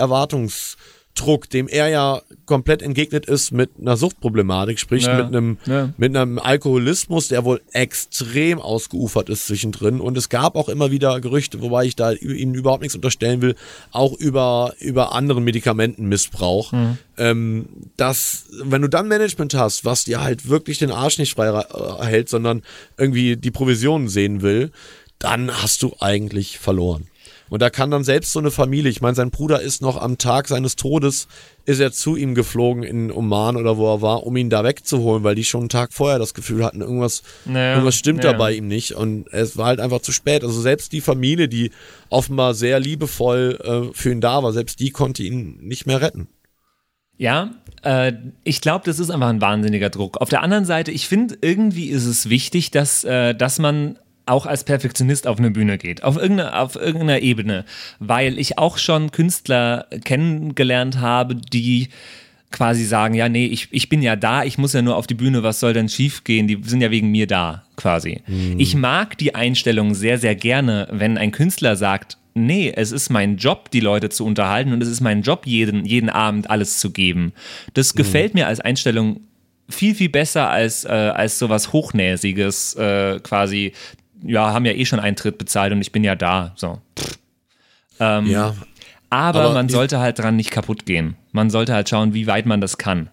Erwartungsdruck, 1.16 1.50
dem 1.50 1.68
er 1.68 1.88
ja 1.88 2.22
komplett 2.44 2.82
entgegnet 2.82 3.26
ist 3.26 3.50
mit 3.50 3.70
einer 3.80 3.96
Suchtproblematik, 3.96 4.78
sprich 4.78 5.04
Ja, 5.04 5.16
mit 5.16 5.26
einem 5.26 5.58
ja. 5.66 5.92
mit 5.96 6.16
einem 6.16 6.38
Alkoholismus, 6.38 7.28
der 7.28 7.44
wohl 7.44 7.60
extrem 7.72 8.60
ausgeufert 8.60 9.28
ist 9.28 9.46
zwischendrin. 9.46 10.00
Und 10.00 10.16
es 10.16 10.28
gab 10.28 10.56
auch 10.56 10.68
immer 10.68 10.90
wieder 10.90 11.20
Gerüchte, 11.20 11.60
wobei 11.60 11.84
ich 11.84 11.96
da 11.96 12.12
ihnen 12.12 12.54
überhaupt 12.54 12.82
nichts 12.82 12.94
unterstellen 12.94 13.42
will, 13.42 13.56
auch 13.90 14.12
über, 14.12 14.74
über 14.78 15.14
anderen 15.14 15.44
Medikamentenmissbrauch. 15.44 16.72
Ähm, 17.18 17.66
dass, 17.96 18.44
wenn 18.62 18.82
du 18.82 18.88
dann 18.88 19.08
Management 19.08 19.54
hast, 19.54 19.84
was 19.84 20.04
dir 20.04 20.22
halt 20.22 20.48
wirklich 20.48 20.78
den 20.78 20.90
Arsch 20.90 21.18
nicht 21.18 21.34
frei 21.34 21.48
äh, 21.48 22.04
hält, 22.04 22.28
sondern 22.28 22.62
irgendwie 22.98 23.36
die 23.36 23.50
Provisionen 23.50 24.08
sehen 24.08 24.42
will, 24.42 24.70
dann 25.18 25.50
hast 25.50 25.82
du 25.82 25.96
eigentlich 25.98 26.58
verloren. 26.58 27.06
Und 27.48 27.62
da 27.62 27.70
kann 27.70 27.90
dann 27.90 28.04
selbst 28.04 28.32
so 28.32 28.38
eine 28.38 28.50
Familie, 28.50 28.90
ich 28.90 29.00
meine, 29.00 29.14
sein 29.14 29.30
Bruder 29.30 29.60
ist 29.60 29.82
noch 29.82 30.00
am 30.00 30.18
Tag 30.18 30.48
seines 30.48 30.76
Todes, 30.76 31.28
ist 31.64 31.80
er 31.80 31.92
zu 31.92 32.16
ihm 32.16 32.34
geflogen 32.34 32.82
in 32.82 33.12
Oman 33.12 33.56
oder 33.56 33.76
wo 33.76 33.92
er 33.92 34.02
war, 34.02 34.24
um 34.24 34.36
ihn 34.36 34.50
da 34.50 34.64
wegzuholen, 34.64 35.24
weil 35.24 35.34
die 35.34 35.44
schon 35.44 35.62
einen 35.62 35.68
Tag 35.68 35.92
vorher 35.92 36.18
das 36.18 36.34
Gefühl 36.34 36.64
hatten, 36.64 36.80
irgendwas, 36.80 37.22
Naja, 37.44 37.72
irgendwas 37.74 37.94
stimmt 37.94 38.24
ja. 38.24 38.32
da 38.32 38.38
bei 38.38 38.52
ihm 38.52 38.66
nicht. 38.66 38.92
Und 38.92 39.28
es 39.32 39.56
war 39.56 39.66
halt 39.66 39.80
einfach 39.80 40.00
zu 40.00 40.12
spät. 40.12 40.42
Also 40.42 40.60
selbst 40.60 40.92
die 40.92 41.00
Familie, 41.00 41.48
die 41.48 41.70
offenbar 42.08 42.54
sehr 42.54 42.80
liebevoll 42.80 43.58
äh, 43.62 43.94
für 43.94 44.10
ihn 44.10 44.20
da 44.20 44.42
war, 44.42 44.52
selbst 44.52 44.80
die 44.80 44.90
konnte 44.90 45.22
ihn 45.22 45.58
nicht 45.60 45.86
mehr 45.86 46.00
retten. 46.00 46.28
Ja, 47.18 47.54
äh, 47.82 48.12
ich 48.44 48.60
glaube, 48.60 48.84
das 48.84 48.98
ist 48.98 49.10
einfach 49.10 49.28
ein 49.28 49.40
wahnsinniger 49.40 49.90
Druck. 49.90 50.18
Auf 50.20 50.28
der 50.28 50.42
anderen 50.42 50.64
Seite, 50.64 50.90
ich 50.90 51.08
finde, 51.08 51.38
irgendwie 51.40 51.86
ist 51.86 52.04
es 52.04 52.28
wichtig, 52.28 52.70
dass, 52.70 53.04
äh, 53.04 53.34
dass 53.34 53.58
man 53.58 53.98
auch 54.26 54.46
als 54.46 54.64
Perfektionist 54.64 55.26
auf 55.26 55.38
eine 55.38 55.50
Bühne 55.50 55.78
geht, 55.78 56.02
auf 56.02 56.16
irgendeiner, 56.16 56.60
auf 56.60 56.76
irgendeiner 56.76 57.20
Ebene, 57.20 57.64
weil 58.00 58.38
ich 58.38 58.58
auch 58.58 58.78
schon 58.78 59.12
Künstler 59.12 59.86
kennengelernt 60.04 60.98
habe, 60.98 61.36
die 61.36 61.88
quasi 62.50 62.84
sagen, 62.84 63.14
ja, 63.14 63.28
nee, 63.28 63.46
ich, 63.46 63.68
ich 63.70 63.88
bin 63.88 64.02
ja 64.02 64.16
da, 64.16 64.44
ich 64.44 64.58
muss 64.58 64.72
ja 64.72 64.82
nur 64.82 64.96
auf 64.96 65.06
die 65.06 65.14
Bühne, 65.14 65.42
was 65.42 65.60
soll 65.60 65.72
denn 65.72 65.88
schiefgehen? 65.88 66.46
Die 66.46 66.58
sind 66.62 66.80
ja 66.80 66.90
wegen 66.90 67.10
mir 67.10 67.26
da, 67.26 67.64
quasi. 67.76 68.22
Ich 68.56 68.74
mag 68.74 69.18
die 69.18 69.34
Einstellung 69.34 69.94
sehr, 69.94 70.18
sehr 70.18 70.34
gerne, 70.34 70.88
wenn 70.90 71.18
ein 71.18 71.32
Künstler 71.32 71.76
sagt, 71.76 72.18
nee, 72.34 72.72
es 72.74 72.92
ist 72.92 73.10
mein 73.10 73.36
Job, 73.36 73.70
die 73.70 73.80
Leute 73.80 74.10
zu 74.10 74.24
unterhalten 74.24 74.72
und 74.72 74.82
es 74.82 74.88
ist 74.88 75.00
mein 75.00 75.22
Job, 75.22 75.46
jeden, 75.46 75.84
jeden 75.84 76.10
Abend 76.10 76.48
alles 76.50 76.78
zu 76.78 76.90
geben. 76.90 77.32
Das 77.74 77.94
gefällt 77.94 78.34
mir 78.34 78.46
als 78.46 78.60
Einstellung 78.60 79.20
viel, 79.68 79.94
viel 79.94 80.08
besser 80.08 80.50
als, 80.50 80.84
äh, 80.84 80.88
als 80.88 81.38
sowas 81.38 81.72
Hochnäsiges, 81.72 82.74
äh, 82.74 83.20
quasi, 83.20 83.72
ja, 84.22 84.52
haben 84.52 84.64
ja 84.64 84.72
eh 84.72 84.84
schon 84.84 85.00
Eintritt 85.00 85.38
bezahlt 85.38 85.72
und 85.72 85.80
ich 85.80 85.92
bin 85.92 86.04
ja 86.04 86.14
da, 86.14 86.52
so. 86.56 86.80
Ähm, 87.98 88.26
Ja, 88.26 88.54
aber, 89.10 89.42
Aber 89.42 89.54
man 89.54 89.68
sollte 89.68 89.98
halt 89.98 90.18
dran 90.18 90.36
nicht 90.36 90.50
kaputt 90.50 90.84
gehen. 90.84 91.16
Man 91.32 91.50
sollte 91.50 91.74
halt 91.74 91.88
schauen, 91.88 92.12
wie 92.14 92.26
weit 92.26 92.46
man 92.46 92.60
das 92.60 92.76
kann. 92.76 93.10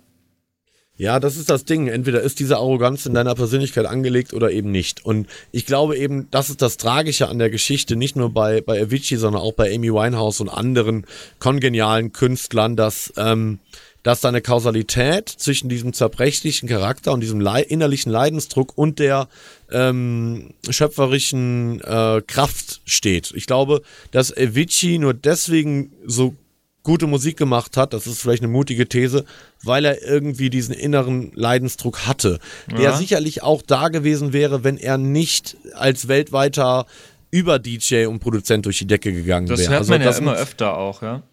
Ja, 0.96 1.20
das 1.20 1.38
ist 1.38 1.50
das 1.50 1.66
Ding. 1.66 1.88
Entweder 1.88 2.22
ist 2.22 2.40
diese 2.40 2.58
Arroganz 2.58 3.06
in 3.06 3.14
deiner 3.14 3.34
Persönlichkeit 3.36 3.86
angelegt 3.86 4.34
oder 4.34 4.52
eben 4.52 4.72
nicht. 4.72 5.04
Und 5.06 5.28
ich 5.52 5.66
glaube 5.66 5.98
eben, 5.98 6.28
das 6.30 6.50
ist 6.50 6.62
das 6.62 6.78
Tragische 6.78 7.30
an 7.30 7.40
der 7.40 7.50
Geschichte, 7.50 7.96
nicht 7.96 8.16
nur 8.16 8.32
bei, 8.32 8.62
bei 8.62 8.82
Avicii, 8.82 9.18
sondern 9.18 9.42
auch 9.42 9.54
bei 9.54 9.74
Amy 9.74 9.92
Winehouse 9.92 10.40
und 10.40 10.50
anderen 10.50 11.06
kongenialen 11.40 12.14
Künstlern, 12.14 12.76
dass, 12.76 13.12
ähm, 13.18 13.60
dass 14.04 14.22
da 14.22 14.28
eine 14.28 14.42
Kausalität 14.42 15.30
zwischen 15.30 15.70
diesem 15.70 15.94
zerbrechlichen 15.94 16.68
Charakter 16.70 17.14
und 17.14 17.22
diesem 17.22 17.40
Lei 17.40 17.62
innerlichen 17.62 18.12
Leidensdruck 18.12 18.78
und 18.78 19.00
der 19.00 19.28
ähm, 19.72 20.54
schöpferischen 20.70 21.82
äh, 21.82 22.22
Kraft 22.28 22.82
steht. 22.86 23.32
Ich 23.36 23.48
glaube, 23.48 23.82
dass 24.12 24.36
Avicii 24.36 25.00
nur 25.00 25.14
deswegen 25.14 25.92
so 26.06 26.36
gute 26.84 27.08
Musik 27.08 27.38
gemacht 27.38 27.78
hat, 27.78 27.94
das 27.94 28.06
ist 28.08 28.22
vielleicht 28.22 28.44
eine 28.44 28.52
mutige 28.52 28.88
These, 28.90 29.24
weil 29.64 29.86
er 29.86 30.04
irgendwie 30.04 30.50
diesen 30.50 30.74
inneren 30.76 31.32
Leidensdruck 31.34 32.06
hatte, 32.06 32.40
der 32.70 32.82
Ja. 32.82 32.98
sicherlich 32.98 33.42
auch 33.42 33.62
da 33.62 33.88
gewesen 33.88 34.34
wäre, 34.34 34.66
wenn 34.66 34.78
er 34.78 34.98
nicht 34.98 35.56
als 35.76 36.10
weltweiter 36.10 36.86
Über-DJ 37.32 38.06
und 38.08 38.20
Produzent 38.20 38.66
durch 38.66 38.80
die 38.80 38.86
Decke 38.88 39.14
gegangen 39.14 39.48
Das 39.48 39.62
wäre. 39.62 39.72
hört 39.72 39.88
man 39.88 40.02
ja 40.02 40.12
immer 40.12 40.36
öfter 40.36 40.78
auch, 40.78 41.02
ja. 41.02 41.24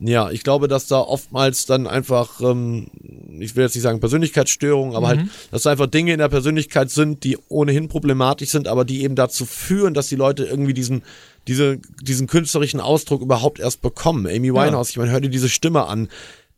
Ja, 0.00 0.30
ich 0.30 0.42
glaube, 0.42 0.66
dass 0.66 0.88
da 0.88 0.98
oftmals 0.98 1.66
dann 1.66 1.86
einfach, 1.86 2.40
ähm, 2.40 2.88
ich 3.38 3.54
will 3.54 3.62
jetzt 3.64 3.74
nicht 3.74 3.84
sagen 3.84 4.00
Persönlichkeitsstörungen, 4.00 4.96
aber 4.96 5.14
Mhm. 5.14 5.18
halt, 5.20 5.30
dass 5.52 5.62
da 5.62 5.70
einfach 5.70 5.86
Dinge 5.86 6.12
in 6.12 6.18
der 6.18 6.28
Persönlichkeit 6.28 6.90
sind, 6.90 7.22
die 7.22 7.38
ohnehin 7.48 7.88
problematisch 7.88 8.50
sind, 8.50 8.66
aber 8.66 8.84
die 8.84 9.02
eben 9.04 9.14
dazu 9.14 9.46
führen, 9.46 9.94
dass 9.94 10.08
die 10.08 10.16
Leute 10.16 10.44
irgendwie 10.44 10.74
diesen, 10.74 11.02
diese, 11.46 11.78
diesen 12.00 12.26
künstlerischen 12.26 12.80
Ausdruck 12.80 13.22
überhaupt 13.22 13.60
erst 13.60 13.80
bekommen. 13.80 14.26
Amy 14.26 14.52
Winehouse, 14.52 14.90
ich 14.90 14.96
meine, 14.96 15.12
hör 15.12 15.20
dir 15.20 15.28
diese 15.30 15.48
Stimme 15.48 15.86
an. 15.86 16.08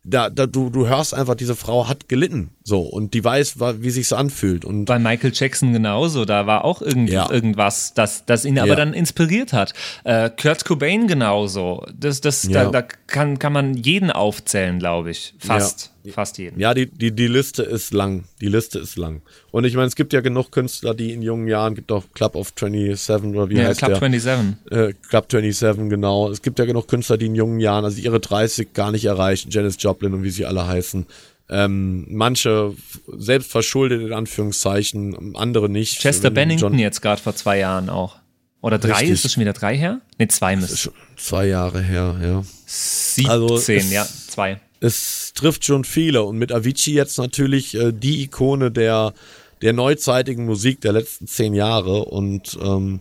Da, 0.07 0.29
da, 0.29 0.47
du, 0.47 0.69
du 0.69 0.87
hörst 0.87 1.15
einfach, 1.15 1.35
diese 1.35 1.57
Frau 1.57 1.89
hat 1.89 2.11
gelitten. 2.11 2.51
So, 2.63 2.83
und 2.83 3.15
die 3.15 3.25
weiß, 3.25 3.57
wie 3.81 3.89
sich's 3.91 4.13
anfühlt. 4.13 4.67
Und 4.67 4.85
Bei 4.85 4.99
Michael 4.99 5.33
Jackson 5.35 5.73
genauso, 5.73 6.27
da 6.27 6.47
war 6.47 6.65
auch 6.67 6.83
irgend, 6.83 7.09
Ja. 7.09 7.31
irgendwas, 7.31 7.95
das, 7.95 8.27
das 8.27 8.45
ihn 8.45 8.59
aber 8.59 8.69
Ja. 8.69 8.75
dann 8.77 8.93
inspiriert 8.93 9.55
hat. 9.55 9.73
Äh, 10.05 10.29
Kurt 10.31 10.67
Cobain 10.67 11.09
genauso. 11.09 11.87
Das, 11.99 12.21
das, 12.21 12.43
Ja. 12.45 12.65
da, 12.65 12.71
da 12.71 12.83
kann, 13.07 13.39
kann 13.39 13.55
man 13.55 13.75
jeden 13.75 14.11
aufzählen, 14.11 14.79
glaube 14.79 15.11
ich. 15.11 15.35
Fast. 15.39 15.91
Fast 16.13 16.37
jeden. 16.39 16.61
Ja, 16.61 16.75
die, 16.75 16.87
die, 16.87 17.13
die 17.13 17.27
Liste 17.29 17.63
ist 17.63 17.93
lang. 17.95 18.25
Die 18.41 18.49
Liste 18.49 18.79
ist 18.79 18.97
lang. 18.97 19.23
Und 19.51 19.65
ich 19.65 19.75
meine, 19.75 19.87
es 19.87 19.97
gibt 19.97 20.13
ja 20.13 20.21
genug 20.21 20.51
Künstler, 20.53 20.93
die 20.95 21.13
in 21.13 21.23
jungen 21.23 21.49
Jahren, 21.49 21.75
gibt 21.75 21.91
auch 21.93 22.05
Club 22.15 22.35
of 22.37 22.53
27 22.59 23.31
oder 23.31 23.49
wie 23.49 23.57
Ja, 23.57 23.65
heißt 23.69 23.79
Club 23.79 23.99
der? 24.01 24.11
27. 24.11 24.55
Äh, 24.71 24.93
Club 25.09 25.27
27, 25.31 25.89
genau. 25.89 26.31
Es 26.31 26.43
gibt 26.43 26.59
ja 26.59 26.65
genug 26.67 26.89
Künstler, 26.89 27.17
die 27.17 27.27
in 27.27 27.35
jungen 27.35 27.61
Jahren, 27.61 27.85
also 27.85 28.01
ihre 28.01 28.21
30 28.21 28.73
gar 28.75 28.93
nicht 28.93 29.05
erreichen. 29.07 29.51
Janis 29.51 29.77
Joplin 29.79 30.13
und 30.15 30.23
wie 30.25 30.31
sie 30.31 30.45
alle 30.47 30.67
heißen. 30.67 31.07
Ähm, 31.49 32.07
manche 32.09 32.75
selbst 33.17 33.51
verschuldet 33.51 34.01
in 34.01 34.13
Anführungszeichen, 34.13 35.37
andere 35.37 35.69
nicht. 35.69 36.01
Chester 36.01 36.29
Wenn 36.29 36.35
Bennington 36.35 36.73
John- 36.73 36.79
jetzt 36.79 37.01
gerade 37.03 37.21
vor 37.21 37.35
zwei 37.37 37.59
Jahren 37.59 37.89
auch. 37.91 38.17
Oder 38.63 38.79
drei, 38.79 38.93
Richtig. 38.93 39.11
ist 39.11 39.25
das 39.27 39.33
schon 39.35 39.43
wieder 39.43 39.53
drei 39.53 39.77
her? 39.77 40.01
Ne, 40.19 40.27
zwei 40.29 40.57
müssen. 40.57 40.91
Zwei 41.17 41.47
Jahre 41.49 41.83
her, 41.83 42.17
ja. 42.23 42.43
17, 42.67 43.31
Also 43.31 43.59
ja, 43.93 44.07
zwei. 44.07 44.59
Es 44.85 45.33
trifft 45.35 45.65
schon 45.65 45.85
viele 45.85 46.23
und 46.23 46.39
mit 46.39 46.53
Avicii 46.53 46.95
jetzt 46.95 47.19
natürlich 47.19 47.75
äh, 47.75 47.93
die 47.93 48.23
Ikone 48.23 48.71
der, 48.71 49.15
der 49.63 49.73
neuzeitigen 49.73 50.45
Musik 50.45 50.81
der 50.83 50.93
letzten 50.93 51.27
zehn 51.27 51.55
Jahre 51.55 52.05
und 52.05 52.59
ähm, 52.63 53.01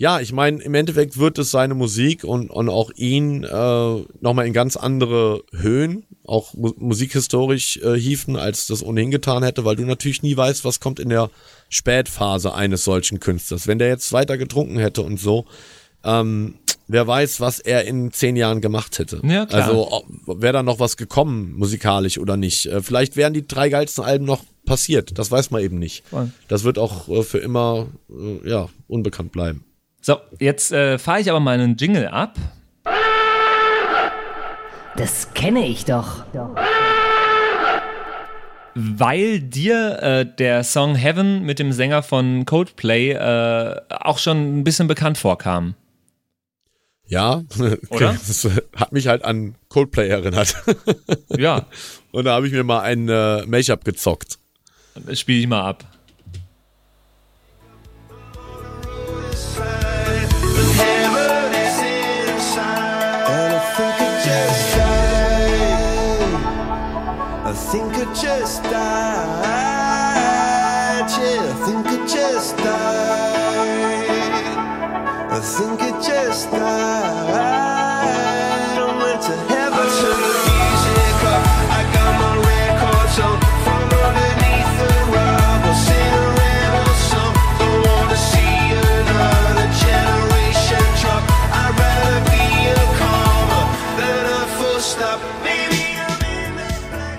ja, 0.00 0.20
ich 0.20 0.32
meine, 0.32 0.62
im 0.62 0.74
Endeffekt 0.74 1.18
wird 1.18 1.38
es 1.38 1.50
seine 1.50 1.74
Musik 1.74 2.22
und, 2.22 2.50
und 2.50 2.68
auch 2.68 2.92
ihn 2.94 3.42
äh, 3.42 4.04
nochmal 4.20 4.46
in 4.46 4.52
ganz 4.52 4.76
andere 4.76 5.42
Höhen, 5.52 6.04
auch 6.24 6.54
mu 6.54 6.72
musikhistorisch 6.76 7.78
äh, 7.78 7.94
hieven, 7.94 8.36
als 8.36 8.68
das 8.68 8.84
ohnehin 8.84 9.10
getan 9.10 9.42
hätte, 9.42 9.64
weil 9.64 9.74
du 9.74 9.84
natürlich 9.84 10.22
nie 10.22 10.36
weißt, 10.36 10.64
was 10.64 10.78
kommt 10.78 11.00
in 11.00 11.08
der 11.08 11.30
Spätphase 11.68 12.54
eines 12.54 12.84
solchen 12.84 13.18
Künstlers. 13.18 13.66
Wenn 13.66 13.80
der 13.80 13.88
jetzt 13.88 14.12
weiter 14.12 14.38
getrunken 14.38 14.78
hätte 14.78 15.02
und 15.02 15.18
so, 15.18 15.46
ähm, 16.04 16.54
wer 16.88 17.06
weiß, 17.06 17.40
was 17.40 17.60
er 17.60 17.84
in 17.84 18.10
zehn 18.10 18.34
Jahren 18.34 18.60
gemacht 18.60 18.98
hätte. 18.98 19.20
Ja, 19.22 19.46
klar. 19.46 19.68
Also 19.68 20.04
wäre 20.26 20.54
da 20.54 20.62
noch 20.62 20.80
was 20.80 20.96
gekommen, 20.96 21.54
musikalisch 21.56 22.18
oder 22.18 22.36
nicht. 22.36 22.66
Äh, 22.66 22.82
vielleicht 22.82 23.16
wären 23.16 23.34
die 23.34 23.46
drei 23.46 23.68
geilsten 23.68 24.02
Alben 24.04 24.24
noch 24.24 24.42
passiert. 24.66 25.18
Das 25.18 25.30
weiß 25.30 25.50
man 25.50 25.62
eben 25.62 25.78
nicht. 25.78 26.06
Voll. 26.08 26.30
Das 26.48 26.64
wird 26.64 26.78
auch 26.78 27.08
äh, 27.08 27.22
für 27.22 27.38
immer 27.38 27.86
äh, 28.10 28.48
ja, 28.48 28.68
unbekannt 28.88 29.32
bleiben. 29.32 29.64
So, 30.00 30.16
jetzt 30.38 30.72
äh, 30.72 30.98
fahre 30.98 31.20
ich 31.20 31.30
aber 31.30 31.40
mal 31.40 31.58
einen 31.58 31.76
Jingle 31.76 32.08
ab. 32.08 32.36
Das 34.96 35.32
kenne 35.32 35.66
ich 35.66 35.84
doch. 35.84 36.24
Weil 38.74 39.40
dir 39.40 40.02
äh, 40.02 40.26
der 40.26 40.64
Song 40.64 40.94
Heaven 40.94 41.42
mit 41.42 41.58
dem 41.58 41.72
Sänger 41.72 42.02
von 42.02 42.44
Coldplay 42.44 43.12
äh, 43.12 43.80
auch 43.90 44.18
schon 44.18 44.58
ein 44.58 44.64
bisschen 44.64 44.88
bekannt 44.88 45.18
vorkam. 45.18 45.74
Ja, 47.08 47.42
Oder? 47.88 48.12
das 48.12 48.48
hat 48.76 48.92
mich 48.92 49.08
halt 49.08 49.24
an 49.24 49.54
Coldplay 49.68 50.08
erinnert. 50.08 50.54
Ja, 51.36 51.66
Und 52.12 52.24
da 52.24 52.34
habe 52.34 52.46
ich 52.46 52.52
mir 52.52 52.64
mal 52.64 52.80
ein 52.80 53.08
äh, 53.08 53.44
Make-up 53.46 53.84
gezockt. 53.84 54.38
das 54.94 55.20
spiele 55.20 55.40
ich 55.40 55.46
mal 55.46 55.62
ab. 55.62 55.84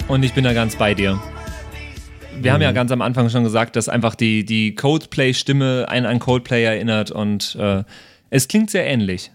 Und 0.10 0.24
ich 0.24 0.34
bin 0.34 0.44
da 0.44 0.54
ganz 0.54 0.76
bei 0.76 0.94
dir. 0.94 1.22
Wir 2.42 2.52
haben 2.54 2.62
ja 2.62 2.72
ganz 2.72 2.92
am 2.92 3.02
Anfang 3.02 3.30
schon 3.30 3.44
gesagt, 3.44 3.76
dass 3.76 3.90
einfach 3.90 4.16
die, 4.16 4.44
die 4.46 4.74
Coldplay-Stimme 4.74 5.86
einen 5.88 6.06
an 6.06 6.20
Coldplay 6.20 6.64
erinnert 6.64 7.12
und 7.12 7.56
äh, 7.60 7.84
es 8.30 8.48
klingt 8.48 8.72
sehr 8.72 8.86
ähnlich. 8.88 9.32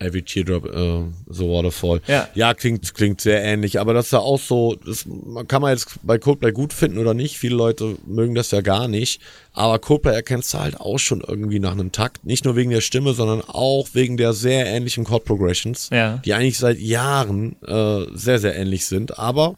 Every 0.00 0.22
Teardrop, 0.22 0.64
äh, 0.66 1.02
The 1.28 1.44
Waterfall. 1.44 2.00
Ja. 2.08 2.26
ja, 2.34 2.54
klingt, 2.54 2.92
klingt 2.94 3.20
sehr 3.20 3.40
ähnlich, 3.44 3.78
aber 3.78 3.94
das 3.94 4.06
ist 4.06 4.12
ja 4.12 4.18
auch 4.18 4.40
so, 4.40 4.74
das 4.74 5.06
kann 5.46 5.62
man 5.62 5.70
jetzt 5.72 6.00
bei 6.02 6.18
Coldplay 6.18 6.50
gut 6.50 6.72
finden 6.72 6.98
oder 6.98 7.14
nicht. 7.14 7.38
Viele 7.38 7.54
Leute 7.54 7.96
mögen 8.04 8.34
das 8.34 8.50
ja 8.50 8.62
gar 8.62 8.88
nicht. 8.88 9.20
Aber 9.52 9.78
Coldplay 9.78 10.12
erkennst 10.12 10.52
du 10.54 10.58
halt 10.58 10.80
auch 10.80 10.98
schon 10.98 11.20
irgendwie 11.20 11.60
nach 11.60 11.72
einem 11.72 11.92
Takt. 11.92 12.26
Nicht 12.26 12.44
nur 12.44 12.56
wegen 12.56 12.70
der 12.72 12.80
Stimme, 12.80 13.12
sondern 13.12 13.42
auch 13.42 13.86
wegen 13.92 14.16
der 14.16 14.32
sehr 14.32 14.66
ähnlichen 14.66 15.04
Chord 15.04 15.24
Progressions, 15.24 15.90
Ja. 15.92 16.16
die 16.24 16.34
eigentlich 16.34 16.58
seit 16.58 16.80
Jahren 16.80 17.54
äh, 17.64 18.06
sehr, 18.14 18.40
sehr 18.40 18.56
ähnlich 18.56 18.86
sind. 18.86 19.20
Aber 19.20 19.54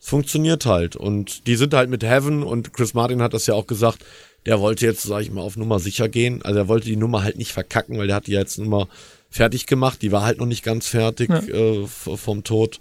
es 0.00 0.08
funktioniert 0.08 0.66
halt. 0.66 0.96
Und 0.96 1.46
die 1.46 1.56
sind 1.56 1.74
halt 1.74 1.90
mit 1.90 2.02
Heaven 2.04 2.42
und 2.42 2.72
Chris 2.72 2.94
Martin 2.94 3.22
hat 3.22 3.34
das 3.34 3.46
ja 3.46 3.54
auch 3.54 3.66
gesagt, 3.66 4.04
der 4.46 4.60
wollte 4.60 4.86
jetzt, 4.86 5.02
sag 5.02 5.22
ich 5.22 5.30
mal, 5.32 5.40
auf 5.42 5.56
Nummer 5.56 5.80
sicher 5.80 6.08
gehen. 6.08 6.42
Also 6.42 6.58
er 6.60 6.68
wollte 6.68 6.86
die 6.86 6.96
Nummer 6.96 7.22
halt 7.24 7.36
nicht 7.36 7.52
verkacken, 7.52 7.98
weil 7.98 8.06
der 8.06 8.16
hat 8.16 8.26
die 8.28 8.32
jetzt 8.32 8.58
Nummer 8.58 8.88
fertig 9.30 9.66
gemacht. 9.66 10.02
Die 10.02 10.12
war 10.12 10.22
halt 10.22 10.38
noch 10.38 10.46
nicht 10.46 10.62
ganz 10.62 10.86
fertig 10.86 11.30
äh, 11.30 11.84
v- 11.86 12.16
vom 12.16 12.44
Tod. 12.44 12.80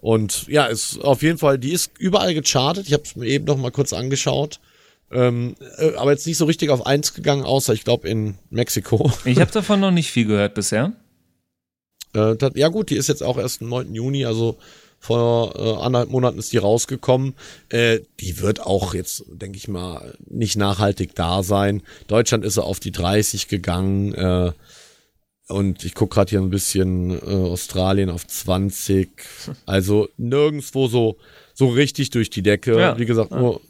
Und 0.00 0.46
ja, 0.46 0.66
ist 0.66 0.98
auf 1.02 1.22
jeden 1.22 1.36
Fall, 1.38 1.58
die 1.58 1.72
ist 1.72 1.90
überall 1.98 2.32
gechartet. 2.32 2.86
Ich 2.86 2.92
habe 2.92 3.02
es 3.02 3.16
mir 3.16 3.26
eben 3.26 3.44
noch 3.44 3.56
mal 3.56 3.70
kurz 3.72 3.92
angeschaut. 3.92 4.60
Ähm, 5.12 5.56
äh, 5.78 5.94
aber 5.96 6.12
jetzt 6.12 6.26
nicht 6.28 6.36
so 6.38 6.44
richtig 6.44 6.70
auf 6.70 6.86
eins 6.86 7.12
gegangen, 7.14 7.42
außer 7.42 7.72
ich 7.72 7.82
glaube 7.82 8.08
in 8.08 8.36
Mexiko. 8.50 9.10
Ich 9.24 9.40
habe 9.40 9.50
davon 9.52 9.80
noch 9.80 9.90
nicht 9.90 10.10
viel 10.12 10.26
gehört 10.26 10.54
bisher. 10.54 10.92
Äh, 12.14 12.36
dat- 12.36 12.56
ja 12.56 12.68
gut, 12.68 12.90
die 12.90 12.96
ist 12.96 13.08
jetzt 13.08 13.22
auch 13.22 13.36
erst 13.36 13.60
am 13.62 13.68
9. 13.68 13.94
Juni, 13.94 14.24
also 14.24 14.56
Vor 15.02 15.56
äh, 15.56 15.82
anderthalb 15.82 16.10
Monaten 16.10 16.38
ist 16.38 16.52
die 16.52 16.58
rausgekommen. 16.58 17.34
Äh, 17.70 18.00
die 18.20 18.40
wird 18.40 18.60
auch 18.60 18.92
jetzt, 18.92 19.24
denke 19.28 19.56
ich 19.56 19.66
mal, 19.66 20.14
nicht 20.28 20.56
nachhaltig 20.56 21.14
da 21.14 21.42
sein. 21.42 21.82
Deutschland 22.06 22.44
ist 22.44 22.58
auf 22.58 22.80
die 22.80 22.92
30 22.92 23.48
gegangen. 23.48 24.14
Äh, 24.14 24.52
und 25.48 25.84
ich 25.84 25.94
gucke 25.94 26.14
gerade 26.14 26.30
hier 26.30 26.40
ein 26.40 26.50
bisschen 26.50 27.10
äh, 27.10 27.32
Australien 27.32 28.10
auf 28.10 28.26
20. 28.26 29.08
Also 29.66 30.08
nirgendwo 30.18 30.86
so, 30.86 31.16
so 31.60 31.68
richtig 31.68 32.08
durch 32.08 32.30
die 32.30 32.40
Decke. 32.40 32.80
Ja. 32.80 32.98
Wie 32.98 33.04
gesagt, 33.04 33.32
nur, 33.32 33.60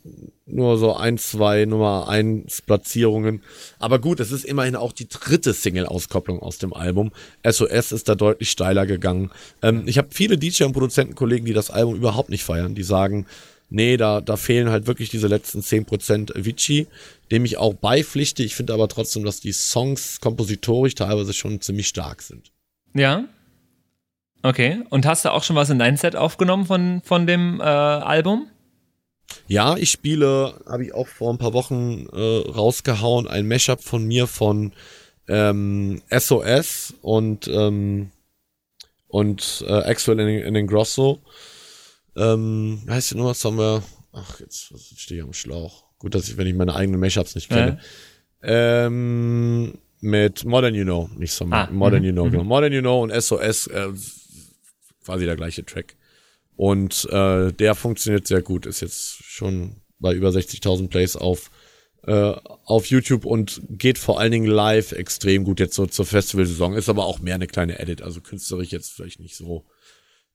nur 0.46 0.78
so 0.78 0.94
ein, 0.94 1.18
zwei 1.18 1.64
Nummer 1.64 2.08
1 2.08 2.62
Platzierungen. 2.62 3.42
Aber 3.80 3.98
gut, 3.98 4.20
es 4.20 4.30
ist 4.30 4.44
immerhin 4.44 4.76
auch 4.76 4.92
die 4.92 5.08
dritte 5.08 5.52
Single-Auskopplung 5.52 6.38
aus 6.38 6.58
dem 6.58 6.72
Album. 6.72 7.10
SOS 7.44 7.90
ist 7.90 8.08
da 8.08 8.14
deutlich 8.14 8.48
steiler 8.48 8.86
gegangen. 8.86 9.32
Ähm, 9.60 9.82
ich 9.86 9.98
habe 9.98 10.06
viele 10.12 10.38
DJ- 10.38 10.66
und 10.66 10.72
Produzentenkollegen, 10.72 11.44
die 11.44 11.52
das 11.52 11.70
Album 11.70 11.96
überhaupt 11.96 12.30
nicht 12.30 12.44
feiern. 12.44 12.76
Die 12.76 12.84
sagen, 12.84 13.26
nee, 13.70 13.96
da, 13.96 14.20
da 14.20 14.36
fehlen 14.36 14.70
halt 14.70 14.86
wirklich 14.86 15.10
diese 15.10 15.26
letzten 15.26 15.58
10% 15.58 16.38
Avicii, 16.38 16.86
dem 17.32 17.44
ich 17.44 17.58
auch 17.58 17.74
beipflichte. 17.74 18.44
Ich 18.44 18.54
finde 18.54 18.72
aber 18.72 18.86
trotzdem, 18.86 19.24
dass 19.24 19.40
die 19.40 19.52
Songs 19.52 20.20
kompositorisch 20.20 20.94
teilweise 20.94 21.32
schon 21.32 21.60
ziemlich 21.60 21.88
stark 21.88 22.22
sind. 22.22 22.52
Ja. 22.94 23.24
Okay. 24.42 24.82
Und 24.90 25.06
hast 25.06 25.24
du 25.24 25.32
auch 25.32 25.42
schon 25.42 25.56
was 25.56 25.70
in 25.70 25.78
dein 25.78 25.96
Set 25.96 26.16
aufgenommen 26.16 26.66
von, 26.66 27.02
von 27.04 27.26
dem 27.26 27.60
äh, 27.60 27.64
Album? 27.64 28.46
Ja, 29.46 29.76
ich 29.76 29.90
spiele, 29.90 30.54
habe 30.66 30.84
ich 30.84 30.94
auch 30.94 31.06
vor 31.06 31.32
ein 31.32 31.38
paar 31.38 31.52
Wochen 31.52 32.06
äh, 32.12 32.50
rausgehauen, 32.50 33.28
ein 33.28 33.46
Mashup 33.46 33.82
von 33.82 34.04
mir 34.04 34.26
von 34.26 34.72
ähm, 35.28 36.02
SOS 36.10 36.94
und 37.02 37.46
ähm, 37.48 38.10
und 39.10 39.64
äh, 39.66 39.72
Axel 39.72 40.18
in, 40.18 40.28
in 40.28 40.54
den 40.54 40.66
Grosso. 40.66 41.20
Ähm, 42.16 42.82
heißt 42.88 43.12
die 43.12 43.16
Nummer? 43.16 43.34
Haben 43.34 43.58
wir. 43.58 43.82
Ach, 44.12 44.40
jetzt, 44.40 44.72
stehe 44.96 45.20
ich 45.20 45.26
am 45.26 45.32
Schlauch. 45.32 45.84
Gut, 45.98 46.14
dass 46.14 46.28
ich, 46.28 46.36
wenn 46.36 46.46
ich 46.46 46.54
meine 46.54 46.74
eigenen 46.74 47.00
Mashups 47.00 47.34
nicht 47.34 47.48
kenne. 47.48 47.78
Ähm, 48.42 49.78
mit 50.00 50.44
Modern 50.44 50.74
You 50.74 50.84
Know, 50.84 51.10
nicht 51.16 51.32
so 51.32 51.46
Ah, 51.50 51.68
Modern 51.70 52.00
mhm, 52.00 52.06
You 52.06 52.12
Know, 52.12 52.24
mhm. 52.26 52.30
genau. 52.30 52.44
Modern 52.44 52.72
You 52.72 52.80
Know 52.80 53.02
und 53.02 53.12
SOS, 53.12 53.66
äh, 53.66 53.88
quasi 55.10 55.24
der 55.24 55.36
gleiche 55.36 55.64
Track. 55.64 55.96
Und 56.54 57.08
äh, 57.10 57.52
der 57.52 57.74
funktioniert 57.74 58.28
sehr 58.28 58.42
gut, 58.42 58.64
ist 58.64 58.80
jetzt 58.80 59.24
schon 59.24 59.80
bei 59.98 60.14
über 60.14 60.28
60.000 60.28 60.88
Plays 60.88 61.16
auf, 61.16 61.50
äh, 62.06 62.12
auf 62.64 62.86
YouTube 62.86 63.24
und 63.24 63.60
geht 63.70 63.98
vor 63.98 64.20
allen 64.20 64.30
Dingen 64.30 64.46
live 64.46 64.92
extrem 64.92 65.42
gut 65.42 65.58
jetzt 65.58 65.74
so 65.74 65.86
zur 65.86 66.06
Festivalsaison. 66.06 66.74
Ist 66.74 66.88
aber 66.88 67.06
auch 67.06 67.18
mehr 67.18 67.34
eine 67.34 67.48
kleine 67.48 67.80
Edit, 67.80 68.02
also 68.02 68.20
künstlerisch 68.20 68.70
jetzt 68.70 68.92
vielleicht 68.92 69.18
nicht 69.18 69.36
so 69.36 69.64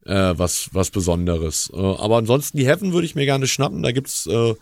äh, 0.05 0.33
was, 0.35 0.69
was 0.73 0.91
Besonderes. 0.91 1.71
Äh, 1.73 1.77
aber 1.77 2.17
ansonsten 2.17 2.57
die 2.57 2.67
Heaven 2.67 2.91
würde 2.91 3.05
ich 3.05 3.15
mir 3.15 3.25
gerne 3.25 3.47
schnappen. 3.47 3.81
Da 3.81 3.93
gibt's 3.93 4.27
äh, 4.27 4.55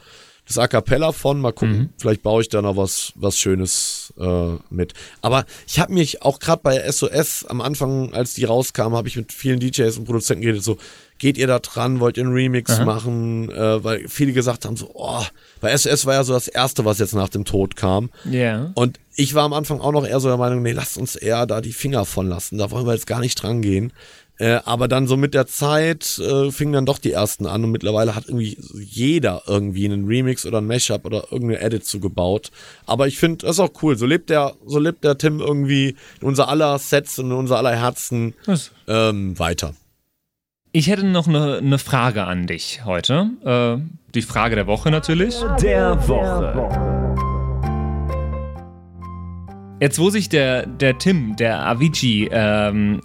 das 0.48 0.58
A 0.58 0.68
Cappella 0.68 1.12
von. 1.12 1.40
Mal 1.40 1.54
gucken, 1.54 1.94
vielleicht 1.98 2.22
baue 2.22 2.42
ich 2.42 2.50
da 2.50 2.62
noch 2.62 2.78
was, 2.78 3.14
was 3.16 3.38
Schönes 3.38 4.14
äh, 4.20 4.58
mit. 4.70 4.94
Aber 5.22 5.46
ich 5.68 5.80
habe 5.80 5.94
mich 5.94 6.22
auch 6.22 6.40
gerade 6.40 6.62
bei 6.64 6.92
SOS 6.92 7.46
am 7.46 7.62
Anfang, 7.62 8.14
als 8.14 8.34
die 8.34 8.44
rauskam, 8.44 8.94
habe 8.94 9.08
ich 9.08 9.16
mit 9.16 9.32
vielen 9.32 9.60
DJs 9.60 9.98
und 9.98 10.06
Produzenten 10.06 10.42
geredet, 10.42 10.64
so, 10.64 10.78
geht 11.20 11.38
ihr 11.38 11.48
da 11.48 11.60
dran, 11.60 12.02
wollt 12.02 12.18
ihr 12.18 12.26
einen 12.26 12.34
Remix 12.34 12.80
machen? 12.80 13.50
Äh, 13.50 13.84
weil 13.84 14.10
viele 14.10 14.34
gesagt 14.34 14.66
haben, 14.66 14.76
so, 14.76 14.92
oh, 14.94 15.24
bei 15.62 15.76
SOS 15.76 16.06
war 16.06 16.16
ja 16.16 16.24
so 16.24 16.34
das 16.34 16.50
Erste, 16.50 16.84
was 16.84 17.00
jetzt 17.00 17.16
nach 17.16 17.30
dem 17.30 17.46
Tod 17.46 17.78
kam. 17.78 18.10
Ja. 18.30 18.72
Und 18.76 19.00
ich 19.16 19.34
war 19.34 19.44
am 19.44 19.54
Anfang 19.54 19.80
auch 19.80 19.92
noch 19.92 20.06
eher 20.06 20.20
so 20.20 20.28
der 20.28 20.38
Meinung, 20.38 20.62
nee, 20.62 20.72
lasst 20.72 20.98
uns 20.98 21.16
eher 21.16 21.46
da 21.46 21.62
die 21.62 21.72
Finger 21.72 22.06
von 22.06 22.28
lassen. 22.28 22.58
Da 22.58 22.72
wollen 22.72 22.86
wir 22.86 22.94
jetzt 22.94 23.08
gar 23.08 23.20
nicht 23.20 23.42
dran 23.42 23.62
gehen. 23.62 23.94
Äh, 24.40 24.60
aber 24.66 24.88
dann 24.88 25.08
so 25.08 25.16
mit 25.16 25.36
der 25.36 25.46
Zeit 25.46 26.18
äh, 26.18 26.52
fingen 26.52 26.74
dann 26.74 26.86
doch 26.88 26.98
die 26.98 27.12
ersten 27.12 27.46
an 27.46 27.64
und 27.64 27.72
mittlerweile 27.72 28.16
hat 28.16 28.26
irgendwie 28.28 28.58
jeder 28.74 29.44
irgendwie 29.48 29.86
einen 29.86 30.06
Remix 30.06 30.46
oder 30.46 30.58
ein 30.60 30.66
Mashup 30.66 31.06
oder 31.06 31.28
irgendeine 31.32 31.62
Edit 31.62 31.86
zugebaut. 31.86 32.50
Aber 32.88 33.08
ich 33.08 33.20
finde, 33.20 33.46
das 33.46 33.58
ist 33.58 33.60
auch 33.60 33.84
cool. 33.84 33.96
So 33.96 34.08
lebt 34.08 34.32
der, 34.32 34.54
so 34.66 34.80
lebt 34.80 35.04
der 35.04 35.18
Tim 35.20 35.40
irgendwie 35.40 35.96
in 36.20 36.28
unser 36.28 36.50
aller 36.50 36.80
Sets 36.80 37.20
und 37.20 37.28
in 37.28 37.38
unser 37.38 37.58
aller 37.58 37.76
Herzen 37.76 38.34
ähm, 38.88 39.38
weiter. 39.38 39.76
Ich 40.72 40.88
hätte 40.88 41.06
noch 41.06 41.28
eine, 41.28 41.58
eine 41.58 41.78
Frage 41.78 42.24
an 42.24 42.48
dich 42.48 42.84
heute. 42.86 43.30
Äh, 43.46 43.78
die 44.16 44.24
Frage 44.24 44.56
der 44.56 44.66
Woche 44.66 44.90
natürlich. 44.90 45.36
Der 45.62 46.08
Woche. 46.08 47.14
Jetzt, 49.80 50.00
wo 50.00 50.10
sich 50.10 50.30
der, 50.30 50.66
der 50.66 50.98
Tim, 50.98 51.36
der 51.36 51.68
Avicii, 51.68 52.30
ähm, 52.32 53.02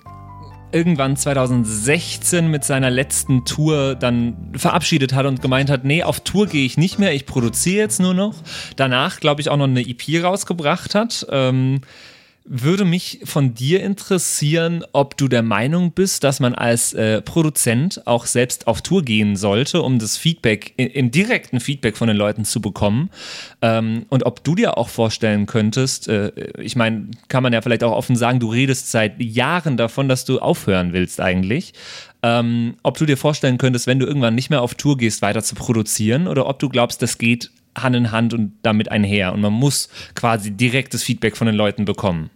irgendwann 0.73 1.17
2016 1.17 2.51
mit 2.51 2.65
seiner 2.65 2.91
letzten 2.91 3.45
Tour 3.45 3.95
dann 3.95 4.53
verabschiedet 4.55 5.15
hat 5.15 5.27
und 5.27 5.41
gemeint 5.43 5.71
hat, 5.71 5.85
nee, 5.85 6.03
auf 6.03 6.21
Tour 6.21 6.47
gehe 6.47 6.65
ich 6.65 6.77
nicht 6.77 6.99
mehr, 6.99 7.15
ich 7.15 7.27
produziere 7.27 7.79
jetzt 7.79 8.01
nur 8.01 8.15
noch. 8.15 8.35
Danach, 8.77 9.21
glaube 9.21 9.41
ich, 9.41 9.49
auch 9.49 9.57
noch 9.57 9.65
eine 9.65 9.81
EP 9.81 10.23
rausgebracht 10.23 10.95
hat. 10.95 11.27
Ähm, 11.31 11.81
würde 12.51 12.87
mich 12.87 13.21
von 13.25 13.55
dir 13.55 13.83
interessieren, 13.83 14.83
ob 14.93 15.17
du 15.19 15.29
der 15.29 15.43
Meinung 15.43 15.93
bist, 15.93 16.25
dass 16.25 16.41
man 16.41 16.55
als 16.55 16.95
äh, 16.95 17.21
Produzent 17.21 18.07
auch 18.07 18.25
selbst 18.25 18.67
auf 18.67 18.81
Tour 18.81 19.03
gehen 19.03 19.37
sollte, 19.37 19.83
um 19.83 19.99
das 19.99 20.17
Feedback, 20.17 20.73
im 20.77 21.11
direkten 21.11 21.61
Feedback 21.61 21.97
von 21.99 22.09
den 22.09 22.17
Leuten 22.17 22.47
zu 22.47 22.63
bekommen. 22.63 23.11
Ähm, 23.61 24.07
und 24.09 24.25
ob 24.25 24.43
du 24.45 24.55
dir 24.55 24.79
auch 24.79 24.89
vorstellen 24.89 25.45
könntest, 25.45 26.09
äh, 26.09 26.33
ich 26.59 26.75
meine, 26.75 27.09
kann 27.29 27.43
man 27.43 27.53
ja 27.53 27.61
vielleicht 27.61 27.85
auch 27.85 27.93
offen 27.93 28.17
sagen, 28.17 28.41
du 28.41 28.51
redest 28.51 28.91
seit 28.91 29.21
Jahren 29.21 29.77
davon, 29.77 30.09
dass 30.09 30.25
du 30.25 30.39
aufhören 30.39 30.95
willst 30.95 31.21
eigentlich. 31.21 31.75
Ähm, 32.23 32.77
ob 32.83 32.97
du 32.97 33.05
dir 33.05 33.19
vorstellen 33.19 33.59
könntest, 33.59 33.87
wenn 33.87 33.99
du 33.99 34.07
irgendwann 34.07 34.35
nicht 34.35 34.49
mehr 34.49 34.63
auf 34.63 34.75
Tour 34.75 34.97
gehst, 34.97 35.21
weiter 35.21 35.43
zu 35.43 35.55
produzieren 35.55 36.27
oder 36.27 36.47
ob 36.47 36.59
du 36.59 36.71
glaubst, 36.71 37.03
das 37.03 37.19
geht 37.19 37.51
Hand 37.77 37.95
in 37.95 38.11
Hand 38.11 38.35
und 38.35 38.53
damit 38.63 38.91
einher 38.91 39.33
und 39.33 39.41
man 39.41 39.53
muss 39.53 39.89
quasi 40.15 40.51
direktes 40.51 41.03
Feedback 41.03 41.37
von 41.37 41.47
den 41.47 41.55
Leuten 41.55 41.85
bekommen. 41.85 42.31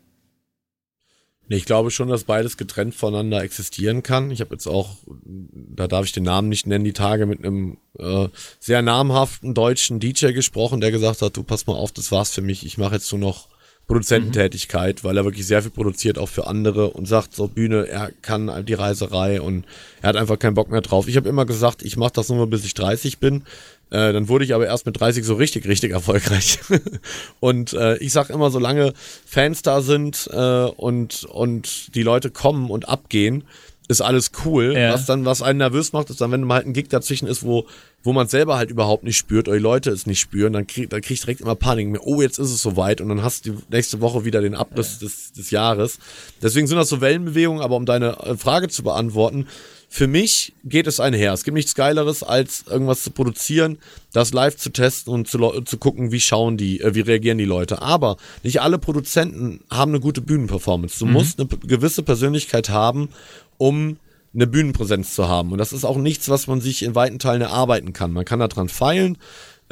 Nee, 1.53 1.59
Ich 1.59 1.66
glaube 1.66 1.90
schon, 1.90 2.09
dass 2.09 2.24
beides 2.24 2.57
getrennt 2.57 2.94
voneinander 2.94 3.42
existieren 3.42 4.03
kann. 4.03 4.30
Ich 4.30 4.40
habe 4.40 4.55
jetzt 4.55 4.66
auch, 4.66 4.96
da 5.26 5.86
darf 5.86 6.07
ich 6.07 6.12
den 6.12 6.22
Namen 6.22 6.48
nicht 6.48 6.66
nennen, 6.66 6.82
die 6.82 6.94
Tage 6.94 7.26
mit 7.26 7.44
einem 7.44 7.76
äh, 7.98 8.28
sehr 8.59 8.80
namhaften 8.80 9.53
deutschen 9.53 10.00
DJ 10.00 10.32
gesprochen, 10.32 10.80
der 10.80 10.90
gesagt 10.90 11.20
hat, 11.20 11.36
du 11.36 11.42
pass 11.42 11.66
mal 11.66 11.74
auf, 11.74 11.92
das 11.92 12.11
war's 12.11 12.30
für 12.30 12.40
mich. 12.40 12.64
Ich 12.64 12.78
mache 12.78 12.94
jetzt 12.94 13.12
nur 13.12 13.20
noch 13.20 13.48
Produzententätigkeit, 13.86 15.05
weil 15.05 15.18
er 15.18 15.26
wirklich 15.26 15.46
sehr 15.46 15.61
viel 15.61 15.70
produziert, 15.70 16.16
auch 16.16 16.30
für 16.30 16.46
andere 16.46 16.88
und 16.88 17.07
sagt 17.07 17.34
so 17.34 17.48
Bühne, 17.48 17.86
er 17.86 18.11
kann 18.22 18.64
die 18.64 18.72
Reiserei 18.72 19.42
und 19.42 19.66
er 20.00 20.09
hat 20.09 20.16
einfach 20.16 20.38
keinen 20.38 20.55
Bock 20.55 20.70
mehr 20.70 20.80
drauf. 20.80 21.07
Ich 21.07 21.18
habe 21.18 21.28
immer 21.28 21.44
gesagt, 21.44 21.82
ich 21.82 21.98
mache 21.98 22.12
das 22.14 22.30
nur 22.30 22.46
bis 22.46 22.64
ich 22.64 22.72
30 22.72 23.18
bin. 23.18 23.44
Äh, 23.93 24.14
dann 24.14 24.28
wurde 24.28 24.47
ich 24.47 24.55
aber 24.55 24.66
erst 24.66 24.86
mit 24.86 24.99
30 24.99 25.22
so 25.22 25.34
richtig, 25.34 25.68
richtig 25.68 25.93
erfolgreich. 25.93 26.59
und 27.40 27.74
äh, 27.74 27.99
ich 27.99 28.12
sag 28.12 28.30
immer, 28.30 28.51
solange 28.51 28.95
Fans 29.26 29.61
da 29.61 29.82
sind 29.82 30.30
äh, 30.32 30.64
und, 30.64 31.24
und 31.24 31.95
die 31.95 32.03
Leute 32.03 32.30
kommen 32.30 32.70
und 32.70 32.88
abgehen, 32.88 33.45
ist 33.88 34.01
alles 34.01 34.30
cool. 34.47 34.74
Ja. 34.74 34.95
Was 34.95 35.05
dann, 35.05 35.26
was 35.26 35.43
einen 35.43 35.59
nervös 35.59 35.93
macht, 35.93 36.09
ist 36.09 36.22
dann, 36.22 36.30
wenn 36.30 36.43
mal 36.43 36.55
halt 36.55 36.66
ein 36.66 36.72
Gig 36.72 36.88
dazwischen 36.88 37.28
ist, 37.28 37.45
wo, 37.45 37.66
wo 38.03 38.14
man 38.14 38.28
selber 38.28 38.57
halt 38.57 38.70
überhaupt 38.70 39.05
nicht 39.05 39.18
spürt 39.18 39.47
oder 39.47 39.59
die 39.59 39.62
Leute 39.62 39.90
es 39.90 40.07
nicht 40.07 40.20
spüren, 40.20 40.55
dann 40.55 40.66
krieg, 40.66 40.88
dann 40.88 41.03
krieg 41.03 41.14
ich 41.14 41.20
direkt 41.20 41.43
immer 41.43 41.55
Panik. 41.55 41.88
Mir, 41.88 42.01
oh, 42.01 42.22
jetzt 42.22 42.38
ist 42.38 42.51
es 42.51 42.62
soweit 42.62 43.03
und 43.03 43.11
dann 43.11 43.22
hast 43.22 43.45
du 43.45 43.59
nächste 43.68 44.01
Woche 44.01 44.24
wieder 44.24 44.40
den 44.40 44.55
Abriss 44.55 45.01
des, 45.01 45.32
des 45.32 45.51
Jahres. 45.51 45.99
Deswegen 46.40 46.66
sind 46.66 46.78
das 46.78 46.88
so 46.88 47.03
Wellenbewegungen, 47.03 47.62
aber 47.62 47.76
um 47.76 47.84
deine 47.84 48.18
äh, 48.20 48.36
Frage 48.38 48.68
zu 48.68 48.82
beantworten, 48.82 49.49
für 49.93 50.07
mich 50.07 50.55
geht 50.64 50.86
es 50.86 51.01
einher. 51.01 51.34
Es 51.34 51.45
gibt 51.45 51.55
nichts 51.55 51.74
Geileres, 51.74 52.22
als 52.22 52.64
irgendwas 52.66 53.03
zu 53.03 53.11
produzieren, 53.11 53.76
das 54.14 54.32
live 54.32 54.57
zu 54.57 54.70
testen 54.70 55.12
und 55.12 55.28
zu, 55.28 55.38
zu 55.66 55.76
gucken, 55.76 56.11
wie 56.12 56.20
schauen 56.20 56.57
die, 56.57 56.80
äh, 56.80 56.95
wie 56.95 57.03
reagieren 57.03 57.36
die 57.36 57.45
Leute. 57.45 57.82
Aber 57.82 58.16
nicht 58.43 58.62
alle 58.62 58.78
Produzenten 58.78 59.61
haben 59.70 59.90
eine 59.90 60.01
gute 60.01 60.22
Bühnenperformance. 60.22 60.99
Du 60.99 61.05
musst 61.05 61.38
eine 61.38 61.47
gewisse 61.47 62.03
Persönlichkeit 62.03 62.70
haben, 62.70 63.11
um 63.59 63.99
eine 64.32 64.47
Bühnenpräsenz 64.47 65.14
zu 65.14 65.28
haben. 65.28 65.53
Und 65.53 65.59
das 65.59 65.74
ist 65.74 65.84
auch 65.84 65.99
nichts, 65.99 66.30
was 66.30 66.47
man 66.47 66.62
sich 66.62 66.82
in 66.84 66.95
weiten 66.95 67.18
Teilen 67.18 67.43
erarbeiten 67.43 67.93
kann. 67.93 68.12
Man 68.12 68.24
kann 68.24 68.38
daran 68.40 68.70
feilen, 68.70 69.18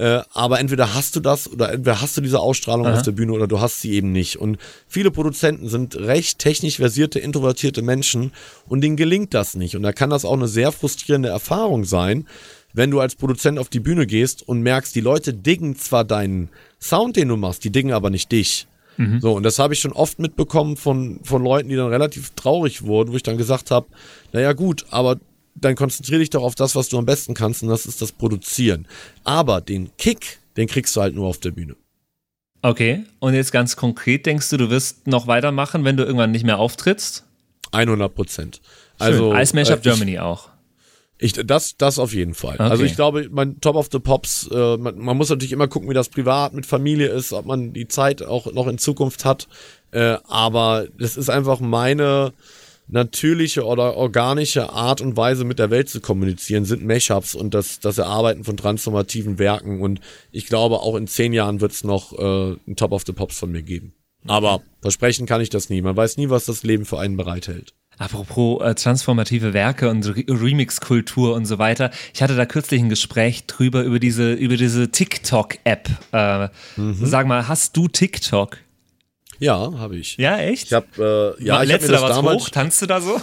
äh, 0.01 0.23
aber 0.33 0.61
entweder 0.61 0.95
hast 0.95 1.15
du 1.15 1.21
das 1.21 1.47
oder 1.47 1.73
entweder 1.73 2.01
hast 2.01 2.17
du 2.17 2.23
diese 2.23 2.41
Ausstrahlung 2.41 2.87
auf 2.87 3.03
der 3.03 3.13
Bühne 3.13 3.33
oder 3.33 3.47
du 3.47 3.61
hast 3.61 3.83
sie 3.83 3.93
eben 3.93 4.13
nicht. 4.13 4.37
Und 4.37 4.57
viele 4.89 5.11
Produzenten 5.11 5.69
sind 5.69 5.95
recht 5.95 6.39
technisch 6.39 6.77
versierte, 6.77 7.19
introvertierte 7.19 7.83
Menschen 7.83 8.33
und 8.67 8.81
denen 8.81 8.97
gelingt 8.97 9.35
das 9.35 9.55
nicht. 9.55 9.77
Und 9.77 9.83
da 9.83 9.93
kann 9.93 10.09
das 10.09 10.25
auch 10.25 10.33
eine 10.33 10.49
sehr 10.49 10.73
frustrierende 10.73 11.29
Erfahrung 11.29 11.85
sein, 11.85 12.27
wenn 12.73 12.91
du 12.91 13.01
als 13.01 13.15
Produzent 13.15 13.59
auf 13.59 13.69
die 13.69 13.81
Bühne 13.81 14.07
gehst 14.07 14.49
und 14.49 14.63
merkst, 14.63 14.95
die 14.95 15.03
Leute 15.03 15.35
diggen 15.35 15.77
zwar 15.77 16.05
deinen 16.05 16.49
Sound, 16.81 17.17
den 17.17 17.29
du 17.29 17.37
machst, 17.37 17.63
die 17.65 17.71
diggen 17.71 17.93
aber 17.93 18.09
nicht 18.09 18.33
dich. 18.33 18.67
So, 19.21 19.33
und 19.33 19.43
das 19.43 19.59
habe 19.59 19.75
ich 19.75 19.81
schon 19.81 19.93
oft 19.93 20.19
mitbekommen 20.19 20.79
von, 20.79 21.21
von 21.25 21.45
Leuten, 21.45 21.69
die 21.69 21.77
dann 21.77 21.89
relativ 21.89 22.31
traurig 22.37 22.87
wurden, 22.87 23.13
wo 23.13 23.17
ich 23.17 23.23
dann 23.23 23.37
gesagt 23.37 23.71
habe, 23.71 23.87
naja 24.33 24.55
gut, 24.55 24.87
aber 24.89 25.19
dann 25.55 25.75
konzentriere 25.75 26.21
dich 26.21 26.31
doch 26.31 26.43
auf 26.43 26.55
das, 26.55 26.75
was 26.75 26.89
du 26.89 26.99
am 26.99 27.07
besten 27.07 27.35
kannst, 27.35 27.63
und 27.63 27.69
das 27.69 27.87
ist 27.87 28.01
das 28.03 28.13
Produzieren. 28.13 28.87
Aber 29.25 29.61
den 29.61 29.91
Kick, 29.99 30.39
den 30.57 30.67
kriegst 30.67 30.95
du 30.97 31.01
halt 31.01 31.15
nur 31.15 31.27
auf 31.27 31.39
der 31.39 31.51
Bühne. 31.51 31.77
Okay, 32.63 33.05
und 33.21 33.35
jetzt 33.35 33.53
ganz 33.53 33.77
konkret, 33.77 34.27
denkst 34.27 34.51
du, 34.51 34.59
du 34.59 34.71
wirst 34.71 35.07
noch 35.07 35.27
weitermachen, 35.27 35.85
wenn 35.85 35.97
du 35.97 36.05
irgendwann 36.05 36.31
nicht 36.31 36.45
mehr 36.45 36.59
auftrittst? 36.59 37.25
100 37.73 38.15
Prozent. 38.15 38.61
Also, 38.99 39.31
Also, 39.31 39.33
als 39.33 39.55
Mashup 39.55 39.79
äh, 39.79 39.83
Germany 39.83 40.19
auch. 40.19 40.51
Ich, 41.23 41.35
das, 41.35 41.77
das 41.77 41.99
auf 41.99 42.15
jeden 42.15 42.33
Fall. 42.35 42.55
Okay. 42.55 42.63
Also 42.63 42.83
ich 42.83 42.97
glaube, 42.97 43.29
mein 43.31 43.61
Top 43.61 43.77
of 43.77 43.89
the 43.93 43.99
Pops, 43.99 44.49
äh, 44.51 44.77
man, 44.79 44.99
man 44.99 45.17
muss 45.19 45.29
natürlich 45.29 45.53
immer 45.53 45.69
gucken, 45.69 45.89
wie 45.91 45.95
das 45.95 46.09
privat 46.09 46.55
mit 46.55 46.65
Familie 46.65 47.09
ist, 47.09 47.35
ob 47.35 47.45
man 47.45 47.75
die 47.75 47.89
Zeit 47.89 48.23
auch 48.23 48.51
noch 48.53 48.67
in 48.67 48.79
Zukunft 48.79 49.27
hat. 49.27 49.47
Äh, 49.91 50.17
aber 50.29 50.87
das 50.99 51.19
ist 51.19 51.29
einfach 51.29 51.61
meine 51.61 52.33
natürliche 52.91 53.65
oder 53.65 53.97
organische 53.97 54.71
Art 54.71 55.01
und 55.01 55.17
Weise 55.17 55.45
mit 55.45 55.59
der 55.59 55.71
Welt 55.71 55.89
zu 55.89 56.01
kommunizieren, 56.01 56.65
sind 56.65 56.85
Mashups 56.85 57.35
und 57.35 57.55
das, 57.55 57.81
das 57.81 57.99
Erarbeiten 57.99 58.45
von 58.45 58.57
transformativen 58.57 59.39
Werken. 59.39 59.81
Und 59.81 60.01
ich 60.33 60.47
glaube, 60.47 60.81
auch 60.81 60.97
in 60.97 61.07
zehn 61.07 61.33
Jahren 61.33 61.61
wird 61.61 61.73
es 61.73 61.85
noch 61.85 62.13
äh, 62.19 62.57
ein 62.67 62.77
Top 62.77 62.93
of 62.93 63.05
the 63.07 63.13
Pops 63.13 63.39
von 63.39 63.51
mir 63.51 63.63
geben. 63.63 63.95
Aber 64.27 64.63
versprechen 64.83 65.27
kann 65.27 65.41
ich 65.41 65.51
das 65.51 65.71
nie. 65.71 65.81
Man 65.81 65.97
weiß 65.97 66.17
nie, 66.17 66.29
was 66.29 66.45
das 66.45 66.63
Leben 66.63 66.85
für 66.85 66.99
einen 66.99 67.17
bereithält. 67.17 67.75
Apropos 67.99 68.63
äh, 68.63 68.75
transformative 68.75 69.53
Werke 69.53 69.91
und 69.91 70.07
Re 70.07 70.25
Remix-Kultur 70.27 71.35
und 71.35 71.45
so 71.45 71.59
weiter. 71.59 71.91
Ich 72.15 72.23
hatte 72.23 72.35
da 72.35 72.47
kürzlich 72.47 72.81
ein 72.81 72.89
Gespräch 72.89 73.47
drüber 73.47 73.83
über 73.83 73.99
diese, 73.99 74.33
über 74.33 74.57
diese 74.57 74.91
TikTok-App. 74.91 75.89
Äh, 76.13 76.49
Sag 77.03 77.27
mal, 77.27 77.47
hast 77.47 77.77
du 77.77 77.89
TikTok? 77.89 78.57
Ja, 79.41 79.73
habe 79.79 79.97
ich. 79.97 80.17
Ja, 80.19 80.39
echt? 80.39 80.67
Ich 80.67 80.73
habe 80.73 81.37
äh, 81.41 81.45
ja, 81.45 81.63
ich 81.63 81.73
hab 81.73 81.81
mir 81.81 81.87
da 81.89 81.93
das 81.95 82.03
was 82.03 82.17
damals. 82.17 82.43
hoch? 82.43 82.49
Tanzt 82.51 82.81
du 82.83 82.87
da 82.87 83.01
so? 83.01 83.21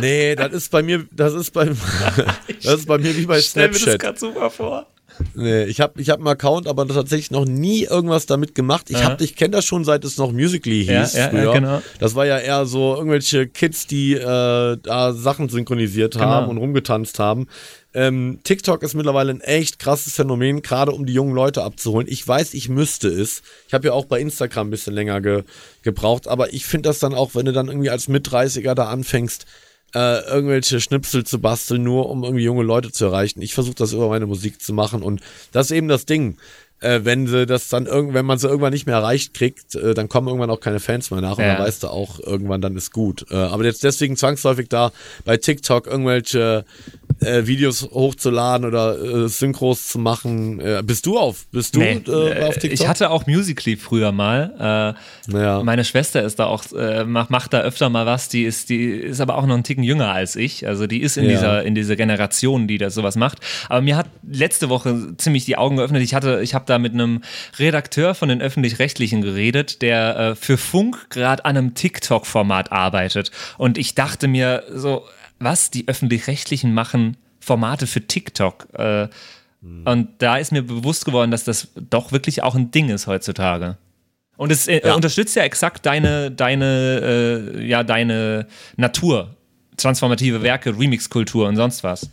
Nee, 0.00 0.34
das 0.34 0.52
ist 0.52 0.70
bei 0.70 0.82
mir, 0.82 1.06
das 1.12 1.34
ist 1.34 1.50
bei, 1.52 1.66
das 2.62 2.74
ist 2.80 2.86
bei 2.86 2.98
mir 2.98 3.16
wie 3.16 3.26
bei 3.26 3.40
Stell 3.40 3.68
mir 3.68 3.72
das 3.74 3.82
Snapchat. 3.82 4.00
gerade 4.00 4.18
super 4.18 4.50
vor. 4.50 4.86
Nee, 5.34 5.64
ich 5.64 5.80
habe 5.80 6.00
ich 6.00 6.10
hab 6.10 6.18
einen 6.18 6.28
Account, 6.28 6.66
aber 6.66 6.86
tatsächlich 6.88 7.30
noch 7.30 7.44
nie 7.44 7.84
irgendwas 7.84 8.26
damit 8.26 8.54
gemacht. 8.54 8.86
Ich, 8.90 9.04
hab- 9.04 9.20
ich 9.20 9.36
kenne 9.36 9.52
das 9.52 9.64
schon, 9.64 9.84
seit 9.84 10.04
es 10.04 10.16
noch 10.18 10.32
Musically 10.32 10.82
Ja, 10.82 11.00
hieß. 11.02 11.14
ja, 11.14 11.20
ja, 11.24 11.30
früher. 11.30 11.52
genau. 11.52 11.82
Das 12.00 12.14
war 12.14 12.26
ja 12.26 12.38
eher 12.38 12.66
so 12.66 12.94
irgendwelche 12.96 13.46
Kids, 13.46 13.86
die 13.86 14.14
äh, 14.14 14.76
da 14.82 15.12
Sachen 15.12 15.48
synchronisiert 15.48 16.16
haben 16.16 16.40
Genau. 16.46 16.50
und 16.50 16.58
rumgetanzt 16.58 17.18
haben. 17.18 17.46
Ähm, 17.96 18.40
TikTok 18.42 18.82
ist 18.82 18.94
mittlerweile 18.94 19.30
ein 19.30 19.40
echt 19.40 19.78
krasses 19.78 20.14
Phänomen, 20.14 20.62
gerade 20.62 20.90
um 20.90 21.06
die 21.06 21.12
jungen 21.14 21.34
Leute 21.34 21.62
abzuholen. 21.62 22.08
Ich 22.10 22.26
weiß, 22.26 22.52
ich 22.54 22.68
müsste 22.68 23.06
es. 23.08 23.42
Ich 23.68 23.74
habe 23.74 23.86
ja 23.86 23.92
auch 23.92 24.06
bei 24.06 24.20
Instagram 24.20 24.66
ein 24.66 24.70
bisschen 24.70 24.94
länger 24.94 25.20
ge 25.20 25.44
gebraucht, 25.82 26.26
aber 26.26 26.52
ich 26.52 26.64
finde 26.66 26.88
das 26.88 26.98
dann 26.98 27.14
auch, 27.14 27.34
wenn 27.36 27.44
du 27.46 27.52
dann 27.52 27.68
irgendwie 27.68 27.90
als 27.90 28.08
Mit-30er 28.08 28.74
da 28.74 28.86
anfängst, 28.88 29.46
äh, 29.94 30.20
irgendwelche 30.28 30.80
Schnipsel 30.80 31.24
zu 31.24 31.38
basteln, 31.40 31.82
nur 31.82 32.10
um 32.10 32.24
irgendwie 32.24 32.44
junge 32.44 32.64
Leute 32.64 32.90
zu 32.92 33.04
erreichen. 33.06 33.40
Ich 33.42 33.54
versuche 33.54 33.76
das 33.76 33.92
über 33.92 34.08
meine 34.08 34.26
Musik 34.26 34.60
zu 34.60 34.72
machen 34.72 35.02
und 35.02 35.20
das 35.52 35.66
ist 35.70 35.76
eben 35.76 35.88
das 35.88 36.06
Ding. 36.06 36.36
Äh, 36.80 37.04
wenn 37.04 37.26
sie 37.28 37.46
das 37.46 37.68
dann 37.68 37.86
irgend, 37.86 38.12
wenn 38.12 38.26
man 38.26 38.36
sie 38.38 38.46
irgendwann 38.48 38.72
nicht 38.72 38.84
mehr 38.86 38.96
erreicht 38.96 39.32
kriegt, 39.32 39.74
äh, 39.76 39.94
dann 39.94 40.08
kommen 40.08 40.26
irgendwann 40.28 40.50
auch 40.50 40.60
keine 40.60 40.80
Fans 40.80 41.10
mehr 41.10 41.20
nach 41.20 41.38
und 41.38 41.44
Ja. 41.44 41.54
dann 41.54 41.64
weißt 41.64 41.84
du 41.84 41.88
auch 41.88 42.18
irgendwann, 42.18 42.60
dann 42.60 42.76
ist 42.76 42.92
gut. 42.92 43.24
Äh, 43.30 43.36
aber 43.36 43.64
jetzt 43.64 43.84
deswegen 43.84 44.16
zwangsläufig 44.16 44.68
da 44.68 44.92
bei 45.24 45.36
TikTok 45.38 45.86
irgendwelche 45.86 46.64
äh, 47.20 47.46
Videos 47.46 47.82
hochzuladen 47.82 48.66
oder 48.66 48.98
äh, 49.24 49.28
Synchros 49.28 49.88
zu 49.88 49.98
machen. 49.98 50.60
Äh, 50.60 50.82
bist 50.84 51.06
du 51.06 51.18
auf? 51.18 51.46
Bist 51.52 51.74
du 51.74 51.80
Nee, 51.80 52.00
äh, 52.06 52.42
auf 52.42 52.56
äh, 52.56 52.60
TikTok? 52.60 52.72
ich 52.72 52.88
hatte 52.88 53.10
auch 53.10 53.26
Musically 53.26 53.76
früher 53.76 54.12
mal. 54.12 54.94
Äh, 55.28 55.32
Ja. 55.36 55.62
Meine 55.62 55.84
Schwester 55.84 56.22
ist 56.22 56.38
da 56.38 56.46
auch, 56.46 56.64
macht, 57.06 57.30
macht 57.30 57.52
da 57.52 57.60
öfter 57.60 57.88
mal 57.88 58.06
was. 58.06 58.28
Die 58.28 58.44
ist, 58.44 58.68
die 58.68 58.84
ist 58.90 59.20
aber 59.20 59.36
auch 59.38 59.46
noch 59.46 59.54
einen 59.54 59.64
Ticken 59.64 59.84
jünger 59.84 60.12
als 60.12 60.36
ich. 60.36 60.66
Also 60.66 60.86
die 60.86 61.00
ist 61.00 61.16
in 61.16 61.24
Ja. 61.24 61.30
dieser, 61.30 61.62
in 61.64 61.74
dieser 61.74 61.96
Generation, 61.96 62.68
die 62.68 62.78
da 62.78 62.90
sowas 62.90 63.16
macht. 63.16 63.38
Aber 63.68 63.80
mir 63.80 63.96
hat 63.96 64.06
letzte 64.28 64.68
Woche 64.68 65.14
ziemlich 65.16 65.44
die 65.44 65.56
Augen 65.56 65.76
geöffnet. 65.76 66.02
Ich 66.02 66.14
hatte, 66.14 66.40
ich 66.42 66.54
habe 66.54 66.64
da 66.66 66.78
mit 66.78 66.92
einem 66.92 67.22
Redakteur 67.58 68.14
von 68.14 68.28
den 68.28 68.40
öffentlich-rechtlichen 68.42 69.22
geredet, 69.22 69.82
der 69.82 70.36
für 70.38 70.56
Funk 70.58 71.06
gerade 71.10 71.44
an 71.44 71.56
einem 71.56 71.74
TikTok-Format 71.74 72.72
arbeitet. 72.72 73.30
Und 73.58 73.78
ich 73.78 73.94
dachte 73.94 74.28
mir 74.28 74.64
so, 74.74 75.04
was 75.38 75.70
die 75.70 75.86
öffentlich-rechtlichen 75.88 76.72
machen 76.74 77.16
Formate 77.40 77.86
für 77.86 78.00
TikTok. 78.06 78.68
Äh, 78.74 79.08
Und 79.86 80.08
da 80.18 80.36
ist 80.36 80.52
mir 80.52 80.62
bewusst 80.62 81.04
geworden, 81.06 81.30
dass 81.30 81.44
das 81.44 81.68
doch 81.90 82.12
wirklich 82.12 82.42
auch 82.42 82.54
ein 82.54 82.70
Ding 82.70 82.90
ist 82.90 83.06
heutzutage. 83.06 83.78
Und 84.36 84.52
es 84.52 84.66
äh, 84.68 84.80
Ja. 84.86 84.94
unterstützt 84.94 85.36
ja 85.36 85.42
exakt 85.44 85.86
deine, 85.86 86.30
deine, 86.30 87.54
äh, 87.58 87.66
ja, 87.66 87.82
deine 87.82 88.46
Natur. 88.76 89.34
Transformative 89.76 90.42
Werke, 90.42 90.78
Remix-Kultur 90.78 91.48
und 91.48 91.56
sonst 91.56 91.82
was. 91.82 92.10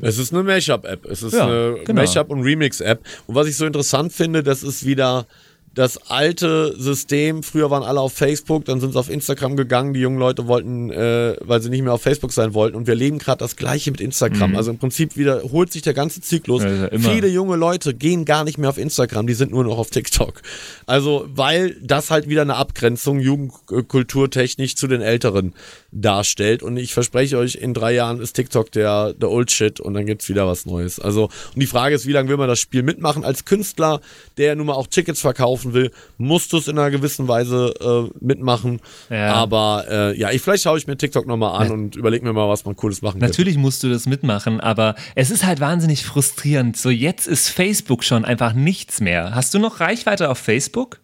Es 0.00 0.18
ist 0.18 0.32
eine 0.32 0.42
Mashup-App. 0.42 1.04
Es 1.06 1.22
ist 1.22 1.34
Ja, 1.34 1.46
eine 1.46 1.76
genau. 1.84 2.02
Mashup- 2.02 2.28
und 2.28 2.42
Remix-App. 2.42 3.04
Und 3.26 3.34
was 3.34 3.46
ich 3.48 3.56
so 3.56 3.66
interessant 3.66 4.12
finde, 4.12 4.42
das 4.42 4.62
ist 4.62 4.84
wieder 4.86 5.26
das 5.74 6.10
alte 6.10 6.74
System. 6.78 7.42
Früher 7.42 7.70
waren 7.70 7.82
alle 7.82 8.00
auf 8.00 8.12
Facebook, 8.12 8.64
dann 8.64 8.80
sind 8.80 8.92
sie 8.92 8.98
auf 8.98 9.10
Instagram 9.10 9.56
gegangen. 9.56 9.92
Die 9.92 10.00
jungen 10.00 10.18
Leute 10.18 10.46
wollten, 10.46 10.90
äh, 10.90 11.36
weil 11.40 11.60
sie 11.60 11.68
nicht 11.68 11.82
mehr 11.82 11.92
auf 11.92 12.02
Facebook 12.02 12.32
sein 12.32 12.54
wollten. 12.54 12.76
Und 12.76 12.86
wir 12.86 12.94
leben 12.94 13.18
gerade 13.18 13.38
das 13.38 13.56
Gleiche 13.56 13.90
mit 13.90 14.00
Instagram. 14.00 14.54
Also 14.56 14.70
im 14.70 14.78
Prinzip 14.78 15.16
wiederholt 15.16 15.72
sich 15.72 15.82
der 15.82 15.94
ganze 15.94 16.20
Zyklus. 16.20 16.62
Mhm. 16.62 16.88
Immer. 16.92 17.10
Viele 17.10 17.28
junge 17.28 17.56
Leute 17.56 17.92
gehen 17.92 18.24
gar 18.24 18.44
nicht 18.44 18.56
mehr 18.56 18.70
auf 18.70 18.78
Instagram, 18.78 19.26
die 19.26 19.34
sind 19.34 19.50
nur 19.50 19.64
noch 19.64 19.78
auf 19.78 19.90
TikTok. 19.90 20.42
Also, 20.86 21.26
weil 21.28 21.76
das 21.82 22.10
halt 22.10 22.28
wieder 22.28 22.42
eine 22.42 22.54
Abgrenzung 22.54 23.18
jugendkulturtechnisch 23.18 24.76
zu 24.76 24.86
den 24.86 25.00
Älteren 25.00 25.54
darstellt. 25.94 26.62
Und 26.62 26.76
ich 26.76 26.92
verspreche 26.92 27.38
euch, 27.38 27.54
in 27.54 27.72
drei 27.72 27.92
Jahren 27.92 28.20
ist 28.20 28.34
TikTok 28.34 28.70
der, 28.72 29.14
der 29.14 29.30
Old 29.30 29.50
Shit 29.50 29.80
und 29.80 29.94
dann 29.94 30.06
gibt's 30.06 30.28
wieder 30.28 30.46
was 30.46 30.66
Neues. 30.66 30.98
Also, 30.98 31.24
und 31.24 31.60
die 31.60 31.66
Frage 31.66 31.94
ist, 31.94 32.06
wie 32.06 32.12
lange 32.12 32.28
will 32.28 32.36
man 32.36 32.48
das 32.48 32.58
Spiel 32.58 32.82
mitmachen? 32.82 33.24
Als 33.24 33.44
Künstler, 33.44 34.00
der 34.36 34.56
nun 34.56 34.66
mal 34.66 34.74
auch 34.74 34.88
Tickets 34.88 35.20
verkaufen 35.20 35.72
will, 35.72 35.90
musst 36.18 36.52
du 36.52 36.58
es 36.58 36.68
in 36.68 36.78
einer 36.78 36.90
gewissen 36.90 37.28
Weise 37.28 37.72
äh, 37.80 38.24
mitmachen. 38.24 38.80
Ja. 39.08 39.34
Aber 39.34 39.84
äh, 39.88 40.18
ja, 40.18 40.30
ich, 40.30 40.42
vielleicht 40.42 40.64
schaue 40.64 40.78
ich 40.78 40.86
mir 40.86 40.96
TikTok 40.96 41.26
nochmal 41.26 41.62
an 41.62 41.70
und 41.70 41.96
überlege 41.96 42.24
mir 42.24 42.32
mal, 42.32 42.48
was 42.48 42.64
man 42.64 42.76
Cooles 42.76 43.02
machen 43.02 43.20
kann. 43.20 43.28
Natürlich 43.28 43.56
musst 43.56 43.82
du 43.82 43.88
das 43.88 44.06
mitmachen, 44.06 44.60
aber 44.60 44.96
es 45.14 45.30
ist 45.30 45.44
halt 45.44 45.60
wahnsinnig 45.60 46.04
frustrierend. 46.04 46.76
So, 46.76 46.90
jetzt 46.90 47.26
ist 47.26 47.48
Facebook 47.48 48.02
schon 48.04 48.24
einfach 48.24 48.52
nichts 48.52 49.00
mehr. 49.00 49.34
Hast 49.34 49.54
du 49.54 49.58
noch 49.58 49.80
Reichweite 49.80 50.28
auf 50.30 50.38
Facebook? 50.38 50.98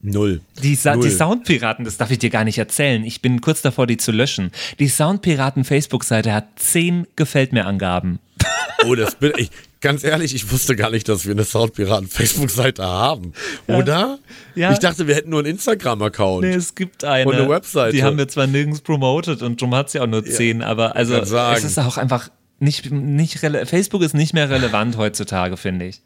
Null. 0.00 0.40
Die, 0.62 0.74
Sa 0.76 0.94
Null. 0.94 1.04
die 1.04 1.10
Soundpiraten, 1.10 1.84
das 1.84 1.96
darf 1.96 2.10
ich 2.10 2.18
dir 2.18 2.30
gar 2.30 2.44
nicht 2.44 2.58
erzählen. 2.58 3.04
Ich 3.04 3.20
bin 3.20 3.40
kurz 3.40 3.62
davor, 3.62 3.86
die 3.86 3.96
zu 3.96 4.12
löschen. 4.12 4.52
Die 4.78 4.88
Soundpiraten 4.88 5.64
Facebook-Seite 5.64 6.32
hat 6.32 6.46
10 6.56 7.08
Gefällt 7.16 7.52
mir 7.52 7.66
Angaben. 7.66 8.18
Oh, 8.86 8.94
das 8.94 9.16
bin 9.16 9.32
ich. 9.36 9.50
Ganz 9.80 10.04
ehrlich, 10.04 10.36
ich 10.36 10.52
wusste 10.52 10.76
gar 10.76 10.90
nicht, 10.90 11.08
dass 11.08 11.26
wir 11.26 11.32
eine 11.32 11.42
Soundpiraten 11.42 12.06
Facebook-Seite 12.08 12.84
haben. 12.84 13.32
Oder? 13.66 14.20
Ja. 14.54 14.70
Ich 14.70 14.78
dachte, 14.78 15.08
wir 15.08 15.16
hätten 15.16 15.30
nur 15.30 15.40
einen 15.40 15.48
Instagram-Account. 15.48 16.44
Nee, 16.44 16.54
es 16.54 16.76
gibt 16.76 17.02
eine. 17.02 17.28
Und 17.28 17.34
eine 17.34 17.48
Webseite. 17.48 17.96
Die 17.96 18.04
haben 18.04 18.16
wir 18.18 18.28
zwar 18.28 18.46
nirgends 18.46 18.80
promotet 18.80 19.42
und 19.42 19.60
drum 19.60 19.74
hat 19.74 19.90
sie 19.90 19.98
auch 19.98 20.06
nur 20.06 20.24
10, 20.24 20.62
aber 20.62 20.94
also 20.94 21.16
es 21.16 21.64
ist 21.64 21.78
auch 21.78 21.96
einfach 21.96 22.30
nicht, 22.60 22.90
nicht 22.92 23.38
Facebook 23.38 24.02
ist 24.02 24.14
nicht 24.14 24.32
mehr 24.32 24.48
relevant 24.48 24.96
heutzutage, 24.96 25.56
finde 25.56 25.86
ich. 25.86 26.02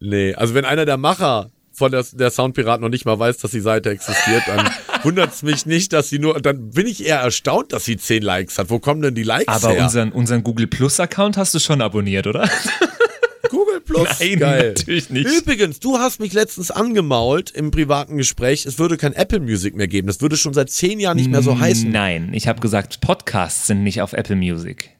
Nee, 0.00 0.34
also 0.34 0.54
wenn 0.54 0.64
einer 0.64 0.84
der 0.84 0.96
Macher 0.96 1.50
von 1.82 1.90
der, 1.90 2.06
der 2.12 2.30
Soundpiraten 2.30 2.80
noch 2.80 2.90
nicht 2.90 3.06
mal 3.06 3.18
weiß, 3.18 3.38
dass 3.38 3.50
die 3.50 3.58
Seite 3.58 3.90
existiert, 3.90 4.44
dann 4.46 4.70
wundert 5.02 5.32
es 5.32 5.42
mich 5.42 5.66
nicht, 5.66 5.92
dass 5.92 6.10
sie 6.10 6.20
nur, 6.20 6.40
dann 6.40 6.70
bin 6.70 6.86
ich 6.86 7.04
eher 7.04 7.18
erstaunt, 7.18 7.72
dass 7.72 7.84
sie 7.84 7.96
10 7.96 8.22
Likes 8.22 8.56
hat. 8.56 8.70
Wo 8.70 8.78
kommen 8.78 9.02
denn 9.02 9.16
die 9.16 9.24
Likes 9.24 9.48
Aber 9.48 9.72
her? 9.72 9.82
unseren, 9.82 10.12
unseren 10.12 10.44
Google 10.44 10.68
Plus 10.68 11.00
Account 11.00 11.36
hast 11.36 11.54
du 11.54 11.58
schon 11.58 11.82
abonniert, 11.82 12.28
oder? 12.28 12.48
Google 13.50 13.80
Plus, 13.80 14.08
Nein, 14.20 14.38
geil. 14.38 14.68
natürlich 14.68 15.10
nicht. 15.10 15.26
Übrigens, 15.28 15.80
du 15.80 15.98
hast 15.98 16.20
mich 16.20 16.32
letztens 16.32 16.70
angemault 16.70 17.50
im 17.50 17.72
privaten 17.72 18.16
Gespräch, 18.16 18.64
es 18.64 18.78
würde 18.78 18.96
kein 18.96 19.12
Apple 19.12 19.40
Music 19.40 19.74
mehr 19.74 19.88
geben. 19.88 20.06
Das 20.06 20.20
würde 20.20 20.36
schon 20.36 20.54
seit 20.54 20.70
zehn 20.70 21.00
Jahren 21.00 21.16
nicht 21.16 21.30
mehr 21.32 21.42
so 21.42 21.58
heißen. 21.58 21.90
Nein, 21.90 22.30
ich 22.32 22.46
habe 22.46 22.60
gesagt, 22.60 23.00
Podcasts 23.00 23.66
sind 23.66 23.82
nicht 23.82 24.00
auf 24.02 24.12
Apple 24.12 24.36
Music. 24.36 24.90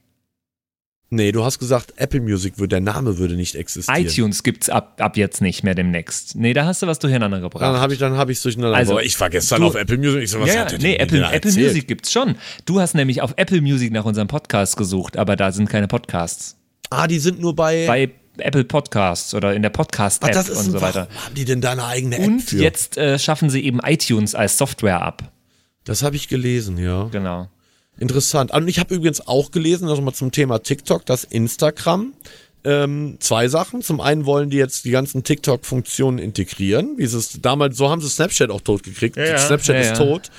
Nee, 1.15 1.31
du 1.31 1.45
hast 1.45 1.59
gesagt, 1.59 1.93
Apple 1.97 2.23
Music 2.23 2.59
würde, 2.59 2.69
der 2.69 2.81
Name 2.81 3.19
würde 3.19 3.35
nicht 3.35 3.55
existieren. 3.55 4.01
iTunes 4.01 4.43
gibt's 4.43 4.71
ab, 4.71 4.95
ab 4.99 5.19
jetzt 5.19 5.43
nicht 5.43 5.63
mehr 5.63 5.75
demnächst. 5.75 6.37
Nee, 6.37 6.55
da 6.55 6.65
hast 6.65 6.81
du 6.81 6.87
was 6.87 6.99
durcheinander 6.99 7.37
Dann 7.37 7.43
gebracht. 7.51 7.77
habe 7.79 7.93
ich 7.93 7.99
dann 7.99 8.17
habe 8.17 8.33
ich 8.33 8.41
durcheinander. 8.41 8.77
Also, 8.77 8.93
Aber 8.93 9.05
ich 9.05 9.21
war 9.21 9.29
gestern 9.29 9.61
du- 9.61 9.67
auf 9.67 9.75
Apple 9.75 9.99
Music. 9.99 10.23
Ich 10.23 10.31
so, 10.31 10.41
was 10.41 10.49
ja, 10.55 10.61
hat 10.63 10.73
der 10.73 10.79
nee, 10.79 10.97
Apple, 10.97 11.23
Apple? 11.31 11.53
Music 11.53 11.87
gibt's 11.87 12.11
schon. 12.11 12.37
Du 12.65 12.81
hast 12.81 12.95
nämlich 12.95 13.21
auf 13.21 13.35
Apple 13.37 13.61
Music 13.61 13.93
nach 13.93 14.07
unserem 14.07 14.27
Podcast 14.29 14.79
gesucht, 14.79 15.19
aber 15.19 15.37
da 15.37 15.53
sind 15.53 15.69
keine 15.69 15.87
Podcasts. 15.87 16.57
Ah, 16.89 17.07
die 17.07 17.19
sind 17.19 17.41
nur 17.41 17.55
bei. 17.55 17.87
Bei 17.87 18.11
Apple 18.39 18.65
Podcasts 18.65 19.35
oder 19.35 19.55
in 19.55 19.61
der 19.61 19.69
Podcast-App 19.69 20.35
und 20.49 20.55
so 20.73 20.81
weiter. 20.81 21.09
Warum 21.11 21.25
haben 21.27 21.35
die 21.35 21.45
denn 21.45 21.61
da 21.61 21.73
eine 21.73 21.85
eigene 21.85 22.17
App 22.17 22.27
Und 22.27 22.41
für? 22.41 22.57
jetzt 22.57 22.97
äh, 22.97 23.19
schaffen 23.19 23.51
sie 23.51 23.63
eben 23.63 23.81
iTunes 23.85 24.35
als 24.35 24.57
Software 24.57 25.03
ab. 25.03 25.31
Das 25.85 26.03
habe 26.03 26.17
ich 26.17 26.29
gelesen, 26.29 26.79
ja. 26.79 27.09
Genau. 27.13 27.51
Interessant. 28.03 28.51
Und 28.53 28.67
ich 28.67 28.81
habe 28.81 28.97
übrigens 28.97 29.27
auch 29.29 29.53
gelesen, 29.53 29.89
also 29.89 30.03
mal 30.03 30.13
zum 30.13 30.33
Thema 30.33 30.59
TikTok, 30.59 31.07
dass 31.07 31.23
Instagram 31.23 32.13
ähm, 32.65 33.17
zwei 33.21 33.47
Sachen. 33.47 33.81
Zum 33.81 34.01
einen 34.01 34.27
wollen 34.27 34.51
die 34.51 34.57
jetzt 34.57 34.85
die 34.85 34.91
ganzen 34.91 35.23
TikTok-Funktionen 35.23 36.19
integrieren, 36.19 36.99
wie 36.99 37.05
es 37.05 37.41
damals, 37.41 37.77
so 37.77 37.91
haben 37.91 38.01
sie 38.01 38.09
Snapchat 38.09 38.51
auch 38.51 38.61
tot 38.61 38.83
gekriegt. 38.83 39.17
Ja. 39.17 39.39
Snapchat 39.39 39.77
Ja, 39.77 39.81
ist 39.83 39.99
ja. 40.01 40.05
tot. 40.05 40.31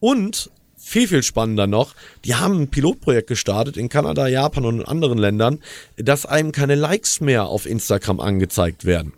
Und 0.00 0.50
viel, 0.78 1.08
viel 1.08 1.22
spannender 1.22 1.66
noch, 1.66 1.94
die 2.24 2.36
haben 2.36 2.62
ein 2.62 2.68
Pilotprojekt 2.68 3.28
gestartet 3.28 3.76
in 3.76 3.90
Kanada, 3.90 4.26
Japan 4.26 4.64
und 4.64 4.80
in 4.80 4.86
anderen 4.86 5.18
Ländern, 5.18 5.58
dass 5.96 6.24
einem 6.24 6.52
keine 6.52 6.74
Likes 6.74 7.20
mehr 7.20 7.44
auf 7.48 7.66
Instagram 7.66 8.20
angezeigt 8.20 8.86
werden. 8.86 9.12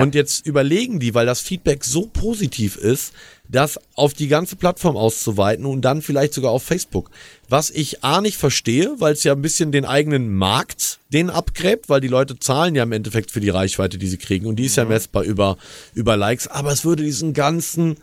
Und 0.00 0.14
jetzt 0.14 0.46
überlegen 0.46 1.00
die, 1.00 1.14
weil 1.14 1.26
das 1.26 1.40
Feedback 1.40 1.84
so 1.84 2.06
positiv 2.06 2.76
ist, 2.76 3.12
das 3.52 3.78
auf 3.94 4.14
die 4.14 4.28
ganze 4.28 4.56
Plattform 4.56 4.96
auszuweiten 4.96 5.66
und 5.66 5.82
dann 5.82 6.02
vielleicht 6.02 6.34
sogar 6.34 6.50
auf 6.50 6.62
Facebook. 6.62 7.10
Was 7.48 7.70
ich 7.70 8.02
A 8.02 8.20
nicht 8.20 8.36
verstehe, 8.36 8.96
weil 8.98 9.12
es 9.12 9.24
ja 9.24 9.32
ein 9.32 9.42
bisschen 9.42 9.70
den 9.70 9.84
eigenen 9.84 10.34
Markt 10.34 10.98
den 11.12 11.30
abgräbt, 11.30 11.88
weil 11.88 12.00
die 12.00 12.08
Leute 12.08 12.38
zahlen 12.38 12.74
ja 12.74 12.82
im 12.82 12.92
Endeffekt 12.92 13.30
für 13.30 13.40
die 13.40 13.50
Reichweite, 13.50 13.98
die 13.98 14.08
sie 14.08 14.18
kriegen 14.18 14.46
und 14.46 14.56
die 14.56 14.66
ist 14.66 14.76
ja 14.76 14.84
messbar 14.84 15.22
über, 15.22 15.58
über 15.94 16.16
Likes, 16.16 16.48
aber 16.48 16.72
es 16.72 16.84
würde 16.84 17.04
diesen 17.04 17.34
ganzen 17.34 17.98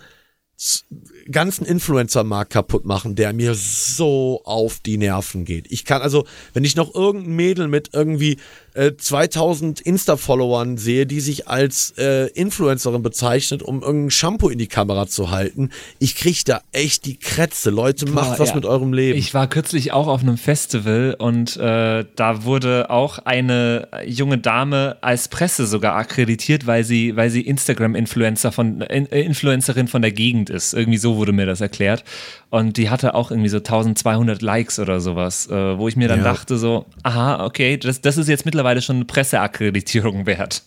ganzen 1.32 1.66
Influencer-Markt 1.66 2.52
kaputt 2.52 2.84
machen, 2.84 3.16
der 3.16 3.32
mir 3.32 3.56
so 3.56 4.42
auf 4.44 4.80
die 4.82 4.98
Nerven 4.98 5.46
geht. 5.46 5.72
Ich 5.72 5.86
kann 5.86 6.02
also, 6.02 6.26
wenn 6.54 6.66
ich 6.66 6.76
noch 6.76 6.94
irgendein 6.94 7.36
Mädel 7.36 7.68
mit 7.70 7.92
irgendwie 7.94 8.38
äh, 8.80 8.96
2000 8.96 9.82
Insta-Followern 9.82 10.78
sehe, 10.78 11.06
die 11.06 11.20
sich 11.20 11.48
als 11.48 11.94
äh, 11.98 12.28
Influencerin 12.28 13.04
bezeichnet, 13.04 13.62
um 13.62 13.82
irgendein 13.82 14.12
Shampoo 14.12 14.48
in 14.50 14.58
die 14.58 14.68
Kamera 14.68 15.08
zu 15.08 15.32
halten, 15.32 15.70
ich 16.00 16.16
krieg 16.16 16.46
da 16.46 16.62
echt 16.72 17.06
die 17.06 17.18
Krätze. 17.18 17.70
Leute, 17.70 18.06
macht 18.10 18.32
Boah, 18.32 18.40
was 18.40 18.50
ja. 18.50 18.56
mit 18.56 18.66
eurem 18.66 18.94
Leben. 18.94 19.20
Ich 19.20 19.34
war 19.34 19.48
kürzlich 19.48 19.92
auch 19.92 20.08
auf 20.08 20.22
einem 20.22 20.38
Festival 20.38 21.16
und 21.20 21.58
äh, 21.58 22.06
da 22.16 22.44
wurde 22.46 22.90
auch 22.90 23.20
eine 23.20 23.90
junge 24.06 24.38
Dame 24.38 24.98
als 25.02 25.28
Presse 25.28 25.66
sogar 25.68 25.96
akkreditiert, 25.96 26.66
weil 26.66 26.84
sie, 26.86 27.16
weil 27.18 27.30
sie 27.30 27.42
Instagram-Influencer 27.42 28.52
von 28.52 28.82
äh, 28.82 29.22
Influencerin 29.22 29.88
von 29.88 30.02
der 30.02 30.12
Gegend 30.12 30.50
ist. 30.50 30.74
Irgendwie 30.74 30.98
so 30.98 31.18
wurde 31.18 31.34
mir 31.34 31.46
das 31.46 31.60
erklärt. 31.60 32.04
Und 32.50 32.78
die 32.78 32.90
hatte 32.90 33.14
auch 33.14 33.30
irgendwie 33.30 33.50
so 33.50 33.58
1200 33.58 34.42
Likes 34.42 34.80
oder 34.80 35.00
sowas, 35.00 35.48
äh, 35.48 35.78
wo 35.78 35.88
ich 35.88 35.96
mir 35.96 36.08
dann 36.08 36.20
Ja. 36.20 36.24
dachte 36.26 36.58
so, 36.58 36.86
aha, 37.04 37.46
okay, 37.46 37.78
das, 37.78 38.02
das 38.02 38.18
ist 38.18 38.28
jetzt 38.28 38.46
mittlerweile 38.46 38.69
schon 38.82 38.98
eine 38.98 39.06
Presseakkreditierung 39.06 40.26
wert. 40.26 40.64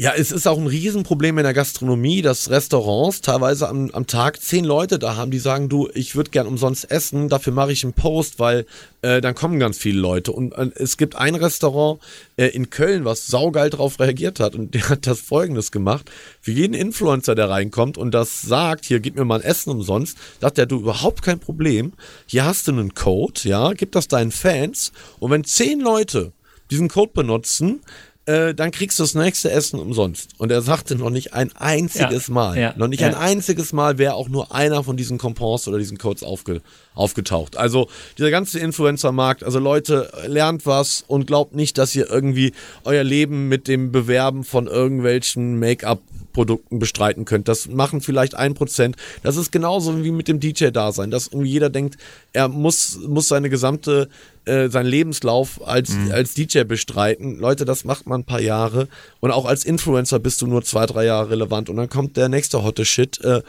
Ja, 0.00 0.12
es 0.16 0.30
ist 0.30 0.46
auch 0.46 0.58
ein 0.58 0.68
Riesenproblem 0.68 1.38
in 1.38 1.42
der 1.42 1.54
Gastronomie, 1.54 2.22
dass 2.22 2.50
Restaurants 2.50 3.20
teilweise 3.20 3.68
am, 3.68 3.90
am 3.90 4.06
Tag 4.06 4.40
zehn 4.40 4.64
Leute 4.64 5.00
da 5.00 5.16
haben, 5.16 5.32
die 5.32 5.40
sagen, 5.40 5.68
du, 5.68 5.88
ich 5.92 6.14
würde 6.14 6.30
gern 6.30 6.46
umsonst 6.46 6.88
essen, 6.88 7.28
dafür 7.28 7.52
mache 7.52 7.72
ich 7.72 7.82
einen 7.82 7.94
Post, 7.94 8.38
weil 8.38 8.64
äh, 9.02 9.20
dann 9.20 9.34
kommen 9.34 9.58
ganz 9.58 9.76
viele 9.76 9.98
Leute. 9.98 10.30
Und 10.30 10.52
äh, 10.52 10.70
es 10.76 10.98
gibt 10.98 11.16
ein 11.16 11.34
Restaurant 11.34 12.00
äh, 12.36 12.46
in 12.46 12.70
Köln, 12.70 13.04
was 13.04 13.26
saugeil 13.26 13.70
drauf 13.70 13.98
reagiert 13.98 14.38
hat 14.38 14.54
und 14.54 14.72
der 14.72 14.88
hat 14.88 15.08
das 15.08 15.18
folgendes 15.18 15.72
gemacht. 15.72 16.08
Für 16.40 16.52
jeden 16.52 16.74
Influencer, 16.74 17.34
der 17.34 17.50
reinkommt 17.50 17.98
und 17.98 18.12
das 18.12 18.40
sagt, 18.42 18.84
hier, 18.84 19.00
gib 19.00 19.16
mir 19.16 19.24
mal 19.24 19.40
ein 19.40 19.44
Essen 19.44 19.70
umsonst, 19.70 20.16
sagt 20.40 20.58
er, 20.58 20.66
du, 20.66 20.78
überhaupt 20.78 21.22
kein 21.22 21.40
Problem, 21.40 21.92
hier 22.26 22.44
hast 22.44 22.68
du 22.68 22.70
einen 22.72 22.94
Code, 22.94 23.40
ja, 23.42 23.72
gib 23.72 23.90
das 23.90 24.06
deinen 24.06 24.30
Fans 24.30 24.92
und 25.18 25.32
wenn 25.32 25.42
zehn 25.42 25.80
Leute 25.80 26.30
diesen 26.70 26.88
Code 26.88 27.12
benutzen, 27.14 27.80
äh, 28.28 28.54
dann 28.54 28.70
kriegst 28.70 28.98
du 28.98 29.02
das 29.04 29.14
nächste 29.14 29.50
Essen 29.50 29.80
umsonst. 29.80 30.32
Und 30.38 30.52
er 30.52 30.60
sagte 30.60 30.96
noch 30.96 31.10
nicht 31.10 31.32
ein 31.32 31.50
einziges 31.56 32.26
Ja, 32.28 32.34
Mal, 32.34 32.58
ja, 32.58 32.74
noch 32.76 32.88
nicht 32.88 33.00
ja. 33.00 33.08
ein 33.08 33.14
einziges 33.14 33.72
Mal 33.72 33.96
wäre 33.96 34.14
auch 34.14 34.28
nur 34.28 34.54
einer 34.54 34.84
von 34.84 34.96
diesen 34.98 35.16
Coupons 35.16 35.66
oder 35.66 35.78
diesen 35.78 35.96
Codes 35.96 36.22
aufge, 36.22 36.60
aufgetaucht. 36.98 37.56
Also 37.56 37.88
dieser 38.18 38.30
ganze 38.30 38.58
Influencer-Markt, 38.58 39.44
also 39.44 39.58
Leute, 39.58 40.10
lernt 40.26 40.66
was 40.66 41.04
und 41.06 41.26
glaubt 41.26 41.54
nicht, 41.54 41.78
dass 41.78 41.94
ihr 41.94 42.10
irgendwie 42.10 42.52
euer 42.84 43.04
Leben 43.04 43.48
mit 43.48 43.68
dem 43.68 43.92
Bewerben 43.92 44.44
von 44.44 44.66
irgendwelchen 44.66 45.58
Make-up 45.58 46.00
Produkten 46.38 46.78
bestreiten 46.78 47.24
könnt. 47.24 47.48
Das 47.48 47.66
machen 47.66 48.00
vielleicht 48.00 48.36
ein 48.36 48.54
Prozent. 48.54 48.94
Das 49.24 49.36
ist 49.36 49.50
genauso 49.50 50.04
wie 50.04 50.12
mit 50.12 50.28
dem 50.28 50.38
DJ-Dasein, 50.38 51.10
dass 51.10 51.26
irgendwie 51.26 51.50
jeder 51.50 51.68
denkt, 51.68 51.96
er 52.32 52.46
muss, 52.46 52.96
muss 53.08 53.26
seine 53.26 53.50
gesamte, 53.50 54.08
äh, 54.44 54.68
seinen 54.68 54.86
Lebenslauf 54.86 55.66
als, 55.66 55.90
als 56.12 56.34
DJ 56.34 56.62
bestreiten. 56.62 57.40
Leute, 57.40 57.64
das 57.64 57.84
macht 57.84 58.06
man 58.06 58.20
ein 58.20 58.24
paar 58.24 58.40
Jahre. 58.40 58.86
Und 59.18 59.32
auch 59.32 59.46
als 59.46 59.64
Influencer 59.64 60.20
bist 60.20 60.40
du 60.40 60.46
nur 60.46 60.62
zwei, 60.62 60.86
drei 60.86 61.06
Jahre 61.06 61.30
relevant. 61.30 61.70
Und 61.70 61.76
dann 61.76 61.88
kommt 61.88 62.16
der 62.16 62.28
nächste 62.28 62.62
hotte 62.62 62.84
Shit. 62.84 63.20
Äh, 63.24 63.42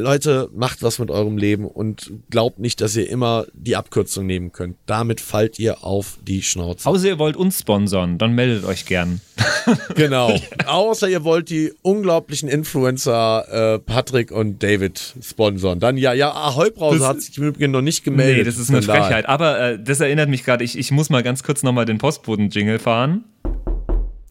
Leute, 0.00 0.48
macht 0.54 0.82
was 0.82 0.98
mit 0.98 1.10
eurem 1.10 1.36
Leben 1.36 1.66
und 1.66 2.12
glaubt 2.30 2.58
nicht, 2.58 2.80
dass 2.80 2.96
ihr 2.96 3.08
immer 3.08 3.46
die 3.52 3.76
Abkürzung 3.76 4.26
nehmen 4.26 4.52
könnt. 4.52 4.76
Damit 4.86 5.20
fallt 5.20 5.58
ihr 5.58 5.84
auf 5.84 6.18
die 6.26 6.42
Schnauze. 6.42 6.88
Außer 6.88 7.06
ihr 7.08 7.18
wollt 7.18 7.36
uns 7.36 7.60
sponsern, 7.60 8.18
dann 8.18 8.32
meldet 8.32 8.64
euch 8.64 8.86
gern. 8.86 9.20
Genau. 9.96 10.34
Außer 10.66 11.08
ihr 11.08 11.24
wollt 11.24 11.50
die 11.50 11.72
unglaublichen 11.82 12.48
Influencer 12.48 13.74
äh, 13.74 13.78
Patrick 13.78 14.30
und 14.32 14.62
David 14.62 15.14
sponsern. 15.22 15.78
Dann 15.78 15.98
ja, 15.98 16.14
ja, 16.14 16.30
Ahoi 16.32 16.70
Brause 16.70 17.00
Das- 17.00 17.08
hat 17.08 17.20
sich 17.20 17.36
im 17.36 17.44
Übrigen 17.44 17.70
noch 17.72 17.82
nicht 17.82 18.02
gemeldet. 18.02 18.38
Nee, 18.38 18.44
das 18.44 18.56
ist 18.58 18.70
eine 18.70 18.80
Skandal. 18.82 19.04
Frechheit. 19.04 19.26
Aber 19.28 19.60
äh, 19.60 19.78
das 19.82 20.00
erinnert 20.00 20.30
mich 20.30 20.44
gerade, 20.44 20.64
ich, 20.64 20.78
ich 20.78 20.90
muss 20.90 21.10
mal 21.10 21.22
ganz 21.22 21.42
kurz 21.42 21.62
nochmal 21.62 21.84
den 21.84 21.98
Postboten-Jingle 21.98 22.78
fahren. 22.78 23.24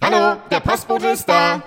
Hallo, 0.01 0.37
der 0.49 0.59
Postbote 0.59 1.07
ist 1.07 1.25
da. 1.29 1.61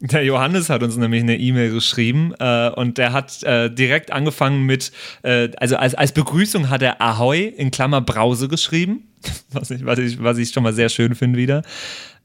Der 0.00 0.24
Johannes 0.24 0.70
hat 0.70 0.82
uns 0.82 0.96
nämlich 0.96 1.22
eine 1.22 1.36
E-Mail 1.36 1.72
geschrieben 1.72 2.32
äh, 2.38 2.70
und 2.70 2.98
der 2.98 3.12
hat 3.12 3.42
äh, 3.42 3.68
direkt 3.68 4.12
angefangen 4.12 4.62
mit, 4.62 4.92
äh, 5.22 5.48
also 5.56 5.76
als, 5.76 5.94
als 5.94 6.12
Begrüßung 6.12 6.70
hat 6.70 6.82
er 6.82 7.02
Ahoi 7.02 7.46
in 7.48 7.72
Klammer 7.72 8.00
Brause 8.00 8.46
geschrieben, 8.46 9.08
was 9.50 9.70
ich, 9.72 9.84
was 9.84 9.98
ich, 9.98 10.22
was 10.22 10.38
ich 10.38 10.50
schon 10.50 10.62
mal 10.62 10.72
sehr 10.72 10.88
schön 10.88 11.16
finde 11.16 11.38
wieder. 11.38 11.62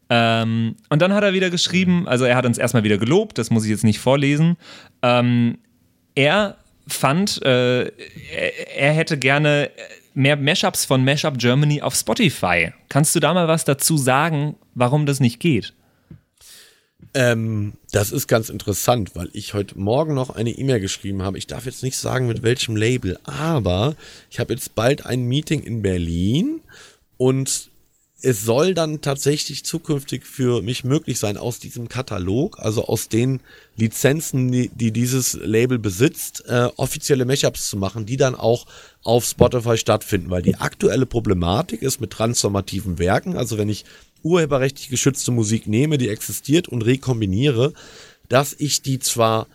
Ähm, 0.10 0.76
und 0.90 1.02
dann 1.02 1.14
hat 1.14 1.24
er 1.24 1.34
wieder 1.34 1.50
geschrieben, 1.50 2.08
also 2.08 2.26
er 2.26 2.36
hat 2.36 2.46
uns 2.46 2.60
erstmal 2.60 2.84
wieder 2.84 3.00
gelobt, 3.00 3.40
das 3.40 3.50
muss 3.50 3.64
ich 3.64 3.72
jetzt 3.72 3.84
nicht 3.84 4.00
vorlesen. 4.00 4.58
Ähm, 5.02 5.58
er 6.14 6.58
fand, 6.88 7.42
äh, 7.44 7.86
er, 7.86 8.78
er 8.78 8.94
hätte 8.94 9.18
gerne 9.18 9.72
mehr 10.14 10.36
Mashups 10.38 10.86
von 10.86 11.04
Mashup 11.04 11.40
Germany 11.40 11.82
auf 11.82 11.96
Spotify. 11.96 12.72
Kannst 12.90 13.16
du 13.16 13.20
da 13.20 13.34
mal 13.34 13.48
was 13.48 13.66
dazu 13.66 13.98
sagen, 13.98 14.56
warum 14.76 15.08
das 15.08 15.20
nicht 15.20 15.40
geht? 15.40 15.74
Ähm, 17.14 17.74
das 17.92 18.12
ist 18.12 18.28
ganz 18.28 18.50
interessant, 18.50 19.16
weil 19.16 19.30
ich 19.34 19.54
heute 19.54 19.80
Morgen 19.80 20.14
noch 20.14 20.30
eine 20.30 20.52
E-Mail 20.52 20.80
geschrieben 20.80 21.22
habe. 21.22 21.38
Ich 21.38 21.48
darf 21.48 21.66
jetzt 21.66 21.84
nicht 21.84 21.98
sagen, 21.98 22.28
mit 22.28 22.44
welchem 22.44 22.76
Label, 22.76 23.20
aber 23.24 23.96
ich 24.30 24.40
habe 24.40 24.54
jetzt 24.54 24.76
bald 24.76 25.06
ein 25.06 25.26
Meeting 25.26 25.62
in 25.62 25.82
Berlin 25.82 26.62
und 27.18 27.70
es 28.26 28.42
soll 28.42 28.74
dann 28.74 29.02
tatsächlich 29.02 29.66
zukünftig 29.66 30.26
für 30.26 30.62
mich 30.62 30.86
möglich 30.86 31.20
sein, 31.20 31.36
aus 31.36 31.60
diesem 31.60 31.90
Katalog, 31.90 32.58
also 32.58 32.86
aus 32.86 33.10
den 33.10 33.42
Lizenzen, 33.76 34.50
die, 34.50 34.70
die 34.70 34.92
dieses 34.92 35.34
Label 35.34 35.78
besitzt, 35.78 36.46
äh, 36.48 36.70
offizielle 36.78 37.26
Mashups 37.26 37.70
zu 37.70 37.76
machen, 37.76 38.06
die 38.06 38.16
dann 38.16 38.36
auch 38.36 38.66
auf 39.04 39.26
Spotify 39.26 39.78
stattfinden, 39.78 40.30
weil 40.30 40.42
die 40.42 40.56
aktuelle 40.56 41.06
Problematik 41.06 41.82
ist 41.82 42.00
mit 42.00 42.12
transformativen 42.12 42.98
Werken, 42.98 43.36
also 43.36 43.58
wenn 43.58 43.68
ich 43.68 43.84
urheberrechtlich 44.24 44.90
geschützte 44.90 45.32
Musik 45.32 45.68
nehme, 45.68 45.98
die 45.98 46.10
existiert 46.10 46.68
und 46.68 46.84
rekombiniere, 46.84 47.74
dass 48.30 48.56
ich 48.58 48.82
die 48.82 49.00
zwar 49.00 49.48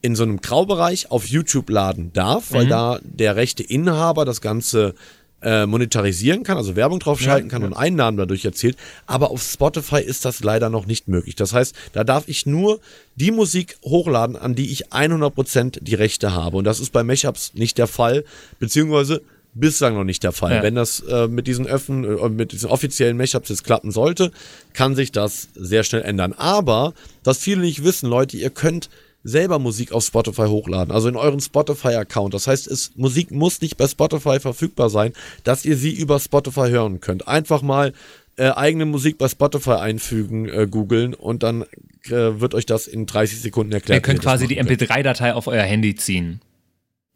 in 0.00 0.14
so 0.14 0.22
einem 0.22 0.40
Graubereich 0.40 1.10
auf 1.10 1.26
YouTube 1.26 1.68
laden 1.70 2.12
darf, 2.12 2.52
weil 2.52 2.66
da 2.68 3.00
der 3.02 3.36
rechte 3.36 3.64
Inhaber 3.64 4.24
das 4.24 4.40
Ganze 4.40 4.94
äh, 5.42 5.66
monetarisieren 5.66 6.42
kann, 6.42 6.56
also 6.56 6.76
Werbung 6.76 6.98
draufschalten 6.98 7.48
kann 7.48 7.62
und 7.62 7.72
Einnahmen 7.72 8.16
dadurch 8.16 8.44
erzielt. 8.44 8.76
Aber 9.06 9.30
auf 9.30 9.42
Spotify 9.42 10.00
ist 10.00 10.24
das 10.24 10.42
leider 10.42 10.68
noch 10.68 10.86
nicht 10.86 11.08
möglich. 11.08 11.36
Das 11.36 11.52
heißt, 11.52 11.74
da 11.92 12.04
darf 12.04 12.24
ich 12.26 12.46
nur 12.46 12.80
die 13.14 13.30
Musik 13.30 13.78
hochladen, 13.84 14.36
an 14.36 14.54
die 14.54 14.70
ich 14.70 14.88
100% 14.88 15.78
die 15.80 15.94
Rechte 15.94 16.32
habe. 16.32 16.56
Und 16.56 16.64
das 16.64 16.80
ist 16.80 16.92
bei 16.92 17.04
Mashups 17.04 17.54
nicht 17.54 17.78
der 17.78 17.86
Fall, 17.86 18.24
beziehungsweise 18.58 19.22
bislang 19.54 19.94
noch 19.94 20.04
nicht 20.04 20.22
der 20.22 20.32
Fall. 20.32 20.56
Ja. 20.56 20.62
Wenn 20.62 20.74
das 20.74 21.00
äh, 21.00 21.28
mit 21.28 21.46
diesen 21.46 21.66
Öffnen, 21.66 22.04
äh, 22.04 22.28
mit 22.28 22.52
diesen 22.52 22.68
offiziellen 22.68 23.16
Mashups 23.16 23.48
jetzt 23.48 23.64
klappen 23.64 23.90
sollte, 23.90 24.30
kann 24.72 24.94
sich 24.94 25.12
das 25.12 25.48
sehr 25.54 25.84
schnell 25.84 26.02
ändern. 26.02 26.32
Aber, 26.32 26.94
was 27.24 27.38
viele 27.38 27.62
nicht 27.62 27.84
wissen, 27.84 28.08
Leute, 28.08 28.36
ihr 28.36 28.50
könnt 28.50 28.88
selber 29.24 29.58
Musik 29.58 29.92
auf 29.92 30.04
Spotify 30.04 30.46
hochladen, 30.46 30.92
also 30.92 31.08
in 31.08 31.16
euren 31.16 31.40
Spotify-Account. 31.40 32.34
Das 32.34 32.46
heißt, 32.46 32.66
es, 32.68 32.92
Musik 32.96 33.30
muss 33.30 33.60
nicht 33.60 33.76
bei 33.76 33.86
Spotify 33.86 34.40
verfügbar 34.40 34.90
sein, 34.90 35.12
dass 35.44 35.64
ihr 35.64 35.76
sie 35.76 35.92
über 35.92 36.18
Spotify 36.20 36.68
hören 36.70 37.00
könnt. 37.00 37.26
Einfach 37.26 37.62
mal 37.62 37.92
äh, 38.36 38.50
eigene 38.50 38.86
Musik 38.86 39.18
bei 39.18 39.28
Spotify 39.28 39.72
einfügen, 39.72 40.48
äh, 40.48 40.66
googeln 40.70 41.14
und 41.14 41.42
dann 41.42 41.62
äh, 42.06 42.40
wird 42.40 42.54
euch 42.54 42.66
das 42.66 42.86
in 42.86 43.06
30 43.06 43.40
Sekunden 43.40 43.72
erklärt. 43.72 43.98
Ihr 43.98 44.02
könnt 44.02 44.22
quasi 44.22 44.46
die 44.46 44.56
machen 44.56 44.68
könnt. 44.68 44.82
MP3-Datei 44.82 45.34
auf 45.34 45.46
euer 45.48 45.64
Handy 45.64 45.96
ziehen. 45.96 46.40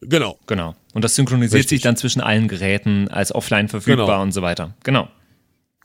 Genau. 0.02 0.38
Genau. 0.46 0.74
Und 0.94 1.04
das 1.04 1.14
synchronisiert 1.14 1.58
Richtig. 1.60 1.76
sich 1.78 1.82
dann 1.82 1.96
zwischen 1.96 2.20
allen 2.20 2.48
Geräten 2.48 3.08
als 3.08 3.34
offline 3.34 3.68
verfügbar 3.68 4.06
Genau. 4.06 4.22
und 4.22 4.32
so 4.32 4.42
weiter. 4.42 4.74
Genau. 4.84 5.08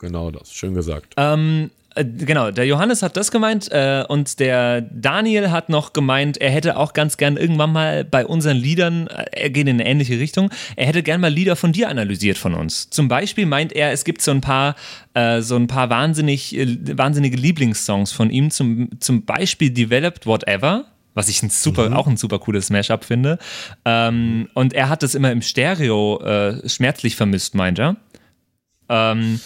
Genau 0.00 0.30
das. 0.30 0.52
Schön 0.52 0.74
gesagt. 0.74 1.14
Ähm, 1.16 1.70
äh, 1.94 2.04
genau, 2.04 2.50
der 2.52 2.66
Johannes 2.66 3.02
hat 3.02 3.16
das 3.16 3.30
gemeint 3.32 3.70
äh, 3.72 4.04
und 4.06 4.38
der 4.38 4.82
Daniel 4.82 5.50
hat 5.50 5.68
noch 5.70 5.92
gemeint, 5.92 6.36
er 6.38 6.50
hätte 6.50 6.76
auch 6.76 6.92
ganz 6.92 7.16
gern 7.16 7.36
irgendwann 7.36 7.72
mal 7.72 8.04
bei 8.04 8.24
unseren 8.24 8.56
Liedern, 8.56 9.08
äh, 9.08 9.24
er 9.32 9.50
geht 9.50 9.66
in 9.66 9.80
eine 9.80 9.86
ähnliche 9.86 10.18
Richtung, 10.20 10.50
er 10.76 10.86
hätte 10.86 11.02
gern 11.02 11.20
mal 11.20 11.32
Lieder 11.32 11.56
von 11.56 11.72
dir 11.72 11.88
analysiert 11.88 12.38
von 12.38 12.54
uns. 12.54 12.90
Zum 12.90 13.08
Beispiel 13.08 13.46
meint 13.46 13.72
er, 13.72 13.90
es 13.92 14.04
gibt 14.04 14.22
so 14.22 14.30
ein 14.30 14.40
paar, 14.40 14.76
äh, 15.14 15.40
so 15.40 15.56
ein 15.56 15.66
paar 15.66 15.90
wahnsinnig, 15.90 16.56
äh, 16.56 16.76
wahnsinnige 16.96 17.36
Lieblingssongs 17.36 18.12
von 18.12 18.30
ihm, 18.30 18.50
zum, 18.50 18.90
zum 19.00 19.24
Beispiel 19.24 19.70
Developed 19.70 20.26
Whatever. 20.26 20.84
Was 21.18 21.28
ich 21.28 21.42
ein 21.42 21.50
super, 21.50 21.98
auch 21.98 22.06
ein 22.06 22.16
super 22.16 22.38
cooles 22.38 22.70
Mashup 22.70 23.02
finde. 23.02 23.40
Ähm, 23.84 24.48
und 24.54 24.72
er 24.72 24.88
hat 24.88 25.02
das 25.02 25.16
immer 25.16 25.32
im 25.32 25.42
Stereo 25.42 26.20
äh, 26.22 26.68
schmerzlich 26.68 27.16
vermisst, 27.16 27.56
meint 27.56 27.80
er. 27.80 27.96
Ähm, 28.88 29.40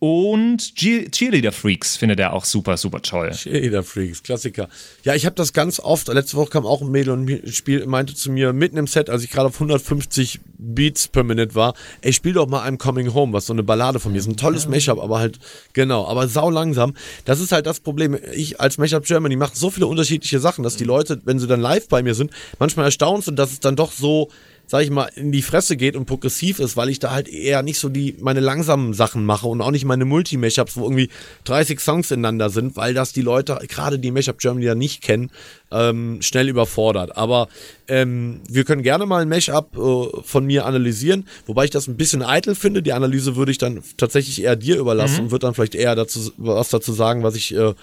Und 0.00 0.76
Cheer 0.76 1.10
Cheerleader 1.10 1.52
Freaks 1.52 1.98
findet 1.98 2.20
er 2.20 2.32
auch 2.32 2.46
super, 2.46 2.78
super 2.78 3.02
toll. 3.02 3.32
Cheerleader 3.32 3.82
Freaks, 3.82 4.22
Klassiker. 4.22 4.70
Ja, 5.04 5.14
ich 5.14 5.26
habe 5.26 5.36
das 5.36 5.52
ganz 5.52 5.78
oft. 5.78 6.08
Letzte 6.08 6.38
Woche 6.38 6.48
kam 6.48 6.64
auch 6.64 6.80
ein 6.80 6.90
Mädel 6.90 7.12
und 7.12 7.54
spiel, 7.54 7.84
meinte 7.84 8.14
zu 8.14 8.32
mir 8.32 8.54
mitten 8.54 8.78
im 8.78 8.86
Set, 8.86 9.10
als 9.10 9.22
ich 9.22 9.30
gerade 9.30 9.48
auf 9.48 9.54
150 9.56 10.40
Beats 10.56 11.06
per 11.08 11.22
Minute 11.22 11.54
war, 11.54 11.74
ey, 12.00 12.14
spiel 12.14 12.32
doch 12.32 12.46
mal 12.48 12.66
I'm 12.66 12.78
Coming 12.78 13.12
Home, 13.12 13.34
was 13.34 13.44
so 13.44 13.52
eine 13.52 13.62
Ballade 13.62 14.00
von 14.00 14.12
mir 14.12 14.18
ist. 14.18 14.26
Ein 14.26 14.38
tolles 14.38 14.66
Mashup, 14.66 14.98
aber 14.98 15.18
halt, 15.18 15.38
genau, 15.74 16.06
aber 16.06 16.28
sau 16.28 16.48
langsam. 16.48 16.94
Das 17.26 17.38
ist 17.38 17.52
halt 17.52 17.66
das 17.66 17.80
Problem. 17.80 18.16
Ich 18.32 18.58
als 18.58 18.78
Mashup 18.78 19.04
Germany 19.04 19.36
mache 19.36 19.54
so 19.54 19.68
viele 19.68 19.86
unterschiedliche 19.86 20.40
Sachen, 20.40 20.64
dass 20.64 20.76
die 20.76 20.84
Leute, 20.84 21.20
wenn 21.26 21.38
sie 21.38 21.46
dann 21.46 21.60
live 21.60 21.88
bei 21.88 22.02
mir 22.02 22.14
sind, 22.14 22.30
manchmal 22.58 22.86
erstaunt 22.86 23.24
sind, 23.24 23.38
dass 23.38 23.52
es 23.52 23.60
dann 23.60 23.76
doch 23.76 23.92
so 23.92 24.30
sag 24.70 24.84
ich 24.84 24.90
mal, 24.90 25.10
in 25.16 25.32
die 25.32 25.42
Fresse 25.42 25.76
geht 25.76 25.96
und 25.96 26.06
progressiv 26.06 26.60
ist, 26.60 26.76
weil 26.76 26.90
ich 26.90 27.00
da 27.00 27.10
halt 27.10 27.26
eher 27.26 27.64
nicht 27.64 27.80
so 27.80 27.88
die 27.88 28.14
meine 28.20 28.38
langsamen 28.38 28.94
Sachen 28.94 29.26
mache 29.26 29.48
und 29.48 29.60
auch 29.62 29.72
nicht 29.72 29.84
meine 29.84 30.04
Multi-Mashups, 30.04 30.76
wo 30.76 30.84
irgendwie 30.84 31.08
30 31.42 31.80
Songs 31.80 32.12
ineinander 32.12 32.50
sind, 32.50 32.76
weil 32.76 32.94
das 32.94 33.12
die 33.12 33.22
Leute, 33.22 33.58
gerade 33.66 33.98
die 33.98 34.12
Mashup 34.12 34.38
Germany 34.38 34.66
ja 34.66 34.76
nicht 34.76 35.02
kennen, 35.02 35.32
ähm, 35.72 36.22
schnell 36.22 36.48
überfordert. 36.48 37.16
Aber 37.16 37.48
ähm, 37.88 38.42
wir 38.48 38.62
können 38.62 38.84
gerne 38.84 39.06
mal 39.06 39.22
ein 39.22 39.28
Mashup 39.28 39.76
äh, 39.76 40.22
von 40.22 40.46
mir 40.46 40.66
analysieren, 40.66 41.26
wobei 41.46 41.64
ich 41.64 41.70
das 41.70 41.88
ein 41.88 41.96
bisschen 41.96 42.22
eitel 42.22 42.54
finde. 42.54 42.80
Die 42.80 42.92
Analyse 42.92 43.34
würde 43.34 43.50
ich 43.50 43.58
dann 43.58 43.82
tatsächlich 43.96 44.40
eher 44.40 44.54
dir 44.54 44.78
überlassen 44.78 45.24
und 45.24 45.30
würde 45.32 45.46
dann 45.46 45.54
vielleicht 45.54 45.74
eher 45.74 45.96
dazu 45.96 46.30
was 46.36 46.68
dazu 46.68 46.92
sagen, 46.92 47.24
was 47.24 47.34
ich 47.34 47.52
äh, 47.56 47.74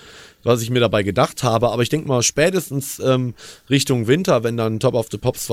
was 0.43 0.61
ich 0.61 0.69
mir 0.69 0.79
dabei 0.79 1.03
gedacht 1.03 1.43
habe. 1.43 1.69
Aber 1.71 1.81
ich 1.81 1.89
denke 1.89 2.07
mal, 2.07 2.21
spätestens 2.23 2.99
ähm, 2.99 3.33
Richtung 3.69 4.07
Winter, 4.07 4.43
wenn 4.43 4.57
dann 4.57 4.79
Top 4.79 4.93
of 4.93 5.07
the 5.11 5.17
Pops 5.17 5.45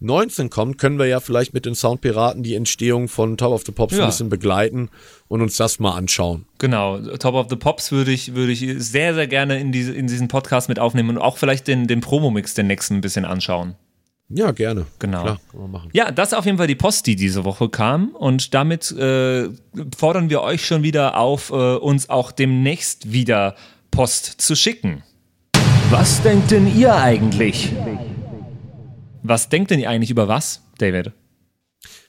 2019 0.00 0.50
kommt, 0.50 0.78
können 0.78 0.98
wir 0.98 1.06
ja 1.06 1.20
vielleicht 1.20 1.54
mit 1.54 1.66
den 1.66 1.74
Soundpiraten 1.74 2.42
die 2.42 2.54
Entstehung 2.54 3.08
von 3.08 3.36
Top 3.36 3.52
of 3.52 3.62
the 3.66 3.72
Pops 3.72 3.96
Ja. 3.96 4.04
ein 4.04 4.10
bisschen 4.10 4.28
begleiten 4.28 4.90
und 5.28 5.42
uns 5.42 5.56
das 5.56 5.78
mal 5.78 5.92
anschauen. 5.94 6.46
Genau, 6.58 6.98
Top 7.16 7.34
of 7.34 7.46
the 7.50 7.56
Pops 7.56 7.92
würde 7.92 8.12
ich, 8.12 8.34
würde 8.34 8.52
ich 8.52 8.60
sehr, 8.78 9.14
sehr 9.14 9.26
gerne 9.26 9.58
in, 9.60 9.72
diese, 9.72 9.92
in 9.94 10.06
diesen 10.06 10.28
Podcast 10.28 10.68
mit 10.68 10.78
aufnehmen 10.78 11.10
und 11.10 11.18
auch 11.18 11.36
vielleicht 11.36 11.66
den, 11.66 11.86
den 11.86 12.00
Promo-Mix, 12.00 12.54
den 12.54 12.66
nächsten, 12.66 12.94
ein 12.96 13.00
bisschen 13.00 13.24
anschauen. 13.24 13.74
Ja, 14.30 14.50
gerne. 14.50 14.84
Genau. 14.98 15.22
Klar. 15.22 15.40
Ja, 15.94 16.10
das 16.10 16.32
ist 16.32 16.38
auf 16.38 16.44
jeden 16.44 16.58
Fall 16.58 16.66
die 16.66 16.74
Post, 16.74 17.06
die 17.06 17.16
diese 17.16 17.44
Woche 17.44 17.70
kam. 17.70 18.10
Und 18.10 18.52
damit 18.52 18.90
äh, 18.92 19.48
fordern 19.96 20.28
wir 20.28 20.42
euch 20.42 20.66
schon 20.66 20.82
wieder 20.82 21.16
auf, 21.16 21.48
äh, 21.50 21.54
uns 21.54 22.10
auch 22.10 22.30
demnächst 22.30 23.10
wieder 23.10 23.54
Post 23.98 24.40
zu 24.40 24.54
schicken. 24.54 25.02
Was 25.90 26.22
denkt 26.22 26.52
denn 26.52 26.72
ihr 26.78 26.94
eigentlich? 26.94 27.72
Was 29.24 29.48
denkt 29.48 29.72
denn 29.72 29.80
ihr 29.80 29.90
eigentlich 29.90 30.12
über 30.12 30.28
was, 30.28 30.62
David? 30.78 31.10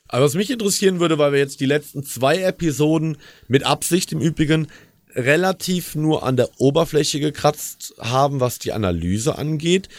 Aber 0.08 0.26
was 0.26 0.36
mich 0.36 0.52
interessieren 0.52 1.00
würde, 1.00 1.18
weil 1.18 1.32
wir 1.32 1.40
jetzt 1.40 1.62
die 1.62 1.66
letzten 1.66 2.04
zwei 2.04 2.44
Episoden 2.44 3.18
mit 3.48 3.64
Absicht 3.64 4.12
im 4.12 4.22
Übrigen 4.22 4.68
relativ 5.16 5.96
nur 5.96 6.22
an 6.22 6.38
der 6.38 6.50
Oberfläche 6.60 7.20
gekratzt 7.20 7.96
haben, 7.98 8.40
was 8.40 8.60
die 8.60 8.72
Analyse 8.72 9.40
angeht, 9.40 9.90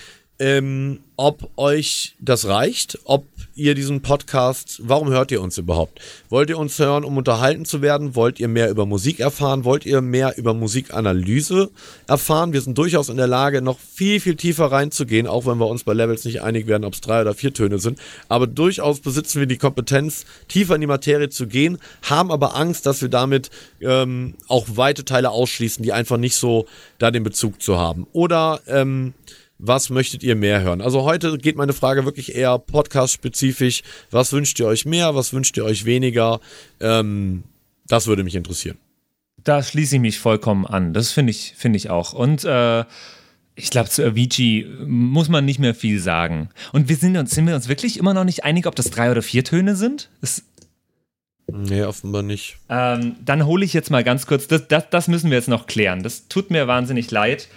ähm, 0.41 1.01
ob 1.17 1.51
euch 1.59 2.17
das 2.19 2.49
reicht, 2.49 2.99
ob 3.05 3.27
ihr 3.55 3.75
diesen 3.75 4.01
Podcast, 4.01 4.81
warum 4.83 5.11
hört 5.11 5.31
ihr 5.31 5.43
uns 5.43 5.59
überhaupt? 5.59 6.01
Wollt 6.31 6.49
ihr 6.49 6.57
uns 6.57 6.79
hören, 6.79 7.05
um 7.05 7.19
unterhalten 7.19 7.67
zu 7.67 7.83
werden? 7.83 8.15
Wollt 8.15 8.41
ihr 8.41 8.49
mehr 8.49 8.71
über 8.71 8.87
Musik 8.87 9.21
erfahren? 9.21 9.65
Wollt 9.65 9.85
ihr 9.85 10.01
mehr 10.01 10.39
über 10.39 10.55
Musikanalyse 10.55 11.71
erfahren? 12.07 12.55
Wir 12.55 12.63
sind 12.63 12.79
durchaus 12.79 13.11
in 13.11 13.19
der 13.19 13.27
Lage, 13.27 13.61
noch 13.61 13.79
viel, 13.79 14.19
viel 14.19 14.35
tiefer 14.35 14.73
reinzugehen, 14.73 15.27
auch 15.27 15.45
wenn 15.45 15.59
wir 15.59 15.67
uns 15.67 15.85
bei 15.85 15.93
Levels 15.93 16.25
nicht 16.25 16.41
einig 16.41 16.67
werden, 16.67 16.85
ob 16.85 16.95
es 16.95 17.03
drei 17.03 17.21
oder 17.21 17.35
vier 17.35 17.53
Töne 17.53 17.79
sind. 17.79 17.99
Aber 18.31 18.47
durchaus 18.47 19.01
besitzen 19.01 19.41
wir 19.41 19.47
die 19.47 19.59
Kompetenz, 19.59 20.25
tiefer 20.49 20.75
in 20.75 20.81
die 20.81 20.87
Materie 20.87 21.29
zu 21.29 21.47
gehen, 21.47 21.77
haben 22.09 22.33
aber 22.33 22.57
Angst, 22.57 22.87
dass 22.87 23.03
wir 23.03 23.11
damit 23.11 23.51
ähm, 23.83 24.37
auch 24.49 24.67
weite 24.71 25.05
Teile 25.05 25.33
ausschließen, 25.33 25.85
die 25.85 25.93
einfach 25.93 26.17
nicht 26.17 26.37
so 26.37 26.65
da 26.99 27.11
den 27.11 27.25
Bezug 27.25 27.61
zu 27.61 27.77
haben. 27.77 28.07
Oder 28.15 28.63
ähm, 28.67 29.13
was 29.63 29.91
möchtet 29.91 30.23
ihr 30.23 30.37
mehr 30.37 30.63
hören? 30.63 30.81
Also 30.81 31.03
heute 31.03 31.37
geht 31.39 31.57
meine 31.57 31.73
Frage 31.73 32.05
wirklich 32.05 32.35
eher 32.35 32.59
podcast-spezifisch. 32.59 33.83
Was 34.11 34.33
wünscht 34.33 34.59
ihr 34.59 34.67
euch 34.67 34.87
mehr? 34.87 35.15
Was 35.15 35.33
wünscht 35.33 35.57
ihr 35.57 35.65
euch 35.65 35.85
weniger? 35.85 36.41
Ähm, 36.81 37.45
das 37.87 38.07
würde 38.07 38.25
mich 38.25 38.35
interessieren. 38.35 38.79
Da 39.43 39.63
schließe 39.63 39.97
ich 39.97 40.01
mich 40.01 40.19
vollkommen 40.19 40.67
an. 40.67 40.93
Das 40.93 41.13
finde 41.13 41.31
ich, 41.31 41.55
finde 41.57 41.77
ich 41.77 41.91
auch. 41.91 42.13
Und 42.13 42.45
äh, 42.45 42.85
ich 43.55 43.71
glaube, 43.71 43.91
zu 43.91 44.05
Avicii 44.05 44.67
muss 44.87 45.29
man 45.29 45.45
nicht 45.45 45.59
mehr 45.59 45.75
viel 45.75 46.01
sagen. 46.01 46.49
Und 46.73 46.89
wir 46.89 46.97
sind 46.97 47.17
uns, 47.17 47.31
sind 47.31 47.47
wir 47.47 47.55
uns 47.55 47.69
wirklich 47.69 47.99
immer 47.99 48.15
noch 48.15 48.25
nicht 48.25 48.45
einig, 48.45 48.67
ob 48.67 48.75
das 48.75 48.91
drei 48.91 49.11
oder 49.11 49.23
vier 49.23 49.45
Töne 49.45 49.77
sind? 49.77 50.11
Das, 50.21 50.43
Nee, 51.53 51.83
offenbar 51.83 52.23
nicht. 52.23 52.59
ähm, 52.69 53.17
dann 53.25 53.45
hole 53.45 53.65
ich 53.65 53.73
jetzt 53.73 53.91
mal 53.91 54.05
ganz 54.05 54.27
kurz, 54.27 54.47
das, 54.47 54.69
das, 54.69 54.85
das 54.91 55.09
müssen 55.09 55.31
wir 55.31 55.37
jetzt 55.37 55.49
noch 55.49 55.67
klären. 55.67 56.03
Das 56.05 56.29
tut 56.29 56.51
mir 56.51 56.69
wahnsinnig 56.69 57.11
leid. 57.11 57.49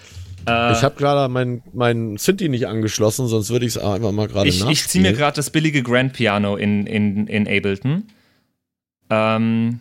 Äh, 0.47 0.73
Ich 0.73 0.83
habe 0.83 0.95
gerade 0.95 1.31
mein, 1.31 1.61
mein 1.73 2.17
Synthi 2.17 2.49
nicht 2.49 2.67
angeschlossen, 2.67 3.27
sonst 3.27 3.49
würde 3.49 3.65
ich 3.65 3.75
es 3.75 3.81
einfach 3.81 4.11
mal 4.11 4.27
gerade 4.27 4.49
ich, 4.49 4.65
ich 4.67 4.87
ziehe 4.87 5.01
mir 5.01 5.13
gerade 5.13 5.35
das 5.35 5.49
billige 5.49 5.83
Grand 5.83 6.13
Piano 6.13 6.55
in, 6.55 6.85
in, 6.85 7.27
in 7.27 7.47
Ableton. 7.47 8.03
Ähm, 9.09 9.79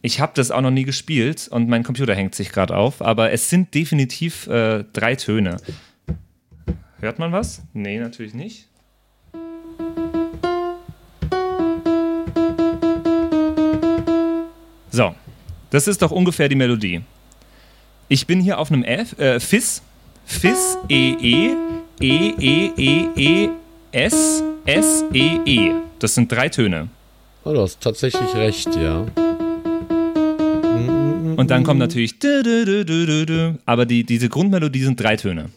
ich 0.00 0.20
habe 0.20 0.32
das 0.34 0.50
auch 0.50 0.60
noch 0.60 0.70
nie 0.70 0.84
gespielt 0.84 1.48
und 1.50 1.68
mein 1.68 1.82
Computer 1.84 2.14
hängt 2.14 2.34
sich 2.34 2.50
gerade 2.50 2.76
auf, 2.76 3.02
aber 3.02 3.32
es 3.32 3.50
sind 3.50 3.74
definitiv 3.74 4.46
äh, 4.48 4.84
drei 4.92 5.14
Töne. 5.16 5.58
Hört 7.00 7.18
man 7.18 7.32
was? 7.32 7.62
Nee, 7.72 7.98
natürlich 7.98 8.34
nicht. 8.34 8.68
So, 14.90 15.14
das 15.70 15.88
ist 15.88 16.02
doch 16.02 16.10
ungefähr 16.10 16.48
die 16.48 16.54
Melodie. 16.54 17.02
Ich 18.08 18.26
bin 18.26 18.40
hier 18.40 18.58
auf 18.58 18.70
einem 18.70 18.84
F, 18.84 19.18
äh, 19.18 19.40
Fis, 19.40 19.82
Fis, 20.24 20.76
E, 20.88 21.12
E, 21.20 21.56
E, 22.00 22.34
E, 22.38 22.72
E, 22.76 23.08
E, 23.16 23.48
S, 23.92 24.42
S, 24.66 25.04
E, 25.12 25.38
E. 25.44 25.72
Das 25.98 26.14
sind 26.14 26.30
drei 26.30 26.48
Töne. 26.48 26.88
Oh, 27.44 27.52
du 27.52 27.60
hast 27.60 27.80
tatsächlich 27.80 28.34
recht, 28.34 28.74
ja. 28.76 29.06
Und 31.36 31.50
dann 31.50 31.64
kommt 31.64 31.78
natürlich 31.80 32.14
aber 33.64 33.86
die, 33.86 34.04
diese 34.04 34.28
Grundmelodie 34.28 34.84
sind 34.84 35.00
drei 35.00 35.16
Töne. 35.16 35.50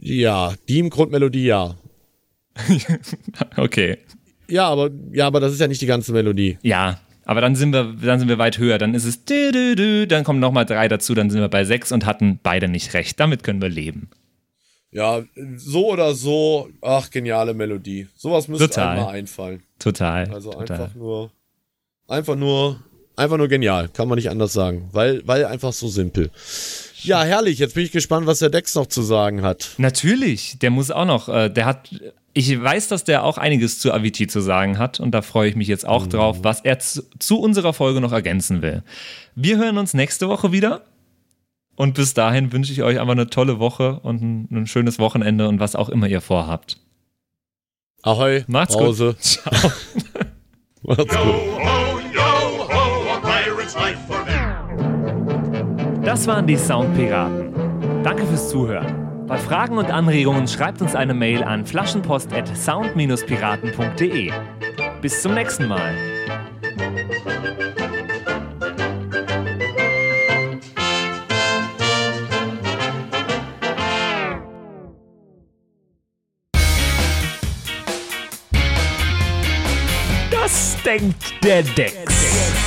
Ja, 0.00 0.54
die 0.68 0.88
Grundmelodie 0.88 1.44
ja. 1.44 1.76
Okay. 3.56 3.98
Ja, 4.48 4.68
aber, 4.68 4.90
ja, 5.12 5.26
aber 5.26 5.40
das 5.40 5.52
ist 5.52 5.60
ja 5.60 5.68
nicht 5.68 5.80
die 5.80 5.86
ganze 5.86 6.12
Melodie. 6.12 6.58
Ja, 6.62 6.98
aber 7.28 7.42
dann 7.42 7.54
sind 7.56 7.74
wir, 7.74 7.94
dann 8.02 8.18
sind 8.18 8.30
wir 8.30 8.38
weit 8.38 8.56
höher. 8.56 8.78
Dann 8.78 8.94
ist 8.94 9.04
es 9.04 9.26
dü, 9.26 9.52
dü, 9.52 9.76
dü, 9.76 10.06
dann 10.06 10.24
kommen 10.24 10.40
nochmal 10.40 10.64
drei 10.64 10.88
dazu, 10.88 11.14
dann 11.14 11.28
sind 11.28 11.42
wir 11.42 11.50
bei 11.50 11.62
sechs 11.66 11.92
und 11.92 12.06
hatten 12.06 12.40
beide 12.42 12.68
nicht 12.68 12.94
recht. 12.94 13.20
Damit 13.20 13.42
können 13.42 13.60
wir 13.60 13.68
leben. 13.68 14.08
Ja, 14.92 15.22
so 15.56 15.92
oder 15.92 16.14
so, 16.14 16.70
ach, 16.80 17.10
geniale 17.10 17.52
Melodie. 17.52 18.08
Sowas 18.16 18.48
müsste 18.48 18.68
Total. 18.68 18.88
einem 18.96 19.04
mal 19.04 19.10
einfallen. 19.10 19.62
Total. 19.78 20.32
Also 20.32 20.52
total. 20.52 20.80
einfach 20.80 20.94
nur, 20.94 21.30
einfach 22.06 22.34
nur, 22.34 22.80
einfach 23.14 23.36
nur 23.36 23.48
genial, 23.48 23.90
kann 23.90 24.08
man 24.08 24.16
nicht 24.16 24.30
anders 24.30 24.54
sagen, 24.54 24.88
weil, 24.92 25.20
weil 25.28 25.44
einfach 25.44 25.74
so 25.74 25.86
simpel. 25.88 26.30
Ja, 27.02 27.24
herrlich, 27.24 27.58
jetzt 27.58 27.74
bin 27.74 27.84
ich 27.84 27.92
gespannt, 27.92 28.26
was 28.26 28.38
der 28.38 28.48
Dex 28.48 28.74
noch 28.74 28.86
zu 28.86 29.02
sagen 29.02 29.42
hat. 29.42 29.74
Natürlich, 29.76 30.58
der 30.60 30.70
muss 30.70 30.90
auch 30.90 31.04
noch, 31.04 31.28
äh, 31.28 31.50
der 31.50 31.66
hat, 31.66 31.90
ich 32.38 32.62
weiß, 32.62 32.86
dass 32.86 33.02
der 33.02 33.24
auch 33.24 33.36
einiges 33.36 33.80
zu 33.80 33.92
Avicii 33.92 34.28
zu 34.28 34.40
sagen 34.40 34.78
hat 34.78 35.00
und 35.00 35.10
da 35.10 35.22
freue 35.22 35.48
ich 35.48 35.56
mich 35.56 35.66
jetzt 35.66 35.88
auch 35.88 36.06
drauf, 36.06 36.38
was 36.42 36.60
er 36.60 36.78
zu, 36.78 37.02
zu 37.18 37.40
unserer 37.40 37.72
Folge 37.72 38.00
noch 38.00 38.12
ergänzen 38.12 38.62
will. 38.62 38.84
Wir 39.34 39.58
hören 39.58 39.76
uns 39.76 39.92
nächste 39.92 40.28
Woche 40.28 40.52
wieder 40.52 40.82
und 41.74 41.94
bis 41.94 42.14
dahin 42.14 42.52
wünsche 42.52 42.72
ich 42.72 42.84
euch 42.84 43.00
einfach 43.00 43.12
eine 43.12 43.28
tolle 43.28 43.58
Woche 43.58 43.98
und 44.04 44.22
ein, 44.22 44.48
ein 44.52 44.66
schönes 44.68 45.00
Wochenende 45.00 45.48
und 45.48 45.58
was 45.58 45.74
auch 45.74 45.88
immer 45.88 46.06
ihr 46.06 46.20
vorhabt. 46.20 46.78
Ahoi, 48.02 48.44
Macht's 48.46 48.74
gut. 48.74 48.84
Pause. 48.84 49.16
Ciao. 49.20 49.72
Macht's 50.82 51.16
gut. 51.16 51.16
Ho, 51.16 51.98
yo, 52.14 52.68
ho, 52.68 53.14
a 53.14 53.20
pirate's 53.20 53.74
life 53.74 53.98
for 54.06 54.24
me. 54.24 56.04
Das 56.04 56.24
waren 56.28 56.46
die 56.46 56.56
Soundpiraten. 56.56 57.52
Danke 58.04 58.24
fürs 58.26 58.48
Zuhören. 58.48 59.07
Bei 59.28 59.36
Fragen 59.36 59.76
und 59.76 59.90
Anregungen 59.90 60.48
schreibt 60.48 60.80
uns 60.80 60.94
eine 60.94 61.12
Mail 61.12 61.44
an 61.44 61.66
flaschenpost@sound-piraten.de. 61.66 64.32
Bis 65.02 65.20
zum 65.20 65.34
nächsten 65.34 65.68
Mal. 65.68 65.94
Das 80.30 80.78
denkt 80.82 81.44
der 81.44 81.62
Dex. 81.62 82.57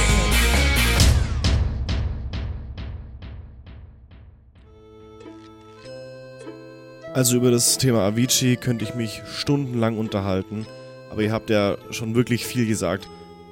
Also 7.13 7.35
über 7.35 7.51
das 7.51 7.77
Thema 7.77 8.07
Avicii 8.07 8.55
könnte 8.55 8.85
ich 8.85 8.95
mich 8.95 9.21
stundenlang 9.25 9.97
unterhalten, 9.97 10.65
aber 11.09 11.21
ihr 11.21 11.33
habt 11.33 11.49
ja 11.49 11.75
schon 11.89 12.15
wirklich 12.15 12.45
viel 12.45 12.65
gesagt. 12.65 13.07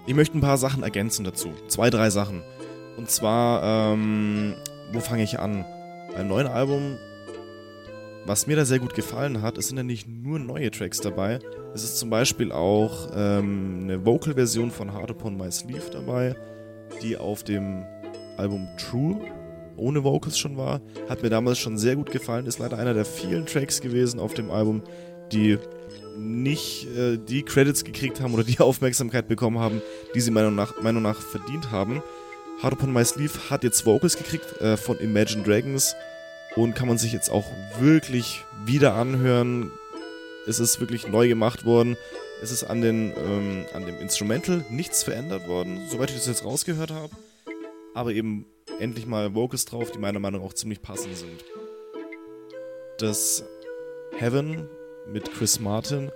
ich 0.07 0.15
möchte 0.15 0.37
ein 0.37 0.41
paar 0.41 0.57
Sachen 0.57 0.81
ergänzen 0.81 1.25
dazu. 1.25 1.51
Zwei, 1.67 1.89
drei 1.89 2.09
Sachen. 2.09 2.41
Und 2.95 3.11
zwar, 3.11 3.93
ähm, 3.93 4.55
wo 4.93 5.01
fange 5.01 5.23
ich 5.23 5.39
an? 5.39 5.65
Beim 6.15 6.29
neuen 6.29 6.47
Album, 6.47 6.97
was 8.25 8.47
mir 8.47 8.55
da 8.55 8.63
sehr 8.63 8.79
gut 8.79 8.95
gefallen 8.95 9.41
hat, 9.41 9.57
es 9.57 9.67
sind 9.67 9.77
ja 9.77 9.83
nicht 9.83 10.07
nur 10.07 10.39
neue 10.39 10.71
Tracks 10.71 11.01
dabei. 11.01 11.39
Es 11.73 11.83
ist 11.83 11.97
zum 11.97 12.09
Beispiel 12.09 12.53
auch 12.53 13.09
ähm, 13.13 13.81
eine 13.83 14.05
Vocal-Version 14.05 14.71
von 14.71 14.93
Hard 14.93 15.11
Upon 15.11 15.37
My 15.37 15.51
Sleeve 15.51 15.89
dabei, 15.91 16.33
die 17.01 17.17
auf 17.17 17.43
dem 17.43 17.83
Album 18.37 18.69
True 18.77 19.19
ohne 19.79 20.03
Vocals 20.03 20.37
schon 20.37 20.57
war. 20.57 20.81
Hat 21.07 21.23
mir 21.23 21.29
damals 21.29 21.59
schon 21.59 21.77
sehr 21.77 21.95
gut 21.95 22.11
gefallen. 22.11 22.45
Ist 22.45 22.59
leider 22.59 22.77
einer 22.77 22.93
der 22.93 23.05
vielen 23.05 23.45
Tracks 23.45 23.81
gewesen 23.81 24.19
auf 24.19 24.33
dem 24.33 24.51
Album, 24.51 24.81
die 25.31 25.57
nicht 26.17 26.87
äh, 26.95 27.17
die 27.17 27.43
Credits 27.43 27.83
gekriegt 27.83 28.21
haben 28.21 28.33
oder 28.33 28.43
die 28.43 28.59
Aufmerksamkeit 28.59 29.27
bekommen 29.27 29.59
haben, 29.59 29.81
die 30.13 30.21
sie 30.21 30.31
meiner 30.31 30.51
nach, 30.51 30.81
Meinung 30.81 31.03
nach 31.03 31.21
verdient 31.21 31.71
haben. 31.71 32.03
Hard 32.61 32.73
Upon 32.73 32.91
My 32.91 33.05
Sleeve 33.05 33.49
hat 33.49 33.63
jetzt 33.63 33.85
Vocals 33.85 34.17
gekriegt 34.17 34.59
äh, 34.61 34.75
von 34.75 34.99
Imagine 34.99 35.43
Dragons 35.43 35.95
und 36.55 36.75
kann 36.75 36.87
man 36.87 36.97
sich 36.97 37.13
jetzt 37.13 37.31
auch 37.31 37.45
wirklich 37.79 38.43
wieder 38.65 38.95
anhören. 38.95 39.71
Es 40.45 40.59
ist 40.59 40.79
wirklich 40.79 41.07
neu 41.07 41.27
gemacht 41.27 41.63
worden. 41.65 41.95
Es 42.41 42.51
ist 42.51 42.63
an, 42.63 42.81
den, 42.81 43.13
ähm, 43.17 43.65
an 43.73 43.85
dem 43.85 43.99
Instrumental 43.99 44.65
nichts 44.69 45.03
verändert 45.03 45.47
worden, 45.47 45.81
soweit 45.89 46.09
ich 46.09 46.17
das 46.17 46.27
jetzt 46.27 46.45
rausgehört 46.45 46.91
habe. 46.91 47.09
Aber 47.93 48.11
eben 48.11 48.45
endlich 48.79 49.05
mal 49.05 49.33
Vocals 49.33 49.65
drauf, 49.65 49.91
die 49.91 49.99
meiner 49.99 50.19
Meinung 50.19 50.41
nach 50.41 50.47
auch 50.47 50.53
ziemlich 50.53 50.81
passend 50.81 51.15
sind. 51.17 51.43
Das 52.97 53.43
Heaven 54.17 54.69
mit 55.07 55.31
Chris 55.33 55.59
Martin 55.59 56.11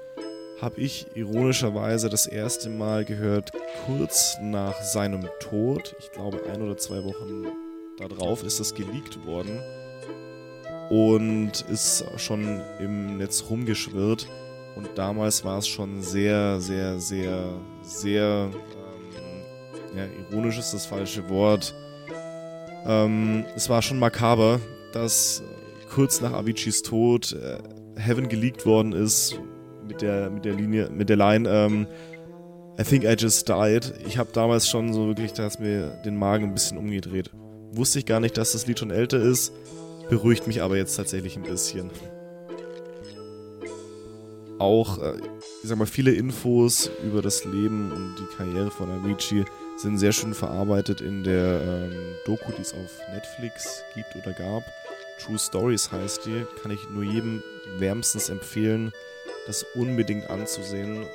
habe 0.62 0.80
ich 0.82 1.08
ironischerweise 1.16 2.10
das 2.10 2.26
erste 2.26 2.70
Mal 2.70 3.06
gehört, 3.06 3.52
kurz 3.86 4.38
nach 4.42 4.82
seinem 4.82 5.28
Tod. 5.40 5.96
Ich 6.00 6.12
glaube, 6.12 6.42
ein 6.52 6.62
oder 6.62 6.78
zwei 6.78 7.04
Wochen 7.04 7.48
darauf 7.98 8.44
ist 8.44 8.60
das 8.60 8.74
geleakt 8.74 9.26
worden 9.26 9.60
und 10.90 11.62
ist 11.70 12.06
schon 12.18 12.62
im 12.80 13.18
Netz 13.18 13.46
rumgeschwirrt. 13.50 14.28
Und 14.76 14.90
damals 14.96 15.44
war 15.44 15.60
es 15.60 15.68
schon 15.68 16.02
sehr, 16.02 16.60
sehr, 16.60 17.00
sehr, 17.00 17.54
sehr, 17.82 18.50
ähm, 18.52 19.98
ja, 19.98 20.06
ironisch 20.06 20.58
ist 20.58 20.74
das 20.74 20.86
falsche 20.86 21.30
Wort. 21.30 21.76
Ähm, 22.86 23.46
es 23.56 23.70
war 23.70 23.82
schon 23.82 24.00
makaber, 24.00 24.60
dass 24.92 25.44
kurz 25.90 26.22
nach 26.22 26.34
Aviciis 26.34 26.82
Tod 26.82 27.34
äh, 27.34 27.58
Heaven 28.00 28.28
geleakt 28.28 28.66
worden 28.66 28.94
ist 28.94 29.40
mit 29.88 30.02
der, 30.02 30.30
mit 30.30 30.46
der 30.46 30.54
Linie, 30.54 30.90
mit 30.90 31.10
der 31.10 31.18
Line, 31.18 31.50
ähm, 31.50 31.88
I 32.80 32.84
think 32.84 33.04
I 33.04 33.16
just 33.18 33.48
died. 33.48 33.94
Ich 34.08 34.18
habe 34.18 34.32
damals 34.34 34.68
schon 34.68 34.94
so 34.94 35.08
wirklich, 35.08 35.34
da 35.34 35.44
hat 35.44 35.60
mir 35.60 36.02
den 36.04 36.18
Magen 36.18 36.46
ein 36.46 36.54
bisschen 36.54 36.78
umgedreht. 36.78 37.30
Wusste 37.72 38.00
ich 38.00 38.06
gar 38.06 38.20
nicht, 38.20 38.38
dass 38.38 38.54
das 38.54 38.66
Lied 38.66 38.80
schon 38.80 38.92
älter 38.92 39.20
ist, 39.20 39.54
beruhigt 40.10 40.48
mich 40.48 40.62
aber 40.62 40.78
jetzt 40.78 40.96
tatsächlich 40.96 41.38
ein 41.38 41.44
bisschen. 41.44 41.92
Auch, 44.58 45.00
äh, 45.00 45.18
ich 45.62 45.70
sag 45.70 45.78
mal, 45.78 45.86
viele 45.86 46.12
Infos 46.12 46.90
über 47.06 47.22
das 47.22 47.46
Leben 47.46 47.92
und 47.92 48.16
die 48.18 48.36
Karriere 48.36 48.72
von 48.72 48.90
Avicii 48.90 49.46
sind 49.78 49.98
sehr 49.98 50.12
schön 50.12 50.34
verarbeitet 50.34 51.02
in 51.02 51.24
der 51.24 51.62
ähm, 51.62 52.16
Doku, 52.26 52.52
die 52.58 52.62
es 52.62 52.74
auf 52.74 53.00
Netflix 53.14 53.84
gibt 53.96 54.16
oder 54.16 54.34
gab. 54.34 54.64
True 55.20 55.40
Stories 55.40 55.92
heißt 55.92 56.26
die. 56.26 56.46
Kann 56.62 56.72
ich 56.72 56.90
nur 56.90 57.04
jedem 57.04 57.44
wärmstens 57.78 58.30
empfehlen, 58.30 58.92
das 59.48 59.66
unbedingt 59.76 60.30
anzusehen. 60.30 61.06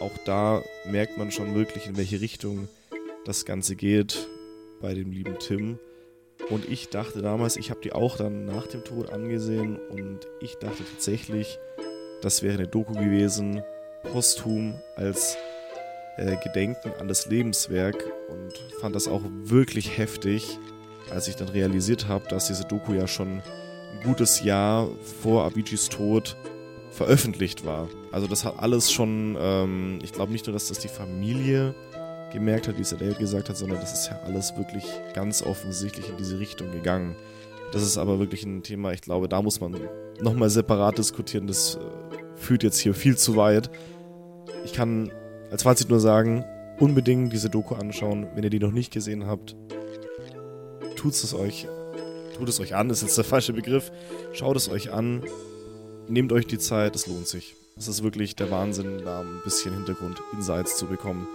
Auch 0.00 0.16
da 0.24 0.62
merkt 0.84 1.18
man 1.18 1.30
schon 1.30 1.54
wirklich, 1.54 1.86
in 1.86 1.96
welche 1.96 2.20
Richtung 2.20 2.68
das 3.24 3.44
Ganze 3.44 3.76
geht 3.76 4.28
bei 4.80 4.94
dem 4.94 5.12
lieben 5.12 5.38
Tim. 5.38 5.78
Und 6.50 6.68
ich 6.68 6.90
dachte 6.90 7.22
damals, 7.22 7.56
ich 7.56 7.70
habe 7.70 7.80
die 7.80 7.92
auch 7.92 8.16
dann 8.16 8.44
nach 8.44 8.66
dem 8.66 8.84
Tod 8.84 9.10
angesehen 9.10 9.78
und 9.88 10.26
ich 10.40 10.56
dachte 10.56 10.84
tatsächlich, 10.84 11.58
das 12.20 12.42
wäre 12.42 12.54
eine 12.54 12.68
Doku 12.68 12.92
gewesen, 12.92 13.62
posthum 14.02 14.74
als 14.96 15.38
äh, 16.16 16.36
Gedenken 16.42 16.92
an 17.00 17.08
das 17.08 17.26
Lebenswerk 17.26 17.96
und 18.28 18.52
fand 18.80 18.94
das 18.94 19.08
auch 19.08 19.22
wirklich 19.44 19.98
heftig, 19.98 20.58
als 21.10 21.28
ich 21.28 21.36
dann 21.36 21.48
realisiert 21.48 22.08
habe, 22.08 22.28
dass 22.28 22.46
diese 22.46 22.64
Doku 22.64 22.92
ja 22.92 23.06
schon 23.06 23.38
ein 23.38 24.00
gutes 24.04 24.42
Jahr 24.42 24.88
vor 25.22 25.44
Aviciis 25.44 25.88
Tod 25.88 26.36
veröffentlicht 26.90 27.64
war. 27.66 27.88
Also 28.12 28.26
das 28.26 28.44
hat 28.44 28.58
alles 28.58 28.92
schon, 28.92 29.36
ähm, 29.38 29.98
ich 30.02 30.12
glaube 30.12 30.32
nicht 30.32 30.46
nur, 30.46 30.52
dass 30.52 30.68
das 30.68 30.78
die 30.78 30.88
Familie 30.88 31.74
gemerkt 32.32 32.68
hat, 32.68 32.76
wie 32.78 32.82
es 32.82 32.90
der 32.90 32.98
David 32.98 33.18
gesagt 33.18 33.48
hat, 33.48 33.56
sondern 33.56 33.80
das 33.80 33.92
ist 33.92 34.10
ja 34.10 34.20
alles 34.24 34.56
wirklich 34.56 34.84
ganz 35.14 35.42
offensichtlich 35.42 36.08
in 36.08 36.16
diese 36.16 36.38
Richtung 36.38 36.70
gegangen. 36.72 37.16
Das 37.72 37.82
ist 37.82 37.98
aber 37.98 38.18
wirklich 38.20 38.44
ein 38.44 38.62
Thema, 38.62 38.92
ich 38.92 39.00
glaube, 39.00 39.28
da 39.28 39.42
muss 39.42 39.60
man 39.60 39.76
nochmal 40.20 40.50
separat 40.50 40.98
diskutieren. 40.98 41.46
Das 41.46 41.76
äh, 41.76 41.78
führt 42.36 42.62
jetzt 42.62 42.78
hier 42.78 42.94
viel 42.94 43.16
zu 43.16 43.36
weit. 43.36 43.70
Ich 44.64 44.72
kann 44.72 45.10
als 45.54 45.62
Fazit 45.62 45.88
nur 45.88 46.00
sagen, 46.00 46.44
unbedingt 46.80 47.32
diese 47.32 47.48
Doku 47.48 47.76
anschauen, 47.76 48.26
wenn 48.34 48.42
ihr 48.42 48.50
die 48.50 48.58
noch 48.58 48.72
nicht 48.72 48.92
gesehen 48.92 49.28
habt. 49.28 49.54
Tut 50.96 51.12
es 51.12 51.32
euch, 51.32 51.68
tut 52.36 52.48
es 52.48 52.58
euch 52.58 52.74
an, 52.74 52.90
ist 52.90 53.02
jetzt 53.02 53.16
der 53.16 53.24
falsche 53.24 53.52
Begriff. 53.52 53.92
Schaut 54.32 54.56
es 54.56 54.68
euch 54.68 54.92
an, 54.92 55.22
nehmt 56.08 56.32
euch 56.32 56.48
die 56.48 56.58
Zeit, 56.58 56.96
es 56.96 57.06
lohnt 57.06 57.28
sich. 57.28 57.54
Es 57.76 57.86
ist 57.86 58.02
wirklich 58.02 58.34
der 58.34 58.50
Wahnsinn, 58.50 59.02
da 59.04 59.20
ein 59.20 59.42
bisschen 59.44 59.74
Hintergrund-Insights 59.74 60.76
zu 60.76 60.86
bekommen. 60.86 61.28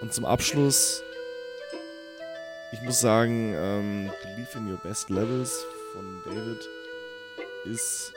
Und 0.00 0.12
zum 0.12 0.24
Abschluss, 0.24 1.00
ich 2.72 2.82
muss 2.82 2.98
sagen, 2.98 3.54
ähm, 3.56 4.10
Believe 4.24 4.58
in 4.58 4.72
Your 4.72 4.78
Best 4.78 5.08
Levels 5.08 5.64
von 5.92 6.04
David 6.24 6.68
ist, 7.72 8.12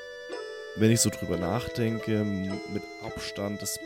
wenn 0.77 0.89
ich 0.89 1.01
so 1.01 1.11
drüber 1.11 1.37
nachdenke, 1.37 2.23
mit 2.23 2.81
Abstand 3.05 3.61
das 3.61 3.77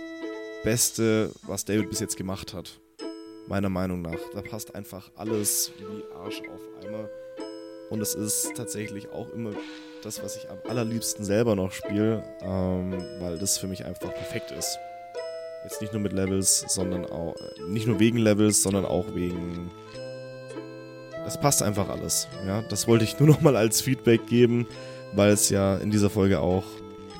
Beste, 0.63 1.31
was 1.47 1.65
David 1.65 1.89
bis 1.89 1.99
jetzt 1.99 2.17
gemacht 2.17 2.53
hat. 2.53 2.79
Meiner 3.47 3.69
Meinung 3.69 4.01
nach. 4.01 4.19
Da 4.33 4.41
passt 4.41 4.75
einfach 4.75 5.09
alles 5.15 5.71
wie 5.79 6.03
Arsch 6.15 6.41
auf 6.41 6.85
Eimer. 6.85 7.09
Und 7.89 7.99
es 7.99 8.13
ist 8.13 8.53
tatsächlich 8.55 9.09
auch 9.09 9.29
immer 9.33 9.51
das, 10.03 10.23
was 10.23 10.37
ich 10.37 10.49
am 10.49 10.57
allerliebsten 10.69 11.25
selber 11.25 11.55
noch 11.55 11.71
spiele, 11.71 12.23
ähm, 12.41 12.91
weil 13.19 13.37
das 13.37 13.57
für 13.57 13.67
mich 13.67 13.85
einfach 13.85 14.13
perfekt 14.13 14.51
ist. 14.51 14.77
Jetzt 15.63 15.81
nicht 15.81 15.93
nur 15.93 16.01
mit 16.01 16.13
Levels, 16.13 16.65
sondern 16.67 17.05
auch, 17.05 17.35
nicht 17.67 17.87
nur 17.87 17.99
wegen 17.99 18.17
Levels, 18.17 18.63
sondern 18.63 18.85
auch 18.85 19.13
wegen. 19.13 19.71
Das 21.25 21.39
passt 21.39 21.61
einfach 21.61 21.89
alles. 21.89 22.27
Ja, 22.45 22.61
das 22.63 22.87
wollte 22.87 23.03
ich 23.03 23.19
nur 23.19 23.29
nochmal 23.29 23.55
als 23.55 23.81
Feedback 23.81 24.25
geben, 24.27 24.67
weil 25.13 25.31
es 25.31 25.49
ja 25.49 25.77
in 25.77 25.91
dieser 25.91 26.09
Folge 26.09 26.39
auch 26.39 26.63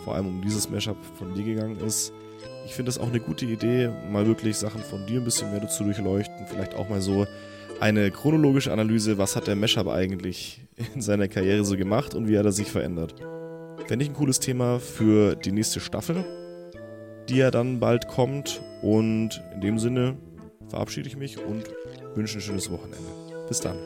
vor 0.06 0.16
allem 0.16 0.28
um 0.28 0.42
dieses 0.42 0.70
Mashup 0.70 0.98
von 1.18 1.34
dir 1.34 1.44
gegangen 1.44 1.80
ist. 1.80 2.14
Ich 2.66 2.74
finde 2.74 2.89
es 2.89 2.97
auch 2.97 3.09
eine 3.09 3.20
gute 3.20 3.45
Idee, 3.45 3.89
mal 4.12 4.26
wirklich 4.26 4.57
Sachen 4.57 4.82
von 4.82 5.05
dir 5.05 5.20
ein 5.20 5.26
bisschen 5.26 5.51
mehr 5.51 5.59
dazu 5.59 5.84
durchleuchten. 5.84 6.47
Vielleicht 6.47 6.76
auch 6.76 6.89
mal 6.89 7.01
so 7.01 7.28
eine 7.80 8.12
chronologische 8.12 8.72
Analyse, 8.72 9.18
was 9.18 9.36
hat 9.36 9.47
der 9.47 9.55
Mashup 9.55 9.88
eigentlich 9.88 10.62
in 10.95 11.01
seiner 11.01 11.28
Karriere 11.28 11.66
so 11.66 11.76
gemacht 11.76 12.16
und 12.16 12.28
wie 12.28 12.38
hat 12.38 12.45
er 12.45 12.51
sich 12.51 12.72
verändert. 12.72 13.16
Fände 13.88 14.03
ich 14.03 14.12
ein 14.12 14.16
cooles 14.16 14.39
Thema 14.39 14.80
für 14.80 15.36
die 15.36 15.51
nächste 15.51 15.80
Staffel 15.80 16.24
die 17.32 17.38
ja 17.38 17.51
dann 17.51 17.80
bald 17.80 18.07
kommt. 18.07 18.62
Und 18.82 19.41
in 19.53 19.62
dem 19.62 19.80
Sinne 19.80 20.18
verabschiede 20.68 21.07
ich 21.07 21.18
mich 21.18 21.38
und 21.39 21.64
wünsche 22.16 22.39
ein 22.39 22.41
schönes 22.41 22.70
Wochenende. 22.72 23.09
Bis 23.47 23.59
dann. 23.59 23.78